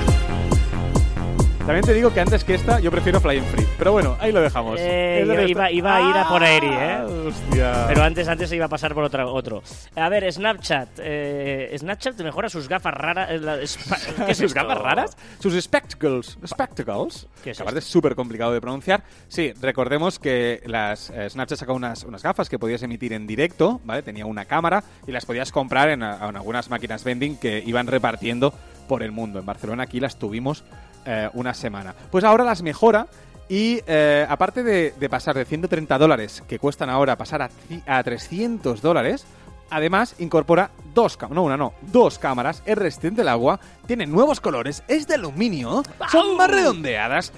También 1.71 1.85
te 1.87 1.95
digo 1.95 2.13
que 2.13 2.19
antes 2.19 2.43
que 2.43 2.55
esta, 2.55 2.81
yo 2.81 2.91
prefiero 2.91 3.21
Flying 3.21 3.45
Free. 3.45 3.65
Pero 3.79 3.93
bueno, 3.93 4.17
ahí 4.19 4.33
lo 4.33 4.41
dejamos. 4.41 4.77
Eh, 4.83 5.23
iba, 5.49 5.71
iba- 5.71 5.95
a 5.95 6.01
ir 6.01 6.17
a 6.17 6.29
por 6.29 6.43
Aeri, 6.43 6.67
¿eh? 6.67 6.99
Ah, 6.99 7.07
Hostia. 7.29 7.85
Pero 7.87 8.03
antes, 8.03 8.27
antes 8.27 8.49
se 8.49 8.57
iba 8.57 8.65
a 8.65 8.69
pasar 8.69 8.93
por 8.93 9.05
otra, 9.05 9.29
otro. 9.29 9.63
A 9.95 10.09
ver, 10.09 10.33
Snapchat. 10.33 10.89
Eh, 10.99 11.73
Snapchat 11.79 12.21
mejora 12.23 12.49
sus 12.49 12.67
gafas 12.69 12.93
raras. 12.93 13.29
eh, 13.31 13.41
¿Qué 14.27 14.33
es 14.33 14.39
sus 14.39 14.53
gafas 14.53 14.79
raras, 14.79 15.17
sus 15.39 15.55
spectacles, 15.63 16.39
spectacles, 16.45 17.29
¿Qué 17.45 17.53
es 17.53 17.59
que 17.59 17.63
aparte 17.63 17.79
es 17.79 17.85
súper 17.85 18.17
complicado 18.17 18.53
de 18.53 18.61
pronunciar. 18.61 19.05
Sí, 19.29 19.53
recordemos 19.63 20.19
que 20.19 20.63
las 20.67 21.11
eh, 21.11 21.31
Snapchat 21.31 21.57
sacó 21.61 21.75
unas, 21.75 22.03
unas 22.03 22.25
gafas 22.25 22.49
que 22.49 22.59
podías 22.59 22.83
emitir 22.83 23.13
en 23.13 23.29
directo, 23.29 23.81
¿vale? 23.85 24.03
Tenía 24.03 24.27
una 24.27 24.45
cámara 24.45 24.83
y 25.07 25.13
las 25.13 25.25
podías 25.25 25.53
comprar 25.53 25.89
en, 25.91 26.03
en 26.03 26.37
algunas 26.37 26.69
máquinas 26.69 27.05
vending 27.05 27.37
que 27.37 27.63
iban 27.65 27.87
repartiendo 27.87 28.53
por 28.89 29.05
el 29.05 29.13
mundo. 29.13 29.39
En 29.39 29.47
Barcelona 29.47 29.85
aquí 29.85 30.01
las 30.01 30.19
tuvimos 30.19 30.65
eh, 31.05 31.29
una 31.35 31.55
semana. 31.55 31.95
Pues 32.11 32.25
ahora 32.25 32.45
las 32.45 32.63
mejora 32.63 33.07
y 33.49 33.81
eh, 33.87 34.27
aparte 34.29 34.63
de, 34.63 34.95
de 34.99 35.09
pasar 35.09 35.35
de 35.37 35.45
130 35.45 35.99
dólares 35.99 36.43
que 36.49 36.59
cuestan 36.59 36.91
ahora 36.91 37.17
pasar 37.17 37.43
a, 37.43 37.51
a 37.87 38.03
300 38.03 38.81
dólares, 38.81 39.27
Además, 39.71 40.17
incorpora 40.19 40.71
dos 40.93 41.17
cámaras, 41.17 41.37
no 41.37 41.43
una, 41.45 41.57
no, 41.57 41.75
dos 41.81 42.19
cámaras, 42.19 42.63
es 42.67 42.77
resistente 42.77 43.21
al 43.23 43.29
agua, 43.29 43.61
tiene 43.87 44.05
nuevos 44.05 44.41
colores, 44.41 44.83
es 44.89 45.07
de 45.07 45.15
aluminio, 45.15 45.83
son 46.11 46.37
más 46.37 46.51
redondeadas. 46.51 47.33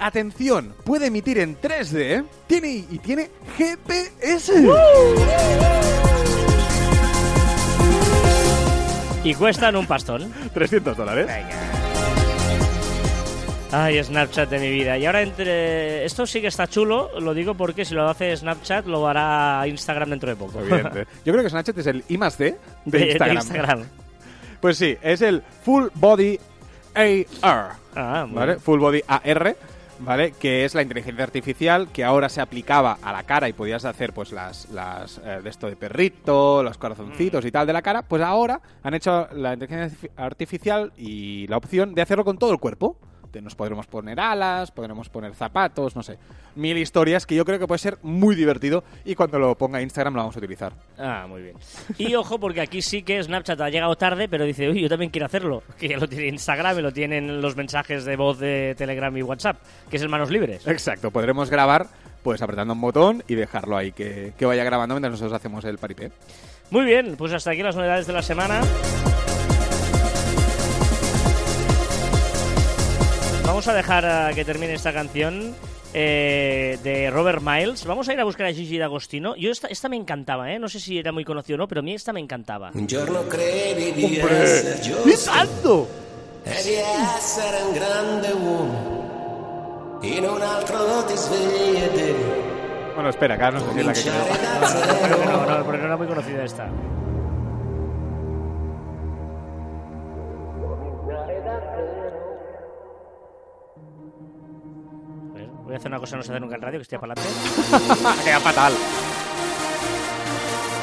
Atención, 0.00 0.74
puede 0.84 1.06
emitir 1.06 1.38
en 1.38 1.60
3D, 1.60 2.24
tiene 2.46 2.68
y 2.90 2.98
tiene 2.98 3.30
GPS. 3.56 4.52
Y 9.22 9.34
cuestan 9.34 9.76
un 9.76 9.86
pastón. 9.86 10.32
300 10.54 10.96
dólares. 10.96 11.28
Ay, 13.76 14.02
Snapchat 14.04 14.48
de 14.50 14.58
mi 14.60 14.70
vida. 14.70 14.96
Y 14.98 15.06
ahora 15.06 15.22
entre... 15.22 16.04
Esto 16.04 16.26
sí 16.26 16.40
que 16.40 16.46
está 16.46 16.66
chulo, 16.68 17.18
lo 17.18 17.34
digo 17.34 17.54
porque 17.54 17.84
si 17.84 17.94
lo 17.94 18.08
hace 18.08 18.36
Snapchat 18.36 18.86
lo 18.86 19.08
hará 19.08 19.66
Instagram 19.66 20.10
dentro 20.10 20.30
de 20.30 20.36
poco. 20.36 20.60
Evidente. 20.60 21.06
Yo 21.24 21.32
creo 21.32 21.42
que 21.42 21.50
Snapchat 21.50 21.78
es 21.78 21.86
el 21.86 22.04
I 22.08 22.18
más 22.18 22.38
D 22.38 22.56
de, 22.84 22.98
De- 22.98 23.18
de 23.18 23.34
Instagram. 23.34 23.84
Pues 24.60 24.78
sí, 24.78 24.96
es 25.02 25.22
el 25.22 25.42
Full 25.64 25.86
Body 25.94 26.38
AR. 26.94 27.72
Ah, 27.96 28.26
bien. 28.30 28.60
Full 28.60 28.78
Body 28.80 29.02
AR, 29.06 29.56
¿vale? 29.98 30.32
Que 30.38 30.64
es 30.64 30.74
la 30.74 30.82
inteligencia 30.82 31.24
artificial 31.24 31.88
que 31.92 32.04
ahora 32.04 32.28
se 32.28 32.40
aplicaba 32.40 32.98
a 33.02 33.12
la 33.12 33.24
cara 33.24 33.48
y 33.48 33.52
podías 33.52 33.84
hacer 33.84 34.12
pues 34.12 34.32
las, 34.32 34.68
las 34.70 35.18
eh, 35.24 35.40
de 35.42 35.50
esto 35.50 35.66
de 35.68 35.76
perrito, 35.76 36.62
los 36.62 36.78
corazoncitos 36.78 37.44
y 37.44 37.50
tal 37.50 37.66
de 37.66 37.72
la 37.72 37.82
cara, 37.82 38.02
pues 38.02 38.22
ahora 38.22 38.60
han 38.82 38.94
hecho 38.94 39.26
la 39.32 39.54
inteligencia 39.54 40.10
artificial 40.16 40.92
y 40.96 41.46
la 41.48 41.56
opción 41.56 41.94
de 41.94 42.02
hacerlo 42.02 42.24
con 42.24 42.38
todo 42.38 42.52
el 42.52 42.58
cuerpo. 42.58 42.96
Nos 43.40 43.54
podremos 43.54 43.86
poner 43.86 44.20
alas, 44.20 44.70
podremos 44.70 45.08
poner 45.08 45.34
zapatos, 45.34 45.96
no 45.96 46.02
sé. 46.02 46.18
Mil 46.54 46.76
historias 46.78 47.26
que 47.26 47.34
yo 47.34 47.44
creo 47.44 47.58
que 47.58 47.66
puede 47.66 47.78
ser 47.78 47.98
muy 48.02 48.34
divertido 48.34 48.84
y 49.04 49.14
cuando 49.14 49.38
lo 49.38 49.56
ponga 49.56 49.82
Instagram 49.82 50.14
lo 50.14 50.20
vamos 50.20 50.36
a 50.36 50.38
utilizar. 50.38 50.72
Ah, 50.98 51.26
muy 51.28 51.42
bien. 51.42 51.56
Y 51.98 52.14
ojo, 52.14 52.38
porque 52.38 52.60
aquí 52.60 52.82
sí 52.82 53.02
que 53.02 53.22
Snapchat 53.22 53.60
ha 53.60 53.70
llegado 53.70 53.96
tarde, 53.96 54.28
pero 54.28 54.44
dice, 54.44 54.68
uy, 54.68 54.80
yo 54.80 54.88
también 54.88 55.10
quiero 55.10 55.26
hacerlo. 55.26 55.62
Que 55.78 55.88
ya 55.88 55.98
lo 55.98 56.08
tiene 56.08 56.28
Instagram 56.28 56.78
y 56.78 56.82
lo 56.82 56.92
tienen 56.92 57.42
los 57.42 57.56
mensajes 57.56 58.04
de 58.04 58.16
voz 58.16 58.38
de 58.38 58.74
Telegram 58.78 59.14
y 59.16 59.22
WhatsApp, 59.22 59.58
que 59.90 59.96
es 59.96 60.02
el 60.02 60.08
manos 60.08 60.30
libres. 60.30 60.66
Exacto, 60.66 61.10
podremos 61.10 61.50
grabar 61.50 61.88
pues 62.22 62.40
apretando 62.40 62.72
un 62.72 62.80
botón 62.80 63.22
y 63.28 63.34
dejarlo 63.34 63.76
ahí 63.76 63.92
que, 63.92 64.32
que 64.38 64.46
vaya 64.46 64.64
grabando 64.64 64.94
mientras 64.94 65.12
nosotros 65.12 65.34
hacemos 65.34 65.64
el 65.64 65.76
paripé. 65.76 66.10
Muy 66.70 66.84
bien, 66.84 67.16
pues 67.16 67.32
hasta 67.32 67.50
aquí 67.50 67.62
las 67.62 67.76
novedades 67.76 68.06
de 68.06 68.12
la 68.14 68.22
semana. 68.22 68.62
Vamos 73.54 73.68
a 73.68 73.74
dejar 73.74 74.04
a 74.04 74.32
que 74.34 74.44
termine 74.44 74.74
esta 74.74 74.92
canción 74.92 75.54
eh, 75.94 76.76
de 76.82 77.08
Robert 77.08 77.40
Miles. 77.40 77.84
Vamos 77.86 78.08
a 78.08 78.12
ir 78.12 78.18
a 78.18 78.24
buscar 78.24 78.48
a 78.48 78.52
Gigi 78.52 78.78
D'Agostino. 78.78 79.36
Yo 79.36 79.52
esta, 79.52 79.68
esta 79.68 79.88
me 79.88 79.94
encantaba, 79.94 80.50
¿eh? 80.52 80.58
No 80.58 80.68
sé 80.68 80.80
si 80.80 80.98
era 80.98 81.12
muy 81.12 81.24
conocido 81.24 81.54
o 81.54 81.58
no, 81.58 81.68
pero 81.68 81.78
a 81.78 81.84
mí 81.84 81.94
esta 81.94 82.12
me 82.12 82.18
encantaba. 82.18 82.72
Un 82.74 82.88
giorno 82.88 83.22
credi 83.28 83.92
di 83.92 84.18
essere 84.18 84.80
¡Y 84.80 84.82
giusto 84.82 85.30
tanto! 85.30 85.88
e 86.44 86.62
di 86.64 86.74
essere 87.16 87.62
un 87.62 87.74
grande 87.74 88.32
uomo. 88.32 90.00
In 90.02 90.24
un 90.24 90.42
altro 90.42 91.04
ti 91.04 91.16
svegli 91.16 91.78
devi 91.94 92.24
Bueno, 92.96 93.08
espera, 93.08 93.34
acá 93.36 93.52
no 93.52 93.60
sé 93.60 93.66
si 93.72 93.78
es 93.78 93.86
la 93.86 93.92
que 93.92 94.00
creo. 94.02 94.14
zero. 94.24 95.24
no, 95.30 95.58
no, 95.58 95.64
porque 95.64 95.78
no 95.78 95.86
era 95.86 95.96
muy 95.96 96.08
conocida 96.08 96.42
esta. 96.42 96.68
Voy 105.64 105.72
a 105.72 105.78
hacer 105.78 105.90
una 105.90 105.98
cosa 105.98 106.12
que 106.12 106.16
no 106.18 106.22
se 106.22 106.32
hace 106.32 106.40
nunca 106.40 106.56
en 106.56 106.62
radio, 106.62 106.78
que 106.78 106.82
estoy 106.82 106.98
para 106.98 107.14
adelante. 107.14 108.22
Queda 108.24 108.40
fatal. 108.40 108.72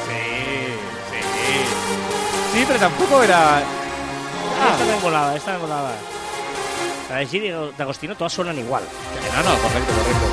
Sí, 0.08 0.74
sí. 1.10 2.58
Sí, 2.58 2.64
pero 2.66 2.80
tampoco 2.80 3.22
era... 3.22 3.60
Esta 4.72 4.84
me 4.84 5.00
molaba, 5.00 5.36
esta 5.36 5.52
me 5.52 5.58
molaba. 5.58 5.92
La 7.08 7.16
de 7.18 7.26
Gigi 7.26 7.50
D'Agostino 7.78 8.16
todas 8.16 8.32
suenan 8.32 8.58
igual. 8.58 8.82
No, 9.36 9.42
no, 9.42 9.58
correcto, 9.60 9.92
correcto. 9.92 10.26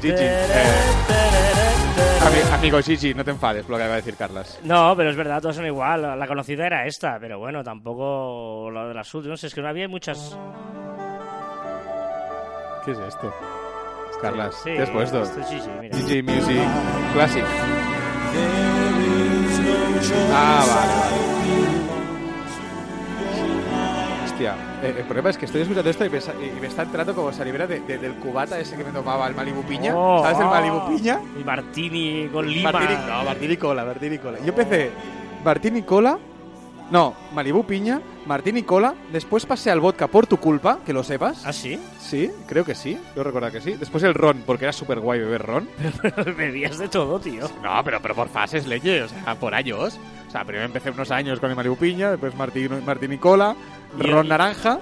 Gigi, 0.00 0.14
eh, 0.16 1.17
ami- 2.28 2.54
amigo 2.54 2.80
Gigi, 2.82 3.14
no 3.14 3.24
te 3.24 3.30
enfades 3.30 3.62
por 3.62 3.72
lo 3.72 3.76
que 3.78 3.82
acaba 3.84 3.96
de 3.96 4.02
decir 4.02 4.16
Carlas. 4.16 4.58
No, 4.62 4.94
pero 4.96 5.10
es 5.10 5.16
verdad, 5.16 5.40
todas 5.40 5.56
son 5.56 5.66
igual. 5.66 6.02
La- 6.02 6.16
La 6.16 6.26
conocida 6.26 6.66
era 6.66 6.86
esta, 6.86 7.18
pero 7.18 7.38
bueno, 7.38 7.62
tampoco 7.64 8.70
lo 8.70 8.88
de 8.88 8.94
las 8.94 9.12
últimas. 9.14 9.42
Es 9.44 9.54
que 9.54 9.62
no 9.62 9.68
había 9.68 9.88
muchas. 9.88 10.36
¿Qué 12.84 12.92
es 12.92 12.98
esto? 12.98 13.32
Carlas, 14.20 14.54
Sí, 14.64 14.70
¿qué 14.72 14.82
has 14.82 14.90
puesto? 14.90 15.22
esto 15.22 15.40
es 15.40 15.46
Gigi, 15.48 15.68
mira. 15.80 15.96
Gigi 15.96 16.22
Music 16.22 16.60
Classic. 17.12 17.44
Ah, 20.32 20.64
vale, 20.66 21.07
Hostia, 24.38 24.54
eh, 24.84 24.94
el 24.98 25.04
problema 25.04 25.30
es 25.30 25.36
que 25.36 25.46
estoy 25.46 25.62
escuchando 25.62 25.90
esto 25.90 26.04
y 26.04 26.10
me, 26.10 26.20
sa- 26.20 26.32
y 26.34 26.60
me 26.60 26.68
está 26.68 26.82
entrando 26.82 27.12
como 27.12 27.32
si 27.32 27.42
libera 27.42 27.66
de, 27.66 27.80
de- 27.80 27.98
del 27.98 28.12
cubata 28.14 28.56
ese 28.60 28.76
que 28.76 28.84
me 28.84 28.92
tomaba 28.92 29.26
el 29.26 29.34
Malibu 29.34 29.64
Piña. 29.64 29.92
Oh, 29.96 30.22
¿Sabes 30.22 30.38
el 30.38 30.44
oh. 30.46 30.50
Malibu 30.50 30.86
Piña? 30.86 31.20
Y 31.40 31.42
Martini 31.42 32.28
con 32.32 32.46
lima. 32.48 32.70
Martini, 32.70 33.00
no, 33.08 33.24
Martini 33.24 33.56
Cola, 33.56 33.84
Martini 33.84 34.18
Cola. 34.18 34.38
Yo 34.38 34.46
empecé 34.50 34.92
Martini 35.44 35.82
Cola, 35.82 36.18
no, 36.90 37.14
Malibu 37.34 37.64
Piña, 37.64 38.00
Martini 38.26 38.62
Cola, 38.62 38.94
después 39.12 39.44
pasé 39.46 39.70
al 39.70 39.80
vodka 39.80 40.06
por 40.06 40.26
tu 40.26 40.38
culpa, 40.38 40.78
que 40.86 40.92
lo 40.92 41.02
sepas. 41.04 41.44
¿Ah, 41.46 41.52
sí? 41.52 41.78
Sí, 41.98 42.30
creo 42.46 42.64
que 42.64 42.74
sí, 42.74 42.98
yo 43.14 43.22
recuerdo 43.24 43.50
que 43.52 43.60
sí. 43.60 43.72
Después 43.72 44.02
el 44.04 44.14
ron, 44.14 44.42
porque 44.46 44.64
era 44.64 44.72
súper 44.72 45.00
guay 45.00 45.20
beber 45.20 45.42
ron. 45.42 45.68
Bebías 46.36 46.78
de 46.78 46.88
todo, 46.88 47.18
tío. 47.20 47.48
No, 47.62 47.82
pero, 47.84 48.00
pero 48.00 48.14
por 48.14 48.28
fases, 48.28 48.66
leche, 48.66 49.02
o 49.02 49.08
sea, 49.08 49.34
por 49.34 49.54
años. 49.54 49.98
O 50.26 50.30
sea, 50.30 50.44
primero 50.44 50.66
empecé 50.66 50.90
unos 50.90 51.10
años 51.10 51.40
con 51.40 51.50
el 51.50 51.56
Malibu 51.56 51.76
Piña, 51.76 52.10
después 52.10 52.34
Martini 52.34 53.18
Cola, 53.18 53.54
Y 53.98 54.02
ron 54.02 54.22
el- 54.26 54.28
naranja. 54.28 54.78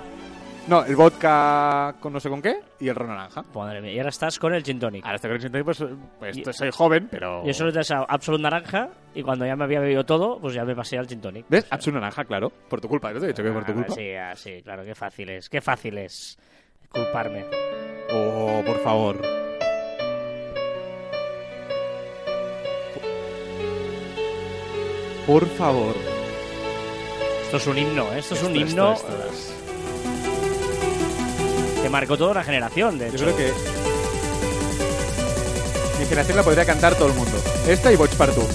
No, 0.68 0.84
el 0.84 0.96
vodka 0.96 1.94
con 2.00 2.12
no 2.12 2.18
sé 2.18 2.28
con 2.28 2.42
qué 2.42 2.56
y 2.80 2.88
el 2.88 2.96
ron 2.96 3.06
naranja. 3.08 3.44
Madre 3.54 3.80
mía, 3.80 3.92
y 3.92 3.98
ahora 3.98 4.08
estás 4.08 4.36
con 4.38 4.52
el 4.52 4.64
gin 4.64 4.80
tonic. 4.80 5.04
Ahora 5.04 5.14
estoy 5.14 5.28
con 5.30 5.36
el 5.36 5.42
gin 5.42 5.52
tonic, 5.52 5.64
pues, 5.64 5.84
pues 6.18 6.36
Y- 6.38 6.44
soy 6.52 6.70
joven, 6.72 7.06
pero... 7.08 7.44
Yo 7.46 7.54
solo 7.54 7.72
te 7.72 7.78
he 7.78 7.82
echado 7.82 8.04
Absolute 8.08 8.42
naranja 8.42 8.88
y 9.14 9.22
cuando 9.22 9.46
ya 9.46 9.54
me 9.54 9.62
había 9.62 9.78
bebido 9.78 10.04
todo, 10.04 10.40
pues 10.40 10.54
ya 10.54 10.64
me 10.64 10.74
pasé 10.74 10.98
al 10.98 11.06
gin 11.06 11.20
tonic. 11.20 11.46
¿Ves? 11.48 11.66
Absolut 11.70 12.00
naranja, 12.00 12.24
claro. 12.24 12.50
Por 12.68 12.80
tu 12.80 12.88
culpa, 12.88 13.12
¿no 13.12 13.20
te 13.20 13.26
he 13.26 13.28
dicho 13.28 13.44
que 13.44 13.52
por 13.52 13.64
tu 13.64 13.70
Ah, 13.72 13.74
culpa? 13.76 13.94
Sí, 13.94 14.12
ah, 14.14 14.34
sí, 14.34 14.60
claro, 14.64 14.82
qué 14.84 14.96
fácil 14.96 15.28
es. 15.28 15.48
Qué 15.48 15.60
fácil 15.60 15.98
es 15.98 16.36
culparme. 16.90 17.44
Oh, 18.12 18.60
por 18.66 18.78
favor. 18.80 19.16
Por 25.26 25.46
favor. 25.46 25.94
Esto 27.44 27.56
es 27.56 27.66
un 27.66 27.78
himno, 27.78 28.12
¿eh? 28.12 28.18
esto 28.18 28.34
es 28.34 28.42
un 28.42 28.56
Esto, 28.56 28.70
himno 28.70 28.92
esto. 28.92 29.08
Que 31.86 31.90
marcó 31.90 32.18
toda 32.18 32.32
una 32.32 32.42
generación, 32.42 32.98
de 32.98 33.06
Yo 33.10 33.14
hecho. 33.14 33.24
creo 33.26 33.36
que. 33.36 33.52
Mi 36.00 36.04
generación 36.04 36.36
la 36.36 36.42
podría 36.42 36.64
cantar 36.64 36.96
todo 36.96 37.06
el 37.06 37.14
mundo. 37.14 37.30
Esta 37.68 37.92
y 37.92 37.96
Vox 37.96 38.12
Partu. 38.16 38.42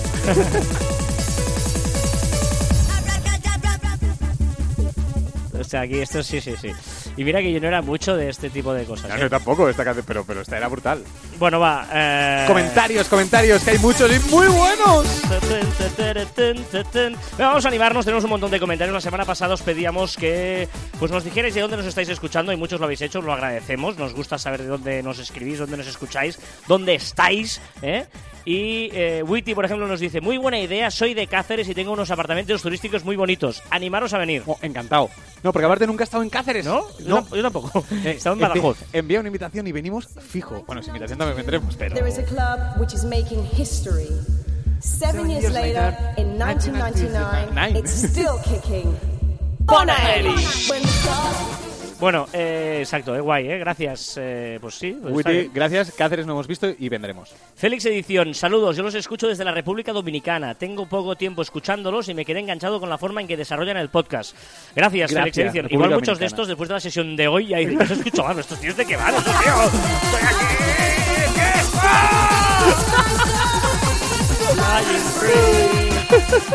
O 5.57 5.63
sea, 5.63 5.81
aquí 5.81 5.99
esto 5.99 6.21
sí, 6.23 6.41
sí, 6.41 6.55
sí. 6.59 6.71
Y 7.15 7.23
mira 7.23 7.39
que 7.39 7.53
yo 7.53 7.61
no 7.61 7.67
era 7.67 7.81
mucho 7.81 8.17
de 8.17 8.27
este 8.27 8.49
tipo 8.49 8.73
de 8.73 8.83
cosas. 8.83 9.09
No, 9.09 9.15
¿eh? 9.15 9.19
yo 9.21 9.29
tampoco 9.29 9.69
esta 9.69 9.85
canción, 9.85 10.03
pero, 10.05 10.25
pero 10.25 10.41
esta 10.41 10.57
era 10.57 10.67
brutal. 10.67 11.01
Bueno, 11.41 11.59
va. 11.59 11.87
eh, 11.91 12.43
Comentarios, 12.45 13.07
comentarios, 13.09 13.63
que 13.63 13.71
hay 13.71 13.79
muchos 13.79 14.11
y 14.15 14.19
muy 14.29 14.45
buenos. 14.45 15.07
Vamos 17.35 17.65
a 17.65 17.67
animarnos, 17.67 18.05
tenemos 18.05 18.23
un 18.25 18.29
montón 18.29 18.51
de 18.51 18.59
comentarios. 18.59 18.93
La 18.93 19.01
semana 19.01 19.25
pasada 19.25 19.55
os 19.55 19.63
pedíamos 19.63 20.17
que 20.17 20.69
pues 20.99 21.09
nos 21.11 21.23
dijerais 21.23 21.55
de 21.55 21.61
dónde 21.61 21.77
nos 21.77 21.87
estáis 21.87 22.09
escuchando 22.09 22.53
y 22.53 22.57
muchos 22.57 22.79
lo 22.79 22.85
habéis 22.85 23.01
hecho, 23.01 23.17
os 23.19 23.25
lo 23.25 23.33
agradecemos. 23.33 23.97
Nos 23.97 24.13
gusta 24.13 24.37
saber 24.37 24.61
de 24.61 24.67
dónde 24.67 25.01
nos 25.01 25.17
escribís, 25.17 25.57
dónde 25.57 25.77
nos 25.77 25.87
escucháis, 25.87 26.37
dónde 26.67 26.93
estáis. 26.93 27.59
¿eh? 27.81 28.05
Y 28.45 28.89
eh, 28.93 29.23
Witty, 29.23 29.55
por 29.55 29.65
ejemplo, 29.65 29.87
nos 29.87 29.99
dice, 29.99 30.21
muy 30.21 30.37
buena 30.37 30.59
idea, 30.59 30.89
soy 30.91 31.13
de 31.15 31.25
Cáceres 31.27 31.67
y 31.69 31.73
tengo 31.75 31.91
unos 31.91 32.11
apartamentos 32.11 32.61
turísticos 32.61 33.03
muy 33.03 33.15
bonitos. 33.15 33.63
Animaros 33.71 34.13
a 34.13 34.19
venir. 34.19 34.43
Oh, 34.45 34.57
encantado. 34.61 35.09
No, 35.43 35.51
porque 35.51 35.65
aparte 35.65 35.87
nunca 35.87 36.03
he 36.03 36.05
estado 36.05 36.21
en 36.21 36.29
Cáceres. 36.29 36.65
¿No? 36.65 36.85
No. 37.05 37.27
yo 37.35 37.41
tampoco. 37.41 37.83
Eh, 38.03 38.13
Estaba 38.17 38.35
en 38.35 38.39
Badajoz. 38.41 38.77
Envía 38.93 39.19
una 39.19 39.29
invitación 39.29 39.65
y 39.67 39.71
venimos 39.71 40.07
fijo. 40.27 40.63
Bueno, 40.67 40.81
sin 40.81 40.89
invitación 40.89 41.17
también 41.19 41.30
vendremos, 41.35 41.75
pero... 41.75 41.95
There 41.95 42.07
is 42.07 42.17
a 42.17 42.23
club 42.23 42.79
which 42.79 42.93
is 42.93 43.03
making 43.03 43.43
history. 43.45 44.09
Seven 44.79 45.29
years 45.29 45.51
later, 45.51 45.95
in 46.17 46.37
1999, 46.39 47.53
1999. 47.53 47.75
it's 47.75 47.91
still 47.91 48.39
kicking. 48.43 48.97
Stars 49.71 50.91
Bueno, 51.99 52.27
eh, 52.33 52.79
exacto, 52.79 53.15
eh, 53.15 53.19
guay, 53.19 53.47
eh, 53.47 53.59
gracias. 53.59 54.15
eh, 54.17 54.57
pues 54.59 54.73
sí. 54.73 54.97
pues 54.99 55.13
Witty, 55.13 55.51
gracias. 55.53 55.91
Cáceres 55.91 56.25
no 56.25 56.33
hemos 56.33 56.47
visto 56.47 56.67
y 56.79 56.89
vendremos. 56.89 57.29
Félix 57.55 57.85
Edición, 57.85 58.33
saludos, 58.33 58.75
yo 58.75 58.81
los 58.81 58.95
escucho 58.95 59.27
desde 59.27 59.45
la 59.45 59.51
República 59.51 59.93
Dominicana. 59.93 60.55
Tengo 60.55 60.87
poco 60.87 61.15
tiempo 61.15 61.43
escuchándolos 61.43 62.09
y 62.09 62.15
me 62.15 62.25
quedé 62.25 62.39
enganchado 62.39 62.79
con 62.79 62.89
la 62.89 62.97
forma 62.97 63.21
en 63.21 63.27
que 63.27 63.37
desarrollan 63.37 63.77
el 63.77 63.89
podcast. 63.89 64.35
Gracias, 64.75 65.11
Gracias, 65.11 65.11
Félix 65.11 65.37
Edición. 65.37 65.65
República 65.65 65.75
Igual 65.75 65.89
muchos 65.91 66.17
de 66.17 66.25
Dominicana. 66.25 66.25
estos, 66.25 66.47
después 66.47 66.69
de 66.69 66.73
la 66.73 66.79
sesión 66.79 67.15
de 67.15 67.27
hoy, 67.27 67.47
ya 67.49 67.57
dicen, 67.59 67.77
¿qué 67.77 67.85
se 67.85 67.93
escucha? 67.93 68.23
Mano, 68.23 68.39
estos 68.39 68.59
tíos 68.59 68.75
de 68.75 68.85
qué 68.85 68.95
van, 68.95 69.13
estos 69.13 69.39
tíos. 69.39 69.73
Estoy 69.73 70.21
aquí. 70.23 70.90
¿Qué 71.71 71.77
Flying 74.53 75.03
free. 75.19 75.91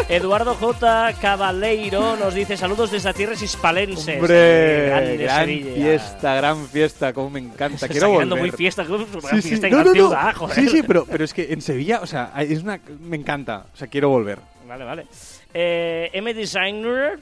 Eduardo 0.09 0.55
J. 0.55 1.15
Cabaleiro 1.21 2.17
nos 2.17 2.35
dice 2.35 2.57
saludos 2.57 2.91
desde 2.91 3.13
tierras 3.15 3.41
hispalenses. 3.43 4.19
Hombre, 4.21 4.87
grande 4.87 5.17
gran 5.17 5.47
Sevilla. 5.47 5.75
fiesta, 5.75 6.35
gran 6.35 6.67
fiesta, 6.69 7.13
como 7.13 7.31
me 7.31 7.41
encanta. 7.41 7.89
Quiero 7.89 8.07
está 8.07 8.19
volver. 8.25 8.39
muy 8.39 8.51
fiesta, 8.51 8.85
Sí, 8.85 9.43
sí. 9.43 9.49
fiesta 9.49 9.69
No, 9.69 9.85
no, 9.85 9.95
no. 9.95 10.33
joder. 10.35 10.55
Sí, 10.57 10.69
sí, 10.69 10.83
pero, 10.83 11.07
pero 11.07 11.25
es 11.25 11.33
que 11.33 11.53
en 11.53 11.63
Sevilla, 11.63 12.01
o 12.03 12.07
sea, 12.07 12.33
es 12.39 12.63
una, 12.63 12.81
me 13.01 13.17
encanta. 13.17 13.67
O 13.73 13.77
sea, 13.77 13.89
quiero 13.89 14.09
volver. 14.11 14.39
Vale, 14.69 14.85
vale. 14.85 15.07
Eh, 15.55 16.11
M 16.13 16.35
Designer, 16.35 17.19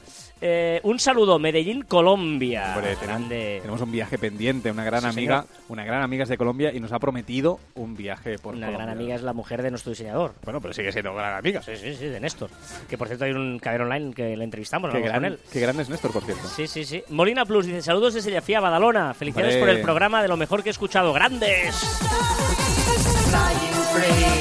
eh, 0.46 0.80
un 0.82 0.98
saludo, 0.98 1.38
Medellín, 1.38 1.82
Colombia. 1.82 2.74
Hombre, 2.76 2.96
tenemos, 2.96 3.80
un 3.80 3.90
viaje 3.90 4.18
pendiente, 4.18 4.70
una 4.70 4.84
gran 4.84 5.00
Sí, 5.00 5.06
amiga, 5.06 5.42
señor. 5.42 5.64
una 5.68 5.84
gran 5.84 6.02
amiga 6.02 6.24
es 6.24 6.28
de 6.28 6.36
Colombia 6.36 6.70
y 6.74 6.80
nos 6.80 6.92
ha 6.92 6.98
prometido 6.98 7.58
un 7.76 7.96
viaje 7.96 8.38
por 8.38 8.54
Una 8.54 8.66
Colombia. 8.66 8.84
gran 8.86 8.88
amiga 8.90 9.14
es 9.14 9.22
la 9.22 9.32
mujer 9.32 9.62
de 9.62 9.70
nuestro 9.70 9.90
diseñador. 9.90 10.34
Bueno, 10.44 10.60
pero 10.60 10.74
sigue 10.74 10.92
siendo 10.92 11.14
gran 11.14 11.38
amiga. 11.38 11.62
Sí, 11.62 11.72
sí, 11.76 11.94
sí, 11.96 12.06
de 12.08 12.20
Néstor. 12.20 12.50
Que 12.90 12.98
por 12.98 13.06
cierto 13.08 13.24
hay 13.24 13.32
un 13.32 13.58
caber 13.58 13.80
online 13.82 14.12
que 14.12 14.36
le 14.36 14.44
entrevistamos, 14.44 14.90
Qué, 14.90 14.98
hablamos 14.98 15.14
con 15.14 15.22
gran, 15.22 15.32
él. 15.32 15.38
qué 15.50 15.60
grande 15.60 15.82
es 15.82 15.88
Néstor, 15.88 16.12
por 16.12 16.22
cierto. 16.24 16.46
Sí, 16.48 16.66
sí, 16.66 16.84
sí. 16.84 17.02
Molina 17.08 17.46
Plus 17.46 17.64
dice 17.64 17.80
saludos 17.80 18.12
desde 18.12 18.30
Yafía, 18.30 18.60
Badalona. 18.60 19.14
Felicidades 19.14 19.56
por 19.56 19.70
el 19.70 19.80
programa 19.80 20.20
de 20.20 20.28
lo 20.28 20.36
mejor 20.36 20.62
que 20.62 20.68
he 20.68 20.72
escuchado. 20.72 21.12
¡Grandes! 21.14 21.74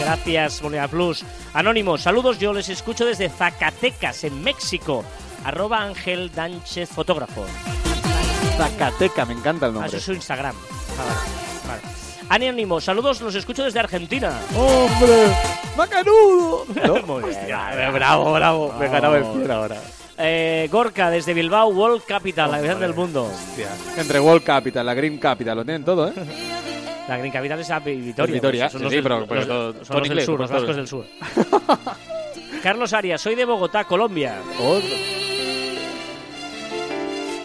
Gracias, 0.01 0.62
Molina 0.62 0.88
Plus. 0.88 1.24
Anónimo, 1.54 1.97
saludos, 1.97 2.39
yo 2.39 2.54
les 2.54 2.70
escucho 2.70 3.06
desde 3.06 3.30
Zacatecas, 3.30 4.24
en 4.26 4.43
México. 4.43 5.04
Arroba 5.44 5.82
Ángel 5.84 6.32
Dánchez 6.34 6.89
Fotógrafo. 6.89 7.46
Zacateca, 8.58 9.26
me 9.26 9.34
encanta 9.34 9.66
el 9.66 9.72
Ah, 9.72 9.74
nombre. 9.74 9.88
eso 9.89 9.98
es 9.98 10.04
su 10.04 10.14
Instagram. 10.14 10.56
Ah, 11.00 11.26
vale. 11.68 11.82
vale. 11.82 11.94
Anónimo, 12.30 12.80
saludos, 12.80 13.20
los 13.22 13.36
escucho 13.36 13.64
desde 13.64 13.80
Argentina. 13.80 14.32
¡Hombre! 14.56 15.28
¡Macanudo! 15.76 16.66
Muy 17.06 17.24
bien, 17.24 17.38
Hostia, 17.39 17.91
bravo, 17.91 18.34
bravo. 18.34 18.74
Me 18.80 18.86
he 18.86 18.89
ganado 18.89 19.16
el 19.18 19.26
fiel 19.26 19.52
ahora. 19.52 19.78
Eh, 20.18 20.70
Gorka, 20.72 21.10
desde 21.10 21.34
Bilbao, 21.34 21.70
World 21.70 22.04
Capital, 22.08 22.52
la 22.52 22.58
capital 22.58 22.80
del 22.80 22.94
mundo. 22.94 23.24
Hostia. 23.26 23.70
Entre 23.98 24.20
World 24.20 24.44
Capital, 24.44 24.86
la 24.86 24.94
Green 24.94 25.18
Capital, 25.18 25.58
lo 25.58 25.66
tienen 25.66 25.84
todo, 25.84 26.08
¿eh? 26.08 26.14
La 27.08 27.18
Green 27.18 27.34
Capital 27.34 27.60
es 27.60 27.70
a 27.72 27.80
Vitoria. 27.80 28.34
Vitoria, 28.36 28.70
son 28.70 28.80
sí, 28.80 28.84
los 28.84 28.91
sí, 28.91 28.96
del- 28.98 29.04
pero- 29.04 29.26
pero 29.28 29.39
los- 29.41 29.48
todo- 29.48 29.86
son 29.86 29.98
los 30.00 30.10
del 30.10 30.22
sur, 30.26 30.39
los 30.39 30.50
vascos 30.52 30.76
del 30.76 30.88
sur. 30.88 31.06
Carlos 32.64 32.93
Arias, 32.93 33.22
soy 33.22 33.36
de 33.36 33.43
Bogotá, 33.43 33.84
Colombia. 33.84 34.41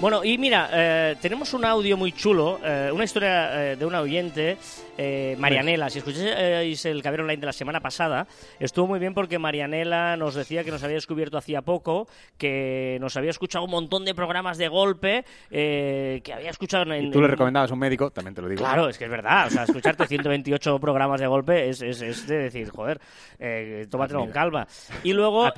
Bueno, 0.01 0.23
y 0.23 0.39
mira, 0.39 0.71
eh, 0.73 1.17
tenemos 1.21 1.53
un 1.55 1.65
audio 1.65 1.97
muy 1.97 2.13
chulo, 2.13 2.61
eh, 2.65 2.89
una 2.95 3.03
historia 3.03 3.73
eh, 3.73 3.77
de 3.77 3.85
una 3.85 4.01
oyente, 4.01 4.57
eh, 4.97 5.35
Marianela. 5.41 5.91
Si 5.91 5.99
escucháis 5.99 6.85
el 6.87 7.03
Caber 7.03 7.23
Online 7.23 7.41
de 7.41 7.47
la 7.47 7.53
semana 7.53 7.81
pasada, 7.81 8.29
estuvo 8.61 8.87
muy 8.87 9.01
bien 9.01 9.13
porque 9.13 9.41
Marianela 9.41 10.17
nos 10.17 10.37
decía 10.37 10.63
que 10.63 10.71
nos 10.71 10.85
había 10.85 10.95
descubierto 10.95 11.37
hacía 11.37 11.63
poco, 11.63 12.07
que 12.37 12.97
nos 13.01 13.17
había 13.17 13.31
escuchado 13.31 13.65
un 13.65 13.73
montón 13.73 14.05
de 14.05 14.15
programas 14.15 14.57
de 14.57 14.69
golpe, 14.69 15.25
eh, 15.51 16.21
que 16.23 16.33
había 16.33 16.51
escuchado 16.51 16.85
en... 16.95 17.07
Y 17.07 17.11
tú 17.11 17.19
le 17.19 17.25
en- 17.25 17.31
recomendabas 17.33 17.73
a 17.73 17.75
un 17.75 17.81
médico, 17.81 18.13
también 18.13 18.37
te 18.37 18.43
lo 18.43 18.49
digo. 18.49 18.61
Claro, 18.63 18.89
es 18.89 18.99
que 18.99 19.05
es 19.07 19.11
verdad. 19.11 19.49
O 19.49 19.51
sea, 19.51 19.65
escucharte 19.65 20.07
128 20.07 20.79
programas 20.79 21.19
de 21.21 21.27
golpe 21.27 21.71
es, 21.71 21.83
es, 21.83 22.01
es 22.03 22.25
de 22.29 22.39
decir, 22.39 22.71
joder, 22.71 23.01
eh, 23.41 23.89
tómatelo 23.91 24.21
con 24.21 24.31
calma. 24.31 24.69
Y 25.03 25.13
luego 25.13 25.49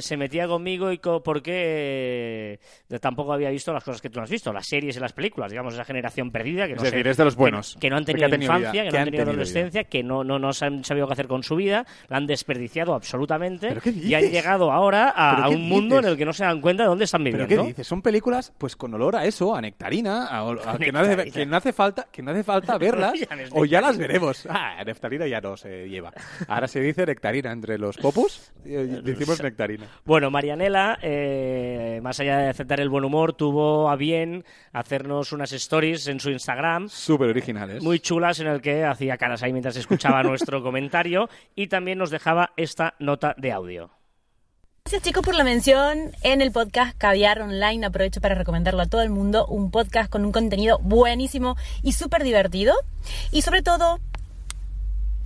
se 0.00 0.16
metía 0.16 0.46
conmigo 0.46 0.92
y 0.92 0.98
co- 0.98 1.24
porque 1.24 2.60
tampoco 3.00 3.32
había 3.32 3.47
visto 3.50 3.72
las 3.72 3.84
cosas 3.84 4.00
que 4.00 4.10
tú 4.10 4.18
no 4.18 4.24
has 4.24 4.30
visto, 4.30 4.52
las 4.52 4.66
series 4.66 4.96
y 4.96 5.00
las 5.00 5.12
películas, 5.12 5.50
digamos, 5.50 5.74
esa 5.74 5.84
generación 5.84 6.30
perdida 6.30 6.66
que 6.66 6.72
Es 6.72 6.78
no 6.78 6.84
sé- 6.84 6.90
decir, 6.90 7.06
es 7.08 7.16
de 7.16 7.24
los 7.24 7.36
buenos. 7.36 7.76
Que, 7.80 7.90
no 7.90 7.96
han 7.96 8.04
tenido 8.04 8.28
tenido 8.28 8.52
infancia, 8.52 8.72
vida, 8.72 8.84
que 8.84 8.90
no 8.90 8.98
han 8.98 9.04
tenido 9.06 9.22
adolescencia, 9.24 9.84
que 9.84 10.02
no, 10.02 10.24
no, 10.24 10.38
no 10.38 10.52
se 10.52 10.64
han 10.66 10.84
sabido 10.84 11.06
qué 11.06 11.12
hacer 11.14 11.28
con 11.28 11.42
su 11.42 11.56
vida, 11.56 11.86
la 12.08 12.16
han 12.16 12.26
desperdiciado 12.26 12.94
absolutamente 12.94 13.68
¿Pero 13.68 13.96
y 13.96 14.14
han 14.14 14.30
llegado 14.30 14.70
ahora 14.72 15.12
a, 15.14 15.36
¿Pero 15.36 15.50
un 15.50 15.68
mundo 15.68 15.96
dices? 15.96 16.06
en 16.06 16.12
el 16.12 16.18
que 16.18 16.24
no 16.24 16.32
se 16.32 16.44
dan 16.44 16.60
cuenta 16.60 16.82
de 16.84 16.88
dónde 16.88 17.04
están 17.04 17.24
¿Pero 17.24 17.38
viviendo. 17.38 17.62
qué 17.62 17.68
dices? 17.68 17.86
Son 17.86 18.02
películas 18.02 18.52
pues 18.58 18.76
con 18.76 18.92
olor 18.94 19.16
a 19.16 19.24
eso, 19.24 19.54
a 19.54 19.60
nectarina, 19.60 20.26
a, 20.30 20.78
que, 20.78 20.92
no 20.92 21.00
hace, 21.00 21.30
que 21.30 21.46
no 21.46 21.56
hace 21.56 21.72
falta, 21.72 22.06
que 22.10 22.22
no 22.22 22.30
hace 22.30 22.44
falta 22.44 22.78
verlas 22.78 23.14
es 23.14 23.28
o 23.52 23.64
ya 23.64 23.80
las 23.80 23.96
veremos. 23.98 24.46
Ah, 24.48 24.82
nectarina 24.84 25.26
ya 25.26 25.40
no 25.40 25.56
se 25.56 25.88
lleva. 25.88 26.12
Ahora 26.46 26.68
se 26.68 26.80
dice 26.80 27.06
nectarina 27.06 27.52
entre 27.52 27.78
los 27.78 27.96
popus, 27.96 28.52
eh, 28.64 29.00
decimos 29.04 29.42
nectarina. 29.42 29.86
Bueno, 30.04 30.30
Marianela, 30.30 30.98
eh, 31.02 32.00
más 32.02 32.18
allá 32.20 32.38
de 32.38 32.48
aceptar 32.50 32.80
el 32.80 32.88
buen 32.88 33.04
humor, 33.04 33.34
tuvo 33.38 33.88
a 33.88 33.96
bien 33.96 34.44
hacernos 34.74 35.32
unas 35.32 35.52
stories 35.52 36.06
en 36.08 36.20
su 36.20 36.28
Instagram 36.30 36.90
Súper 36.90 37.30
originales. 37.30 37.82
muy 37.82 38.00
chulas 38.00 38.40
en 38.40 38.48
el 38.48 38.60
que 38.60 38.84
hacía 38.84 39.16
caras 39.16 39.42
ahí 39.42 39.52
mientras 39.52 39.76
escuchaba 39.76 40.22
nuestro 40.24 40.62
comentario 40.62 41.30
y 41.54 41.68
también 41.68 41.96
nos 41.96 42.10
dejaba 42.10 42.52
esta 42.58 42.94
nota 42.98 43.34
de 43.38 43.52
audio. 43.52 43.90
Gracias 44.84 45.02
chicos 45.02 45.22
por 45.22 45.34
la 45.34 45.44
mención 45.44 46.12
en 46.22 46.40
el 46.40 46.50
podcast 46.50 46.96
Caviar 46.96 47.42
Online. 47.42 47.86
Aprovecho 47.86 48.22
para 48.22 48.34
recomendarlo 48.34 48.80
a 48.82 48.86
todo 48.86 49.02
el 49.02 49.10
mundo. 49.10 49.46
Un 49.46 49.70
podcast 49.70 50.10
con 50.10 50.24
un 50.24 50.32
contenido 50.32 50.78
buenísimo 50.78 51.56
y 51.82 51.92
súper 51.92 52.24
divertido. 52.24 52.74
Y 53.30 53.42
sobre 53.42 53.60
todo, 53.60 54.00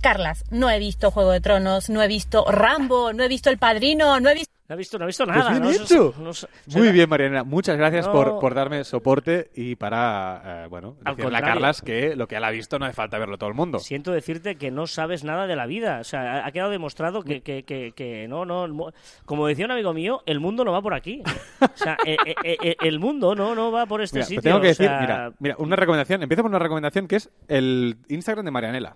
Carlas, 0.01 0.43
no 0.51 0.69
he 0.69 0.79
visto 0.79 1.11
Juego 1.11 1.31
de 1.31 1.39
Tronos, 1.39 1.89
no 1.89 2.01
he 2.03 2.09
visto 2.09 2.43
Rambo, 2.45 3.13
no 3.13 3.23
he 3.23 3.29
visto 3.29 3.49
El 3.49 3.57
Padrino, 3.57 4.19
no 4.19 4.29
he 4.29 4.33
visto... 4.33 4.52
No 4.69 4.73
ha 4.73 4.77
visto, 4.77 4.97
no 4.97 5.05
visto 5.05 5.25
Pues 5.25 5.35
nada. 5.37 5.49
bien 5.51 5.61
¿no? 5.63 5.71
hecho. 5.71 6.13
No 6.19 6.31
Muy 6.79 6.91
bien, 6.93 7.09
Mariana. 7.09 7.43
Muchas 7.43 7.75
gracias 7.75 8.05
No. 8.07 8.13
por, 8.13 8.39
por 8.39 8.53
darme 8.55 8.85
soporte 8.85 9.51
y 9.55 9.75
para, 9.75 10.63
eh, 10.63 10.67
bueno, 10.69 10.95
Al 11.03 11.15
decirle 11.17 11.35
a 11.37 11.39
contrario. 11.41 11.53
Carlas 11.55 11.81
que 11.81 12.15
lo 12.15 12.27
que 12.29 12.37
él 12.37 12.43
ha 12.45 12.49
visto 12.49 12.79
no 12.79 12.85
hace 12.85 12.93
falta 12.93 13.17
verlo 13.17 13.37
todo 13.37 13.49
el 13.49 13.55
mundo. 13.55 13.79
Siento 13.79 14.13
decirte 14.13 14.55
que 14.55 14.71
no 14.71 14.87
sabes 14.87 15.25
nada 15.25 15.47
de 15.47 15.57
la 15.57 15.65
vida. 15.65 15.99
O 15.99 16.03
sea, 16.05 16.45
ha- 16.45 16.51
quedado 16.53 16.71
demostrado 16.71 17.23
que, 17.23 17.41
que, 17.41 17.63
que, 17.63 17.91
que 17.91 18.27
no, 18.29 18.45
no. 18.45 18.93
Como 19.25 19.47
decía 19.47 19.65
un 19.65 19.71
amigo 19.71 19.93
mío, 19.93 20.23
el 20.25 20.39
mundo 20.39 20.63
no 20.63 20.71
va 20.71 20.81
por 20.81 20.93
aquí. 20.93 21.21
O 21.59 21.67
sea, 21.77 21.97
eh, 22.05 22.15
eh, 22.25 22.35
eh, 22.45 22.57
eh, 22.63 22.75
el 22.83 22.99
mundo 22.99 23.35
no, 23.35 23.53
no 23.55 23.69
va 23.69 23.85
por 23.85 24.01
este 24.01 24.19
Mira, 24.19 24.25
sitio. 24.27 24.41
tengo 24.43 24.61
que 24.61 24.67
o 24.67 24.69
decir, 24.69 24.87
sea, 24.87 24.99
mira, 25.01 25.31
mira, 25.39 25.55
una 25.59 25.75
recomendación. 25.75 26.23
Empiezo 26.23 26.41
por 26.41 26.49
una 26.51 26.59
recomendación 26.59 27.07
que 27.09 27.17
es 27.17 27.29
el 27.49 27.97
Instagram 28.07 28.45
de 28.45 28.51
Marianela. 28.51 28.95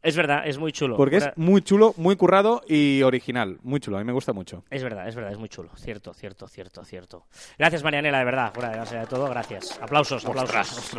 Es 0.00 0.16
verdad, 0.16 0.46
es 0.46 0.58
muy 0.58 0.70
chulo. 0.70 0.96
Porque 0.96 1.16
es 1.16 1.28
muy 1.36 1.60
chulo, 1.60 1.92
muy 1.96 2.14
currado 2.14 2.62
y 2.68 3.02
original. 3.02 3.58
Muy 3.62 3.80
chulo, 3.80 3.96
a 3.96 4.00
mí 4.00 4.06
me 4.06 4.12
gusta 4.12 4.32
mucho. 4.32 4.64
Es 4.70 4.84
verdad, 4.84 5.08
es 5.08 5.16
verdad, 5.16 5.32
es 5.32 5.38
muy 5.38 5.48
chulo. 5.48 5.70
Cierto, 5.76 6.14
cierto, 6.14 6.46
cierto, 6.46 6.84
cierto. 6.84 7.26
Gracias, 7.58 7.82
Marianela, 7.82 8.20
de 8.20 8.24
verdad. 8.24 8.52
Fuera 8.54 8.70
de 8.70 8.78
base 8.78 8.96
de 8.96 9.06
todo, 9.06 9.28
gracias. 9.28 9.76
Aplausos, 9.82 10.24
aplausos. 10.24 10.94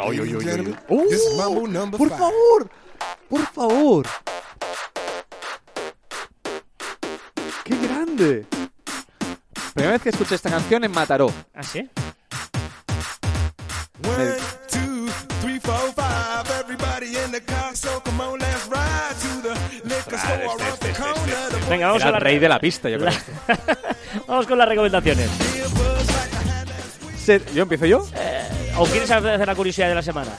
¡Uh! 0.89 1.67
number 1.67 1.97
¡Por 1.97 2.09
favor! 2.09 2.69
¡Por 3.29 3.41
favor! 3.47 4.05
¡Qué 7.63 7.75
grande! 7.87 8.45
Primera 9.73 9.93
vez 9.93 10.01
que 10.01 10.09
escuché 10.09 10.35
esta 10.35 10.49
canción 10.49 10.83
en 10.83 10.91
Mataró. 10.91 11.31
¿Ah, 11.53 11.63
sí? 11.63 11.89
One, 14.05 14.35
two, 14.67 15.07
three, 15.41 15.59
four, 15.59 15.93
five. 15.93 16.49
Everybody 16.59 17.17
in 17.17 17.31
the 17.31 17.41
car, 17.41 17.75
so 17.75 17.99
come 18.01 18.21
on, 18.21 18.38
Venga, 21.69 21.87
vamos 21.87 22.01
Era 22.01 22.09
a 22.09 22.13
la 22.13 22.19
rey 22.19 22.39
de 22.39 22.49
la 22.49 22.59
pista, 22.59 22.89
yo 22.89 22.97
creo. 22.97 23.11
Vamos 24.27 24.47
con 24.47 24.57
las 24.57 24.67
recomendaciones. 24.67 25.29
¿Yo 27.53 27.63
empiezo 27.63 27.85
yo? 27.85 28.07
¿O 28.77 28.85
quieres 28.85 29.11
hacer 29.11 29.45
la 29.45 29.55
curiosidad 29.55 29.89
de 29.89 29.95
la 29.95 30.01
semana? 30.01 30.31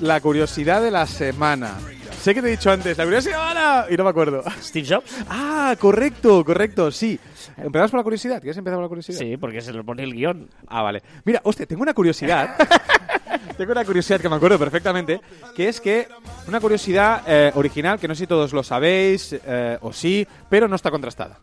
La 0.00 0.20
curiosidad 0.20 0.82
de 0.82 0.90
la 0.90 1.06
semana. 1.06 1.78
Sé 2.22 2.34
que 2.34 2.40
te 2.40 2.46
he 2.46 2.50
dicho 2.52 2.70
antes, 2.70 2.96
la 2.96 3.04
curiosidad 3.04 3.88
y 3.90 3.96
no 3.96 4.04
me 4.04 4.10
acuerdo. 4.10 4.44
Steve 4.62 4.86
Jobs. 4.88 5.12
Ah, 5.28 5.74
correcto, 5.76 6.44
correcto, 6.44 6.92
sí. 6.92 7.18
¿Empezamos 7.56 7.90
por 7.90 7.98
la 7.98 8.04
curiosidad? 8.04 8.40
¿Quieres 8.40 8.56
empezar 8.56 8.76
por 8.76 8.84
la 8.84 8.88
curiosidad? 8.88 9.18
Sí, 9.18 9.36
porque 9.36 9.60
se 9.60 9.72
lo 9.72 9.84
pone 9.84 10.04
el 10.04 10.14
guion. 10.14 10.48
Ah, 10.68 10.82
vale. 10.82 11.02
Mira, 11.24 11.40
hostia, 11.42 11.66
tengo 11.66 11.82
una 11.82 11.94
curiosidad. 11.94 12.56
tengo 13.56 13.72
una 13.72 13.84
curiosidad 13.84 14.20
que 14.20 14.28
me 14.28 14.36
acuerdo 14.36 14.56
perfectamente, 14.56 15.20
que 15.56 15.68
es 15.68 15.80
que 15.80 16.06
una 16.46 16.60
curiosidad 16.60 17.22
eh, 17.26 17.50
original 17.56 17.98
que 17.98 18.06
no 18.06 18.14
sé 18.14 18.20
si 18.20 18.26
todos 18.28 18.52
lo 18.52 18.62
sabéis 18.62 19.34
eh, 19.44 19.78
o 19.80 19.92
sí, 19.92 20.24
pero 20.48 20.68
no 20.68 20.76
está 20.76 20.92
contrastada. 20.92 21.38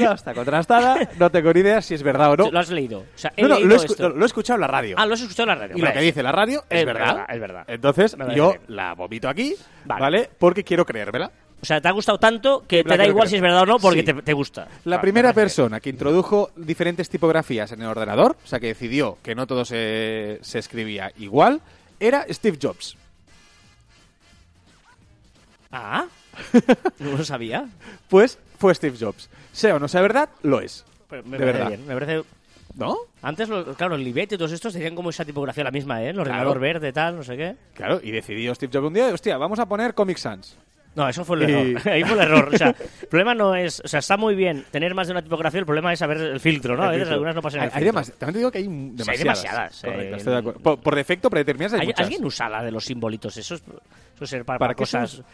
No 0.00 0.12
está 0.12 0.34
contrastada, 0.34 1.08
no 1.18 1.30
tengo 1.30 1.52
ni 1.52 1.60
idea 1.60 1.80
si 1.82 1.94
es 1.94 2.02
verdad 2.02 2.32
o 2.32 2.36
no. 2.36 2.50
¿Lo 2.50 2.58
has 2.58 2.70
leído? 2.70 3.00
O 3.00 3.04
sea, 3.18 3.32
he 3.36 3.42
No, 3.42 3.48
no, 3.48 3.54
leído 3.56 3.68
lo, 3.68 3.74
he 3.74 3.78
escu- 3.78 3.90
esto. 3.90 4.08
no, 4.08 4.14
lo 4.16 4.22
he 4.24 4.26
escuchado 4.26 4.56
en 4.56 4.60
la 4.62 4.66
radio. 4.66 4.96
Ah, 4.98 5.06
lo 5.06 5.14
has 5.14 5.20
escuchado 5.20 5.44
en 5.52 5.58
la 5.58 5.66
radio. 5.66 5.76
y 5.78 5.80
lo 5.80 5.92
que 5.92 6.00
dice 6.00 6.22
la 6.22 6.32
radio 6.32 6.64
es, 6.68 6.80
Es 6.80 6.86
verdad. 6.86 7.06
verdad, 7.06 7.26
es 7.34 7.40
verdad. 7.40 7.64
Entonces, 7.68 8.16
yo 8.34 8.54
la 8.68 8.94
vomito 8.94 9.28
aquí, 9.28 9.54
Vale. 9.84 10.00
¿vale? 10.00 10.30
Porque 10.38 10.64
quiero 10.64 10.84
creérmela. 10.86 11.30
O 11.60 11.66
sea, 11.66 11.80
te 11.80 11.88
ha 11.88 11.90
gustado 11.90 12.18
tanto 12.18 12.64
que 12.68 12.84
te 12.84 12.96
da 12.96 13.04
igual 13.04 13.26
si 13.28 13.34
es 13.34 13.42
verdad 13.42 13.62
o 13.62 13.66
no 13.66 13.78
porque 13.80 14.00
Sí. 14.00 14.04
te, 14.06 14.14
te 14.22 14.32
gusta. 14.32 14.68
La 14.84 15.00
primera 15.00 15.32
persona 15.32 15.80
que 15.80 15.90
introdujo 15.90 16.50
diferentes 16.54 17.08
tipografías 17.10 17.72
en 17.72 17.82
el 17.82 17.88
ordenador, 17.88 18.36
o 18.44 18.46
sea, 18.46 18.60
que 18.60 18.68
decidió 18.68 19.18
que 19.24 19.34
no 19.34 19.44
todo 19.48 19.64
se, 19.64 20.38
se 20.40 20.60
escribía 20.60 21.10
igual, 21.18 21.60
era 21.98 22.24
Steve 22.30 22.58
Jobs. 22.62 22.96
Ah, 25.72 26.06
no 27.00 27.16
lo 27.18 27.24
sabía. 27.24 27.66
Pues 28.08 28.38
fue 28.58 28.74
Steve 28.74 28.96
Jobs. 29.00 29.28
Sea 29.52 29.76
o 29.76 29.78
no 29.78 29.88
sea 29.88 30.00
verdad, 30.02 30.28
lo 30.42 30.60
es. 30.60 30.84
Pero 31.08 31.22
me 31.24 31.38
De 31.38 31.38
parece 31.38 31.52
verdad. 31.58 31.68
bien. 31.68 31.86
Me 31.86 31.94
parece... 31.94 32.22
¿No? 32.74 32.96
Antes, 33.22 33.48
lo- 33.48 33.64
claro, 33.74 33.94
el 33.96 34.04
Libet 34.04 34.32
y 34.32 34.36
todos 34.36 34.52
estos 34.52 34.72
tenían 34.72 34.94
como 34.94 35.10
esa 35.10 35.24
tipografía 35.24 35.64
la 35.64 35.70
misma, 35.70 36.00
¿eh? 36.02 36.08
El 36.10 36.14
Claro. 36.14 36.30
ordenador 36.30 36.58
verde, 36.60 36.92
tal, 36.92 37.16
no 37.16 37.22
sé 37.24 37.36
qué. 37.36 37.56
Claro, 37.74 37.98
y 38.02 38.10
decidió 38.12 38.54
Steve 38.54 38.70
Jobs 38.72 38.86
un 38.86 38.94
día, 38.94 39.06
hostia, 39.08 39.36
vamos 39.38 39.58
a 39.58 39.66
poner 39.66 39.94
Comic 39.94 40.18
Sans. 40.18 40.56
No, 40.94 41.08
eso 41.08 41.24
fue 41.24 41.36
el 41.42 41.50
Y- 41.50 41.52
error. 41.72 41.88
Ahí 41.92 42.02
fue 42.04 42.12
el 42.12 42.20
error. 42.20 42.50
O 42.54 42.56
sea, 42.58 42.68
el 43.02 43.08
problema 43.08 43.34
no 43.34 43.54
es. 43.56 43.80
O 43.84 43.88
sea, 43.88 43.98
está 44.00 44.16
muy 44.16 44.34
bien 44.36 44.64
tener 44.70 44.94
más 44.94 45.06
de 45.08 45.12
una 45.12 45.22
tipografía, 45.22 45.58
el 45.60 45.66
problema 45.66 45.92
es 45.92 45.98
saber 45.98 46.18
el 46.18 46.40
filtro, 46.40 46.76
¿no? 46.76 46.84
A 46.84 46.90
veces 46.90 47.08
algunas 47.08 47.34
no 47.34 47.42
pasan 47.42 47.60
el 47.62 47.64
hay, 47.64 47.70
hay 47.72 47.82
filtro. 47.84 48.00
demas- 48.00 48.12
También 48.18 48.32
te 48.34 48.38
digo 48.38 48.50
que 48.52 48.58
hay 48.58 48.64
demasiadas. 48.68 49.08
hay 49.14 49.18
demasiadas, 49.24 49.80
Correcto, 49.82 50.02
eh, 50.02 50.16
estoy 50.18 50.32
de 50.34 50.38
acuerdo. 50.38 50.60
Por, 50.60 50.80
por 50.80 50.94
defecto 50.94 51.30
predeterminadas 51.30 51.72
hay, 51.74 51.80
¿Hay- 51.80 51.86
muchas. 51.88 52.04
¿Alguien 52.06 52.24
usa 52.24 52.48
la 52.48 52.62
de 52.62 52.70
los 52.70 52.84
simbolitos? 52.84 53.36
Eso 53.36 53.54
es, 53.56 53.62
suele 54.16 54.26
ser 54.28 54.44
para, 54.44 54.58
¿Para 54.58 54.74
para 54.74 54.74
cosas. 54.76 55.14
usa? 55.14 55.24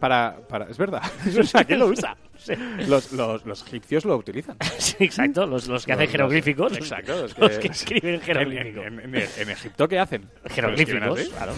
Para, 0.00 0.36
para, 0.48 0.66
es 0.66 0.76
verdad. 0.78 1.02
o 1.40 1.42
sea, 1.42 1.64
¿quién 1.64 1.78
lo 1.78 1.86
usa? 1.86 2.16
Sí. 2.38 2.52
Los, 2.86 3.12
los, 3.12 3.44
los 3.46 3.62
egipcios 3.66 4.04
lo 4.04 4.16
utilizan. 4.16 4.56
Sí, 4.78 4.96
exacto, 5.00 5.46
los, 5.46 5.66
los 5.68 5.84
que 5.84 5.92
hacen 5.92 6.08
jeroglíficos. 6.08 6.70
los- 6.72 6.78
Exacto, 6.78 7.22
los 7.22 7.38
Los 7.38 7.58
que- 7.58 7.68
escriben 7.68 8.20
jeroglíficos. 8.20 8.86
En, 8.86 9.00
en- 9.00 9.14
en- 9.14 9.28
en 9.38 9.50
Egipto, 9.50 9.88
¿qué 9.88 9.98
hacen? 9.98 10.28
Jeroglíficos, 10.46 11.00
¿Lo 11.02 11.16
escriben 11.16 11.36
claro. 11.36 11.52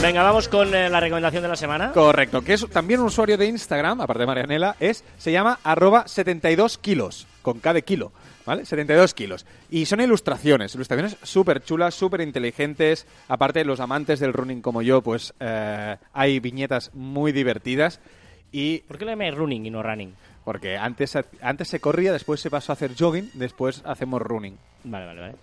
Venga, 0.00 0.22
vamos 0.22 0.48
con 0.48 0.72
eh, 0.74 0.88
la 0.88 1.00
recomendación 1.00 1.42
de 1.42 1.48
la 1.48 1.56
semana. 1.56 1.90
Correcto, 1.92 2.42
que 2.42 2.52
es 2.54 2.66
también 2.70 3.00
un 3.00 3.06
usuario 3.06 3.36
de 3.36 3.46
Instagram, 3.46 4.00
aparte 4.00 4.20
de 4.20 4.26
Marianela, 4.26 4.76
es, 4.78 5.04
se 5.18 5.32
llama 5.32 5.58
arroba 5.64 6.06
72 6.06 6.78
kilos, 6.78 7.26
con 7.42 7.58
K 7.58 7.72
de 7.72 7.82
kilo, 7.82 8.12
¿vale? 8.48 8.64
72 8.64 9.14
kilos. 9.14 9.46
Y 9.70 9.86
son 9.86 10.00
ilustraciones, 10.00 10.74
ilustraciones 10.74 11.16
súper 11.22 11.62
chulas, 11.62 11.94
súper 11.94 12.20
inteligentes. 12.22 13.06
Aparte, 13.28 13.64
los 13.64 13.78
amantes 13.78 14.18
del 14.18 14.32
running 14.32 14.60
como 14.62 14.82
yo, 14.82 15.02
pues 15.02 15.34
eh, 15.38 15.96
hay 16.12 16.40
viñetas 16.40 16.90
muy 16.94 17.30
divertidas. 17.30 18.00
Y 18.50 18.78
¿Por 18.80 18.98
qué 18.98 19.04
le 19.04 19.12
llamáis 19.12 19.34
running 19.34 19.66
y 19.66 19.70
no 19.70 19.82
running? 19.82 20.12
porque 20.44 20.78
antes, 20.78 21.14
antes 21.42 21.68
se 21.68 21.78
corría, 21.78 22.10
después 22.10 22.40
se 22.40 22.48
pasó 22.48 22.72
a 22.72 22.74
hacer 22.74 22.92
jogging, 22.98 23.30
después 23.34 23.82
hacemos 23.84 24.22
running. 24.22 24.56
Vale, 24.84 25.04
vale, 25.04 25.20
vale. 25.20 25.34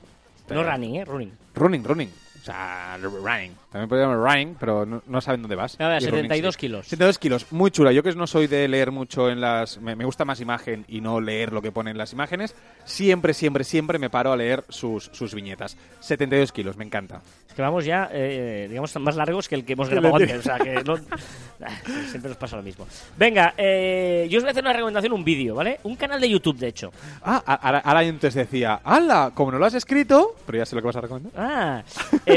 Pero- 0.47 0.63
No 0.63 0.71
running, 0.71 0.95
¿eh? 0.95 1.05
Running. 1.05 1.31
Running, 1.53 1.83
running. 1.83 2.09
O 2.45 2.51
sea, 2.51 2.99
running. 3.01 3.55
También 3.71 3.89
podría 3.89 4.05
llamar 4.07 4.19
running, 4.19 4.55
pero 4.59 4.85
no, 4.85 5.01
no 5.07 5.19
saben 5.19 5.41
dónde 5.41 5.55
vas. 5.55 5.81
A 5.81 5.87
ver, 5.87 6.03
Y 6.03 6.05
running 6.05 6.25
72 6.25 6.53
sí. 6.53 6.59
kilos. 6.59 6.85
72 6.85 7.17
kilos, 7.17 7.51
muy 7.51 7.71
chula. 7.71 7.91
Yo 7.91 8.03
que 8.03 8.13
no 8.13 8.27
soy 8.27 8.45
de 8.45 8.67
leer 8.67 8.91
mucho 8.91 9.31
en 9.31 9.41
las... 9.41 9.81
Me, 9.81 9.95
me 9.95 10.05
gusta 10.05 10.25
más 10.25 10.39
imagen 10.41 10.85
y 10.87 11.01
no 11.01 11.19
leer 11.19 11.51
lo 11.51 11.63
que 11.63 11.71
pone 11.71 11.89
en 11.89 11.97
las 11.97 12.13
imágenes. 12.13 12.53
Siempre, 12.83 13.33
siempre, 13.33 13.63
siempre 13.63 13.97
me 13.97 14.11
paro 14.11 14.31
a 14.31 14.37
leer 14.37 14.63
sus, 14.69 15.05
sus 15.11 15.33
viñetas. 15.33 15.75
72 16.01 16.51
kilos, 16.51 16.77
me 16.77 16.85
encanta. 16.85 17.23
Es 17.47 17.55
que 17.55 17.63
vamos 17.63 17.83
ya, 17.83 18.09
eh, 18.11 18.67
digamos, 18.69 18.95
más 18.99 19.15
largos 19.15 19.49
que 19.49 19.55
el 19.55 19.65
que 19.65 19.73
hemos 19.73 19.89
grabado 19.89 20.17
antes. 20.17 20.37
O 20.37 20.43
sea, 20.43 20.59
que 20.59 20.83
no... 20.83 20.97
Siempre 22.11 22.29
nos 22.29 22.37
pasa 22.37 22.57
lo 22.57 22.61
mismo. 22.63 22.85
Venga, 23.17 23.55
eh, 23.57 24.27
yo 24.29 24.37
os 24.37 24.43
voy 24.43 24.49
a 24.49 24.51
hacer 24.51 24.63
una 24.63 24.73
recomendación, 24.73 25.13
un 25.13 25.23
vídeo, 25.25 25.55
¿vale? 25.55 25.79
Un 25.81 25.95
canal 25.95 26.21
de 26.21 26.29
YouTube, 26.29 26.57
de 26.59 26.67
hecho. 26.67 26.91
Ah, 27.23 27.41
ahora, 27.59 27.79
ahora 27.79 28.01
antes 28.01 28.35
decía, 28.35 28.81
¡hala! 28.83 29.31
Como 29.33 29.51
no 29.51 29.57
lo 29.57 29.65
has 29.65 29.73
escrito... 29.73 30.35
Pero 30.45 30.59
ya 30.59 30.65
sé 30.67 30.75
lo 30.75 30.81
que 30.81 30.85
vas 30.87 30.95
a 30.97 31.01
recomendar. 31.01 31.31
Ah, 31.35 31.83
eh, 32.25 32.33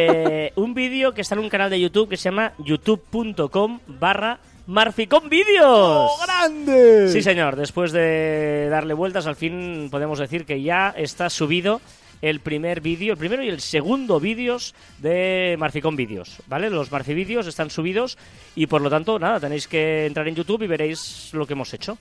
un 0.57 0.75
vídeo 0.75 1.15
que 1.15 1.21
está 1.21 1.35
en 1.35 1.41
un 1.41 1.49
canal 1.49 1.71
de 1.71 1.81
YouTube 1.81 2.09
que 2.09 2.17
se 2.17 2.25
llama 2.25 2.53
youtube.com 2.59 3.81
barra 3.87 4.41
Marficón 4.67 5.29
Vídeos. 5.29 6.11
¡Oh, 6.13 6.19
grande! 6.27 7.09
Sí, 7.09 7.23
señor. 7.23 7.57
Después 7.57 7.91
de 7.93 8.69
darle 8.71 8.95
vueltas, 8.95 9.27
al 9.27 9.37
fin 9.37 9.89
podemos 9.91 10.19
decir 10.19 10.45
que 10.45 10.61
ya 10.61 10.95
está 10.97 11.31
subido 11.31 11.81
el 12.21 12.41
primer 12.41 12.81
vídeo, 12.81 13.13
el 13.13 13.19
primero 13.19 13.43
y 13.43 13.49
el 13.49 13.61
segundo 13.61 14.21
vídeos 14.21 14.75
de 14.99 15.57
Marficón 15.59 15.97
Vídeos, 15.97 16.43
¿vale? 16.49 16.69
Los 16.69 16.91
Marcivídeos 16.91 17.47
están 17.47 17.71
subidos 17.71 18.19
y 18.57 18.67
por 18.67 18.83
lo 18.83 18.91
tanto, 18.91 19.19
nada, 19.19 19.41
tenéis 19.41 19.69
que 19.69 20.07
entrar 20.07 20.27
en 20.29 20.35
YouTube 20.35 20.63
y 20.63 20.67
veréis 20.67 21.31
lo 21.33 21.47
que 21.47 21.53
hemos 21.53 21.73
hecho. 21.75 21.97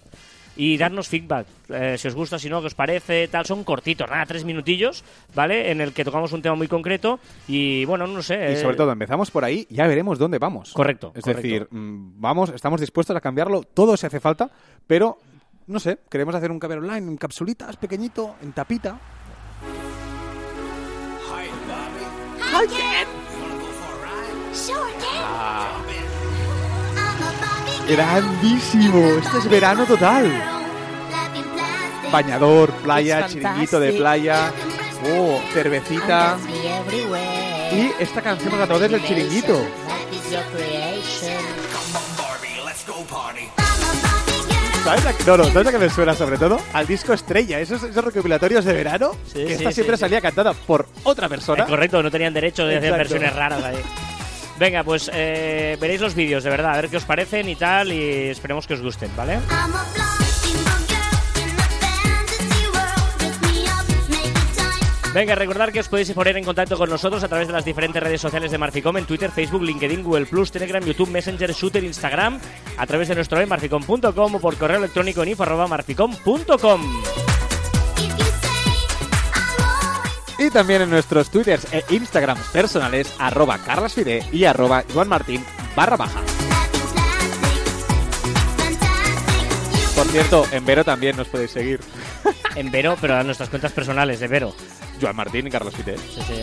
Y 0.57 0.75
darnos 0.77 1.07
feedback, 1.07 1.45
eh, 1.69 1.95
si 1.99 2.07
os 2.07 2.15
gusta, 2.15 2.39
si 2.39 2.49
no, 2.49 2.59
qué 2.61 2.67
os 2.67 2.73
parece, 2.75 3.27
tal. 3.27 3.45
Son 3.45 3.63
cortitos, 3.63 4.09
nada, 4.09 4.25
tres 4.25 4.43
minutillos, 4.43 5.03
¿vale? 5.35 5.69
En 5.71 5.81
el 5.81 5.93
que 5.93 6.03
tocamos 6.03 6.33
un 6.33 6.41
tema 6.41 6.55
muy 6.55 6.67
concreto 6.67 7.19
y, 7.47 7.85
bueno, 7.85 8.07
no 8.07 8.21
sé. 8.23 8.35
Y 8.35 8.53
eh, 8.53 8.57
sobre 8.57 8.75
todo, 8.75 8.91
empezamos 8.91 9.29
por 9.29 9.45
ahí, 9.45 9.67
ya 9.69 9.85
veremos 9.85 10.17
dónde 10.17 10.39
vamos. 10.39 10.73
Correcto, 10.73 11.11
Es 11.15 11.23
correcto. 11.23 11.41
decir, 11.43 11.67
mm, 11.69 12.19
vamos, 12.19 12.49
estamos 12.49 12.81
dispuestos 12.81 13.15
a 13.15 13.21
cambiarlo, 13.21 13.61
todo 13.61 13.95
si 13.95 14.07
hace 14.07 14.19
falta, 14.19 14.49
pero, 14.87 15.19
no 15.67 15.79
sé, 15.79 15.99
queremos 16.09 16.33
hacer 16.33 16.49
un 16.51 16.59
caber 16.59 16.79
online 16.79 17.07
en 17.07 17.17
capsulitas, 17.17 17.77
pequeñito, 17.77 18.35
en 18.41 18.51
tapita. 18.53 18.99
Sure 24.53 24.91
can. 24.91 25.17
I'm 25.19 25.23
a 25.23 25.37
Barbie 25.37 25.77
girl. 25.77 25.86
Grandísimo, 27.89 29.17
este 29.17 29.37
es 29.37 29.49
verano 29.49 29.85
total. 29.85 30.29
Bañador, 32.11 32.71
playa, 32.83 33.27
chiringuito 33.27 33.79
de 33.79 33.93
playa, 33.93 34.51
oh, 35.17 35.39
cervecita. 35.53 36.37
Y 37.71 37.91
esta 38.01 38.21
canción 38.21 38.51
nos 38.51 38.59
la 38.59 38.67
trae 38.67 38.79
desde 38.79 38.95
el 38.97 39.03
chiringuito. 39.05 39.61
¿Sabes 44.83 45.05
a, 45.05 45.11
no, 45.25 45.37
no, 45.37 45.43
¿sabes 45.45 45.67
a 45.67 45.71
qué 45.71 45.77
me 45.79 45.89
suena 45.89 46.13
sobre 46.15 46.37
todo? 46.37 46.59
Al 46.73 46.87
disco 46.87 47.13
Estrella, 47.13 47.59
esos, 47.59 47.83
esos 47.83 48.03
recopilatorios 48.05 48.63
de 48.63 48.73
verano, 48.73 49.11
Sí, 49.25 49.45
que 49.45 49.53
esta 49.53 49.69
sí, 49.69 49.75
siempre 49.75 49.97
sí. 49.97 50.01
salía 50.01 50.21
cantada 50.21 50.53
por 50.53 50.87
otra 51.03 51.27
persona. 51.27 51.63
Eh, 51.63 51.67
correcto, 51.67 52.01
no 52.01 52.09
tenían 52.09 52.33
derecho 52.33 52.65
de 52.65 52.77
hacer 52.77 52.93
versiones 52.93 53.35
raras 53.35 53.63
ahí. 53.63 53.77
Venga, 54.59 54.83
pues 54.83 55.09
eh, 55.13 55.77
veréis 55.79 56.01
los 56.01 56.15
vídeos, 56.15 56.43
de 56.43 56.49
verdad, 56.49 56.73
a 56.73 56.81
ver 56.81 56.89
qué 56.89 56.97
os 56.97 57.05
parecen 57.05 57.47
y 57.47 57.55
tal, 57.55 57.91
y 57.91 58.29
esperemos 58.29 58.65
que 58.65 58.73
os 58.73 58.81
gusten, 58.81 59.11
¿vale? 59.15 59.39
Venga, 65.13 65.35
recordad 65.35 65.69
que 65.69 65.79
os 65.79 65.87
podéis 65.87 66.11
poner 66.11 66.37
en 66.37 66.43
contacto 66.43 66.77
con 66.77 66.89
nosotros 66.89 67.23
a 67.23 67.27
través 67.27 67.47
de 67.47 67.53
las 67.53 67.65
diferentes 67.65 68.03
redes 68.03 68.21
sociales 68.21 68.51
de 68.51 68.57
Marficom, 68.57 68.97
en 68.97 69.05
Twitter, 69.05 69.31
Facebook, 69.31 69.63
LinkedIn, 69.63 70.03
Google+, 70.03 70.27
Telegram, 70.51 70.83
YouTube, 70.83 71.09
Messenger, 71.09 71.53
Shooter, 71.53 71.83
Instagram, 71.83 72.39
a 72.77 72.85
través 72.85 73.07
de 73.07 73.15
nuestro 73.15 73.39
web 73.39 73.47
marficom.com 73.47 74.35
o 74.35 74.39
por 74.39 74.57
correo 74.57 74.77
electrónico 74.77 75.23
en 75.23 75.29
info 75.29 75.45
Y 80.39 80.49
también 80.51 80.83
en 80.83 80.89
nuestros 80.89 81.29
twitters 81.29 81.67
e 81.71 81.83
instagrams 81.89 82.47
personales, 82.49 83.13
arroba 83.17 83.57
carlasfide 83.57 84.23
y 84.31 84.45
arroba 84.45 84.83
juanmartin 84.93 85.43
barra 85.75 85.97
baja. 85.97 86.21
Por 89.95 90.05
cierto, 90.09 90.45
en 90.51 90.63
Vero 90.63 90.83
también 90.83 91.17
nos 91.17 91.27
podéis 91.27 91.51
seguir. 91.51 91.79
En 92.55 92.71
Vero, 92.71 92.97
pero 92.99 93.15
a 93.15 93.23
nuestras 93.23 93.49
cuentas 93.49 93.71
personales 93.71 94.19
de 94.19 94.27
Vero. 94.27 94.55
Juan 94.99 95.15
Martín 95.15 95.45
y 95.45 95.49
Carlos 95.51 95.75
Fide. 95.75 95.95
Sí, 95.97 96.21
sí. 96.25 96.41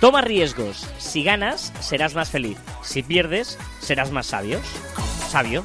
Toma 0.00 0.20
riesgos. 0.22 0.86
Si 0.98 1.22
ganas, 1.22 1.72
serás 1.80 2.14
más 2.14 2.30
feliz. 2.30 2.58
Si 2.82 3.02
pierdes, 3.02 3.58
serás 3.80 4.10
más 4.10 4.26
sabio. 4.26 4.58
Sabio. 5.28 5.64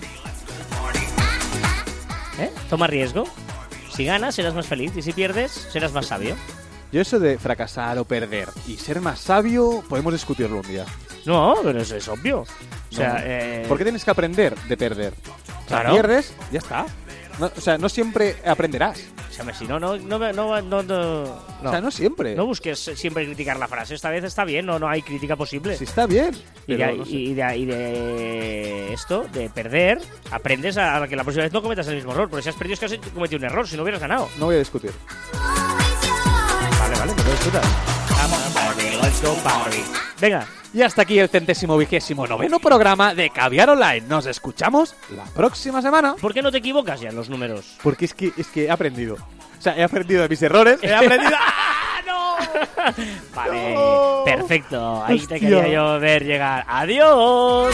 ¿Eh? 2.40 2.50
Toma 2.70 2.88
riesgo. 2.88 3.26
Si 3.94 4.06
ganas, 4.06 4.36
serás 4.36 4.54
más 4.54 4.68
feliz. 4.68 4.92
Y 4.96 5.02
si 5.02 5.14
pierdes, 5.14 5.52
serás 5.52 5.92
más 5.94 6.08
sabio. 6.08 6.36
Yo 6.92 7.02
eso 7.02 7.20
de 7.20 7.38
fracasar 7.38 7.98
o 8.00 8.06
perder 8.06 8.50
y 8.68 8.78
ser 8.78 9.00
más 9.02 9.20
sabio, 9.20 9.84
podemos 9.88 10.12
discutirlo 10.14 10.58
un 10.58 10.68
día. 10.68 10.86
No, 11.26 11.56
pero 11.64 11.82
eso 11.82 11.96
es 11.96 12.08
obvio. 12.08 12.40
O 12.42 12.96
sea, 12.96 13.14
No. 13.14 13.20
eh, 13.22 13.66
¿Por 13.68 13.78
qué 13.78 13.84
tienes 13.84 14.04
que 14.04 14.10
aprender 14.12 14.56
de 14.68 14.78
perder? 14.78 15.14
O 15.14 15.70
sea, 15.70 15.82
Claro. 15.82 15.92
pierdes, 15.94 16.34
ya 16.52 16.58
está. 16.60 16.86
No- 17.40 17.52
o 17.56 17.62
sea, 17.62 17.78
no 17.78 17.88
siempre 17.90 18.36
aprenderás. 18.46 19.00
escúchame, 19.00 19.54
si 19.54 19.66
no, 19.66 19.80
no, 19.80 19.98
no, 19.98 20.20
no, 20.20 20.34
no, 20.34 20.62
no, 20.62 20.84
no, 20.84 21.24
O 21.64 21.72
sea, 21.72 21.80
no 21.82 21.90
siempre. 21.92 22.36
no 22.36 22.46
busques 22.46 22.78
siempre 22.96 23.26
criticar 23.26 23.58
la 23.58 23.68
frase. 23.68 23.96
Esta 23.96 24.10
vez 24.10 24.24
está 24.24 24.44
bien, 24.44 24.66
no, 24.66 24.78
no 24.80 24.88
hay 24.90 25.02
crítica 25.02 25.36
posible. 25.36 25.78
Si 25.78 25.86
está 25.86 26.06
bien. 26.06 26.36
Y 26.68 26.76
de, 26.76 26.94
no 26.98 27.06
sé. 27.06 27.12
y, 27.12 27.34
de, 27.34 27.58
y 27.58 27.66
de 27.66 28.94
esto, 28.94 29.26
de 29.32 29.50
perder, 29.50 30.02
aprendes 30.32 30.78
a, 30.78 31.06
que 31.08 31.16
la 31.16 31.24
próxima 31.24 31.44
vez 31.44 31.54
no 31.54 31.62
cometas 31.62 31.88
el 31.88 31.96
mismo 31.96 32.12
error. 32.12 32.30
Porque 32.30 32.44
si 32.44 32.50
has 32.50 32.56
perdido 32.56 32.74
es 32.74 32.80
que 32.80 32.86
has 32.88 33.12
cometido 33.14 33.40
un 33.40 33.46
error, 33.46 33.68
si 33.68 33.78
no 33.78 33.84
hubieras 33.84 34.02
ganado. 34.02 34.28
No 34.38 34.46
voy 34.46 34.56
a 34.56 34.60
discutir. 34.60 34.92
Vale, 36.80 36.96
vale, 37.00 37.14
me 37.16 37.24
lo 37.24 37.32
disfrutas. 37.32 37.66
Venga, 40.22 40.46
Y 40.74 40.82
hasta 40.82 41.02
aquí 41.04 41.18
el 41.18 41.30
centésimo 41.30 41.78
vigésimo 41.78 42.28
noveno 42.28 42.60
programa 42.60 43.16
de 43.16 43.30
Caviar 43.30 43.70
Online. 43.70 44.02
Nos 44.02 44.26
escuchamos 44.26 44.96
la 45.16 45.24
próxima 45.26 45.82
semana. 45.82 46.16
¿por 46.20 46.34
qué 46.34 46.42
no 46.42 46.52
te 46.52 46.58
equivocas 46.60 47.00
ya 47.02 47.10
en 47.10 47.16
los 47.16 47.30
números? 47.30 47.78
Porque 47.82 48.06
es 48.06 48.14
que, 48.14 48.32
es 48.38 48.48
que 48.48 48.66
he 48.66 48.72
aprendido. 48.72 49.16
O 49.16 49.62
sea, 49.62 49.76
he 49.78 49.84
aprendido 49.84 50.22
de 50.22 50.30
mis 50.30 50.42
errores. 50.42 50.80
He 50.84 50.94
aprendido. 50.94 51.32
¡Ah, 51.38 52.02
no! 52.06 52.36
Vale, 53.36 53.74
No. 53.76 54.24
perfecto. 54.26 55.04
Ahí 55.06 55.20
te 55.26 55.40
quería 55.40 55.68
yo 55.68 56.00
ver 56.00 56.24
llegar. 56.26 56.66
¡Adiós! 56.68 57.74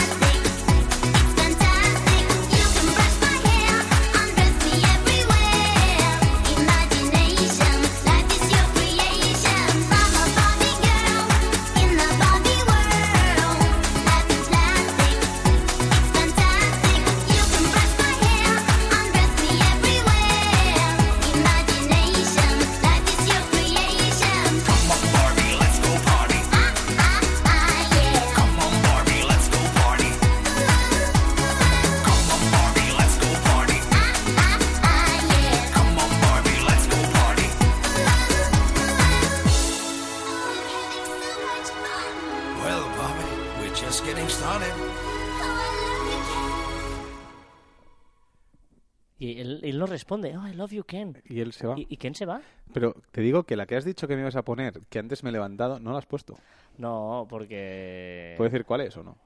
No 49.86 49.92
responde. 49.92 50.36
Oh, 50.36 50.46
I 50.46 50.52
love 50.52 50.72
you, 50.72 50.84
Ken. 50.84 51.22
Y 51.24 51.40
él 51.40 51.52
se 51.52 51.66
va. 51.66 51.78
¿Y, 51.78 51.86
y 51.88 51.96
Ken 51.96 52.14
se 52.14 52.26
va? 52.26 52.40
Pero 52.72 52.94
te 53.12 53.20
digo 53.20 53.44
que 53.44 53.56
la 53.56 53.66
que 53.66 53.76
has 53.76 53.84
dicho 53.84 54.06
que 54.08 54.14
me 54.14 54.22
ibas 54.22 54.36
a 54.36 54.42
poner, 54.42 54.80
que 54.88 54.98
antes 54.98 55.22
me 55.22 55.30
he 55.30 55.32
levantado, 55.32 55.80
no 55.80 55.92
la 55.92 55.98
has 55.98 56.06
puesto. 56.06 56.36
No, 56.78 57.26
porque... 57.28 58.34
¿Puedo 58.36 58.50
decir 58.50 58.64
cuál 58.66 58.82
es 58.82 58.96
o 58.96 59.02
no? 59.02 59.16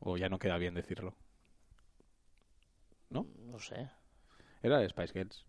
O 0.00 0.16
ya 0.16 0.28
no 0.28 0.38
queda 0.38 0.58
bien 0.58 0.74
decirlo. 0.74 1.14
No 3.58 3.64
sé. 3.64 3.90
Era 4.62 4.78
de 4.78 4.88
Spice 4.88 5.12
Girls. 5.12 5.44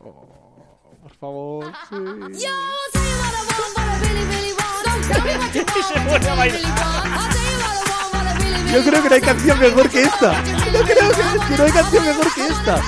Oh, 0.00 0.96
por 1.00 1.14
favor, 1.14 1.72
sí. 1.88 1.94
Y 5.52 5.58
se 5.82 6.00
pone 6.00 6.28
a 6.28 6.34
bailar. 6.34 7.89
Yo 8.72 8.82
creo 8.82 9.02
que 9.02 9.08
no 9.08 9.14
hay 9.14 9.20
canción 9.20 9.58
mejor 9.58 9.90
que 9.90 10.02
esta. 10.02 10.44
Yo 10.44 10.82
creo 10.82 11.10
que, 11.10 11.56
no 11.56 11.64
hay 11.64 11.72
canción 11.72 12.04
mejor 12.04 12.34
que 12.34 12.46
esta. 12.46 12.82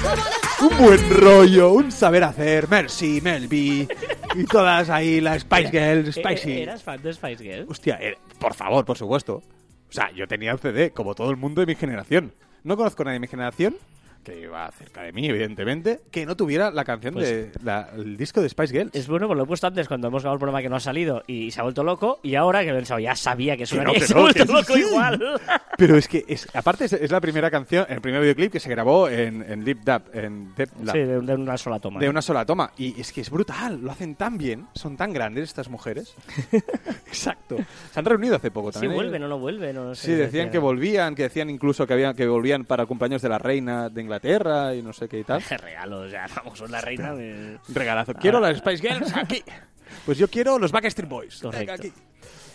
Un 0.61 0.79
buen 0.79 1.11
rollo, 1.11 1.73
un 1.73 1.91
saber 1.91 2.25
hacer, 2.25 2.69
Mercy, 2.69 3.21
Melby 3.21 3.89
y 4.35 4.45
todas 4.45 4.91
ahí, 4.91 5.21
las 5.21 5.43
Spice 5.43 6.13
Spicy. 6.13 6.53
Eh, 6.53 6.63
¿Eras 6.63 6.83
fan 6.83 7.03
de 7.03 7.13
Spice 7.13 7.43
Girls? 7.43 7.71
Hostia, 7.71 7.99
eh, 8.01 8.17
por 8.39 8.55
favor, 8.55 8.85
por 8.85 8.97
supuesto. 8.97 9.43
O 9.89 9.93
sea, 9.93 10.11
yo 10.13 10.27
tenía 10.29 10.53
el 10.53 10.59
CD, 10.59 10.93
como 10.93 11.15
todo 11.15 11.31
el 11.31 11.37
mundo 11.37 11.61
de 11.61 11.67
mi 11.67 11.75
generación. 11.75 12.33
No 12.65 12.77
conozco 12.77 13.03
a 13.03 13.07
nadie 13.07 13.17
de 13.17 13.21
mi 13.21 13.29
generación 13.29 13.75
que 14.23 14.41
iba 14.41 14.71
cerca 14.73 15.03
de 15.03 15.13
mí, 15.13 15.27
evidentemente, 15.27 16.01
que 16.11 16.25
no 16.27 16.37
tuviera 16.37 16.71
la 16.71 16.85
canción 16.85 17.15
Pues- 17.15 17.29
de 17.29 17.51
la- 17.63 17.89
el 17.97 18.17
disco 18.17 18.41
de 18.41 18.49
Spice 18.49 18.73
Girls. 18.73 18.95
Es 18.95 19.09
bueno, 19.09 19.27
pues 19.27 19.37
lo 19.37 19.45
he 19.45 19.47
puesto 19.47 19.67
antes 19.67 19.89
cuando 19.89 20.09
hemos 20.09 20.23
grabado 20.23 20.35
el 20.37 20.39
programa 20.41 20.63
que 20.63 20.69
no 20.69 20.77
ha 20.77 20.81
salido 20.81 21.23
y 21.27 21.51
se 21.51 21.61
ha 21.61 21.63
vuelto 21.65 21.83
loco. 21.85 22.21
Y 22.23 22.35
ahora 22.35 22.63
que 22.63 22.71
he 22.71 22.75
pensado, 22.75 23.01
ya 23.01 23.15
sabía 23.17 23.57
que 23.57 23.65
eso 23.65 23.77
Que 23.79 23.85
no, 23.85 23.93
se 23.95 24.13
ha 24.13 24.17
no, 24.17 24.23
vuelto 24.23 24.47
que 24.47 24.53
loco 24.53 24.75
sí. 24.75 24.81
igual. 24.81 25.41
Pero 25.79 25.97
es 25.97 26.07
que, 26.07 26.25
es, 26.29 26.47
aparte, 26.55 26.85
es, 26.85 26.93
es 26.93 27.11
la 27.11 27.21
primera 27.21 27.51
canción, 27.51 27.87
el 27.89 28.01
primer 28.01 28.21
videoclip 28.21 28.53
que 28.53 28.61
se 28.61 28.69
grabó 28.71 29.09
en, 29.09 29.43
en 29.51 29.65
Lip 29.65 29.81
Dub, 29.81 30.03
en 30.13 30.53
Lab, 30.85 30.93
Sí, 30.95 30.99
de, 30.99 31.21
de 31.21 31.35
una 31.35 31.57
sola 31.59 31.79
toma. 31.81 31.99
de 31.99 32.09
una 32.09 32.23
sola 32.23 32.45
toma. 32.47 32.73
Y 32.77 33.01
es 33.01 33.13
que 33.13 33.23
es 33.23 33.31
brutal, 33.31 33.81
lo 33.83 33.91
hacen 33.91 34.15
tan 34.15 34.39
bien, 34.39 34.67
son 34.75 34.97
tan 34.97 35.13
grandes 35.13 35.45
estas 35.49 35.69
mujeres. 35.69 36.15
Exacto. 37.07 37.57
Se 37.93 37.99
han 37.99 38.05
reunido 38.05 38.37
hace 38.37 38.51
poco 38.51 38.71
Sí, 38.71 38.75
también. 38.75 38.95
vuelve, 38.95 39.19
no, 39.19 39.29
no 39.29 39.39
vuelve. 39.39 39.73
No 39.73 39.95
sé 39.95 40.07
Sí, 40.07 40.13
decían 40.13 40.51
que 40.51 40.59
volvían, 40.59 41.15
que 41.15 41.25
decían 41.25 41.51
incluso 41.51 41.87
que 41.87 41.95
había 41.95 42.15
que 42.15 42.27
volvían 42.27 42.65
para 42.65 42.87
cumpleaños 42.87 43.23
de 43.23 43.29
la 43.29 43.39
reina 43.39 43.89
de 43.89 44.01
Inglaterra 44.03 44.12
y 44.23 44.83
no 44.83 44.93
sé 44.93 45.09
qué 45.09 45.21
y 45.21 45.25
tal. 45.25 45.43
Qué 45.43 45.57
regalo, 45.59 46.01
o 46.01 46.09
sea, 46.09 46.27
vamos, 46.37 46.59
son 46.59 46.71
la 46.71 46.81
reina 46.83 47.15
de... 47.15 47.59
Regalazo. 47.69 48.15
Quiero 48.15 48.41
las 48.41 48.59
Spice 48.59 48.89
Girls 48.89 49.17
aquí. 49.17 49.43
Pues 50.07 50.17
yo 50.17 50.27
quiero 50.27 50.59
los 50.59 50.73
Backstreet 50.73 51.07
Boys. 51.07 51.39
Correcto. 51.43 51.75
aquí. 51.75 51.93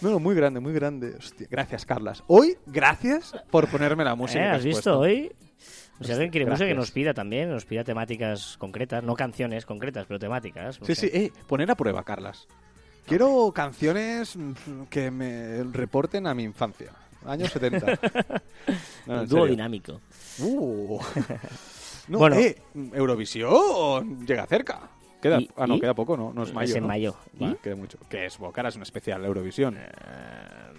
No, 0.02 0.10
no, 0.10 0.20
muy 0.20 0.34
grande, 0.34 0.60
muy 0.60 0.74
grande. 0.74 1.14
Hostia, 1.20 1.48
gracias, 1.52 1.86
Carlas. 1.86 2.24
Hoy, 2.26 2.58
gracias 2.66 3.36
por 3.52 3.68
ponerme 3.70 4.04
la 4.04 4.16
música. 4.16 4.40
¿Eh? 4.40 4.50
que 4.50 4.56
¿Has 4.56 4.64
visto 4.64 4.98
puesto. 4.98 5.00
hoy? 5.00 5.32
Si 6.02 6.12
alguien 6.12 6.32
quiere 6.32 6.46
música, 6.48 6.68
que 6.68 6.74
nos 6.74 6.90
pida 6.90 7.14
también, 7.14 7.50
nos 7.52 7.66
pida 7.66 7.84
temáticas 7.84 8.58
concretas, 8.58 9.04
no 9.04 9.16
canciones 9.16 9.68
concretas, 9.68 10.06
pero 10.08 10.20
temáticas. 10.20 10.80
Sí, 10.82 10.96
sí, 10.96 11.10
eh, 11.14 11.32
poner 11.48 11.70
a 11.70 11.76
prueba, 11.76 12.04
Carlas. 12.04 12.48
Quiero 13.06 13.52
canciones 13.54 14.36
mm, 14.36 14.84
que 14.90 15.12
me 15.12 15.64
reporten 15.64 16.28
a 16.28 16.34
mi 16.34 16.44
infancia. 16.44 16.92
Años 17.26 17.52
70. 17.54 18.00
No, 19.08 19.26
dúo 19.26 19.46
dinámico. 19.46 20.00
Uh. 20.40 21.00
No, 22.10 22.20
Bueno. 22.20 22.38
eh, 22.38 22.56
Eurovisión 22.94 24.26
llega 24.26 24.46
cerca. 24.48 24.80
Queda, 25.22 25.42
¿Y- 25.42 25.50
ah, 25.58 25.68
no, 25.68 25.76
y? 25.76 25.82
queda 25.82 25.94
poco, 25.94 26.16
no, 26.16 26.32
no 26.32 26.44
es 26.44 26.50
Es 26.50 26.56
mayo. 26.56 26.76
en 26.78 26.82
¿no? 26.84 26.88
mayo. 26.88 27.18
Va, 27.42 27.48
¿Y? 27.50 27.56
queda 27.56 27.76
mucho. 27.76 27.98
Que 28.10 28.28
es 28.28 28.38
Bocara, 28.38 28.70
es 28.70 28.78
un 28.78 28.84
especial 28.84 29.26
Eurovisión. 29.26 29.76
Eh, 29.78 29.90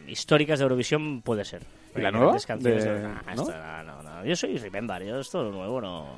históricas 0.06 0.58
de 0.58 0.62
Eurovisión 0.62 1.20
puede 1.20 1.44
ser. 1.44 1.64
¿Y 1.94 2.00
la 2.00 2.10
nueva? 2.10 2.38
canciones 2.46 2.82
De- 2.82 2.98
de- 3.00 3.04
Ah, 3.06 3.34
¿no? 3.36 3.42
esta- 3.42 3.82
no, 3.82 4.02
no, 4.02 4.24
Yo 4.24 4.34
soy 4.36 4.56
Remember, 4.56 5.04
yo 5.04 5.20
esto 5.20 5.42
lo 5.42 5.50
nuevo 5.52 5.82
no, 5.82 6.16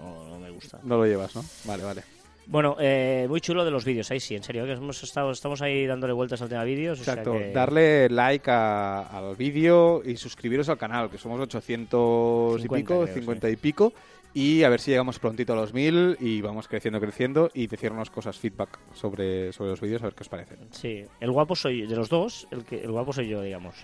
no, 0.00 0.24
no 0.30 0.38
me 0.38 0.48
gusta. 0.50 0.78
No 0.82 0.96
lo 0.96 1.04
llevas, 1.04 1.36
¿no? 1.36 1.44
Vale, 1.66 1.84
vale. 1.84 2.02
Bueno, 2.48 2.76
eh, 2.78 3.26
muy 3.28 3.40
chulo 3.40 3.64
de 3.64 3.72
los 3.72 3.84
vídeos, 3.84 4.08
ahí 4.12 4.20
sí, 4.20 4.36
en 4.36 4.42
serio, 4.44 4.64
que 4.64 4.72
hemos 4.72 5.02
estado, 5.02 5.32
estamos 5.32 5.62
ahí 5.62 5.84
dándole 5.86 6.12
vueltas 6.12 6.40
al 6.42 6.48
tema 6.48 6.62
vídeos. 6.62 7.00
o 7.00 7.04
sea 7.04 7.14
Exacto. 7.14 7.32
que- 7.38 7.50
Darle 7.52 8.08
like 8.08 8.48
a- 8.50 9.00
al 9.02 9.34
vídeo 9.34 10.00
y 10.04 10.16
suscribiros 10.16 10.68
al 10.68 10.78
canal, 10.78 11.10
que 11.10 11.18
somos 11.18 11.40
800 11.40 12.58
y 12.60 12.62
50 12.62 12.76
pico, 12.94 13.02
creo, 13.02 13.14
50 13.14 13.50
y 13.50 13.56
pico. 13.56 13.92
Y 14.32 14.62
a 14.64 14.68
ver 14.68 14.80
si 14.80 14.90
llegamos 14.90 15.18
prontito 15.18 15.54
a 15.54 15.56
los 15.56 15.72
1000 15.72 16.16
y 16.20 16.40
vamos 16.42 16.68
creciendo, 16.68 17.00
creciendo. 17.00 17.50
Y 17.54 17.66
decirnos 17.68 18.10
cosas, 18.10 18.36
feedback 18.38 18.78
sobre, 18.92 19.50
sobre 19.52 19.70
los 19.70 19.80
vídeos, 19.80 20.02
a 20.02 20.06
ver 20.06 20.14
qué 20.14 20.22
os 20.22 20.28
parecen. 20.28 20.58
Sí, 20.72 21.04
el 21.20 21.30
guapo 21.32 21.56
soy, 21.56 21.86
de 21.86 21.96
los 21.96 22.08
dos, 22.10 22.46
el, 22.50 22.62
que, 22.64 22.82
el 22.82 22.92
guapo 22.92 23.12
soy 23.14 23.28
yo, 23.28 23.40
digamos. 23.42 23.74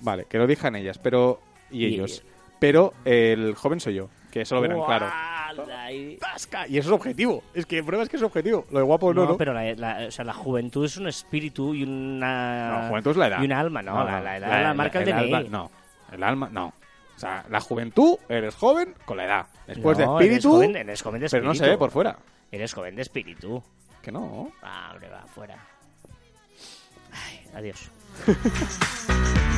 Vale, 0.00 0.26
que 0.28 0.36
lo 0.38 0.46
dijan 0.46 0.76
ellas, 0.76 0.98
pero. 0.98 1.40
Y 1.70 1.86
Y- 1.86 1.94
ellos. 1.94 2.22
Pero 2.60 2.92
el 3.04 3.54
joven 3.54 3.80
soy 3.80 3.94
yo, 3.94 4.08
que 4.36 4.42
eso 4.42 4.54
lo 4.56 4.60
verán 4.60 4.82
claro. 4.84 5.06
Y-. 5.90 6.18
Y 6.68 6.78
eso 6.78 6.88
es 6.90 6.92
objetivo. 6.94 7.42
Es 7.54 7.64
que 7.64 7.82
pruebas 7.82 8.08
que 8.10 8.16
es 8.16 8.22
objetivo. 8.22 8.66
Lo 8.70 8.78
de 8.80 8.84
guapo 8.84 9.14
no, 9.14 9.22
No, 9.24 9.30
no. 9.30 9.36
pero 9.38 9.54
la, 9.54 9.72
la- 9.74 10.06
o 10.08 10.10
sea, 10.10 10.26
la 10.26 10.34
juventud 10.34 10.84
es 10.84 10.98
un 10.98 11.08
espíritu 11.08 11.74
y 11.74 11.84
una... 11.84 12.82
No, 12.82 12.88
juventud 12.90 13.12
es 13.12 13.16
la 13.16 13.26
edad. 13.28 13.40
Y 13.40 13.46
un 13.46 13.52
alma, 13.52 13.80
no, 13.82 14.04
la, 14.04 14.20
la 14.20 14.36
edad 14.36 14.62
la, 14.62 14.74
marca 14.74 14.98
el, 14.98 15.06
DNI. 15.06 15.32
alma- 15.32 15.48
no, 15.48 15.70
el 16.12 16.22
alma, 16.22 16.48
no. 16.52 16.66
O 17.16 17.18
sea, 17.18 17.46
la 17.48 17.60
juventud, 17.62 18.18
eres 18.28 18.54
joven 18.56 18.94
con 19.06 19.16
la 19.16 19.24
edad. 19.24 19.46
Después 19.66 19.96
No, 19.98 20.18
de 20.18 20.26
eres 20.26 20.36
espíritu, 20.36 20.50
joven- 20.56 20.76
eres 20.76 21.02
joven 21.02 21.20
de 21.22 21.28
pero 21.30 21.44
no 21.46 21.54
se 21.54 21.66
ve 21.66 21.78
por 21.78 21.90
fuera. 21.90 22.18
Eres 22.52 22.74
joven 22.74 22.94
de 22.94 23.02
espíritu. 23.02 23.62
Que 24.02 24.12
no. 24.12 24.52
Ah, 24.62 24.90
hombre, 24.92 25.08
va, 25.08 25.26
fuera. 25.26 25.56
Ay, 27.12 27.40
adiós. 27.54 27.90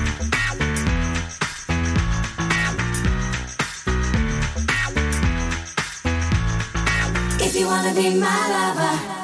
you 7.58 7.66
wanna 7.66 7.92
be 7.92 8.14
my 8.14 8.48
lover, 8.50 9.17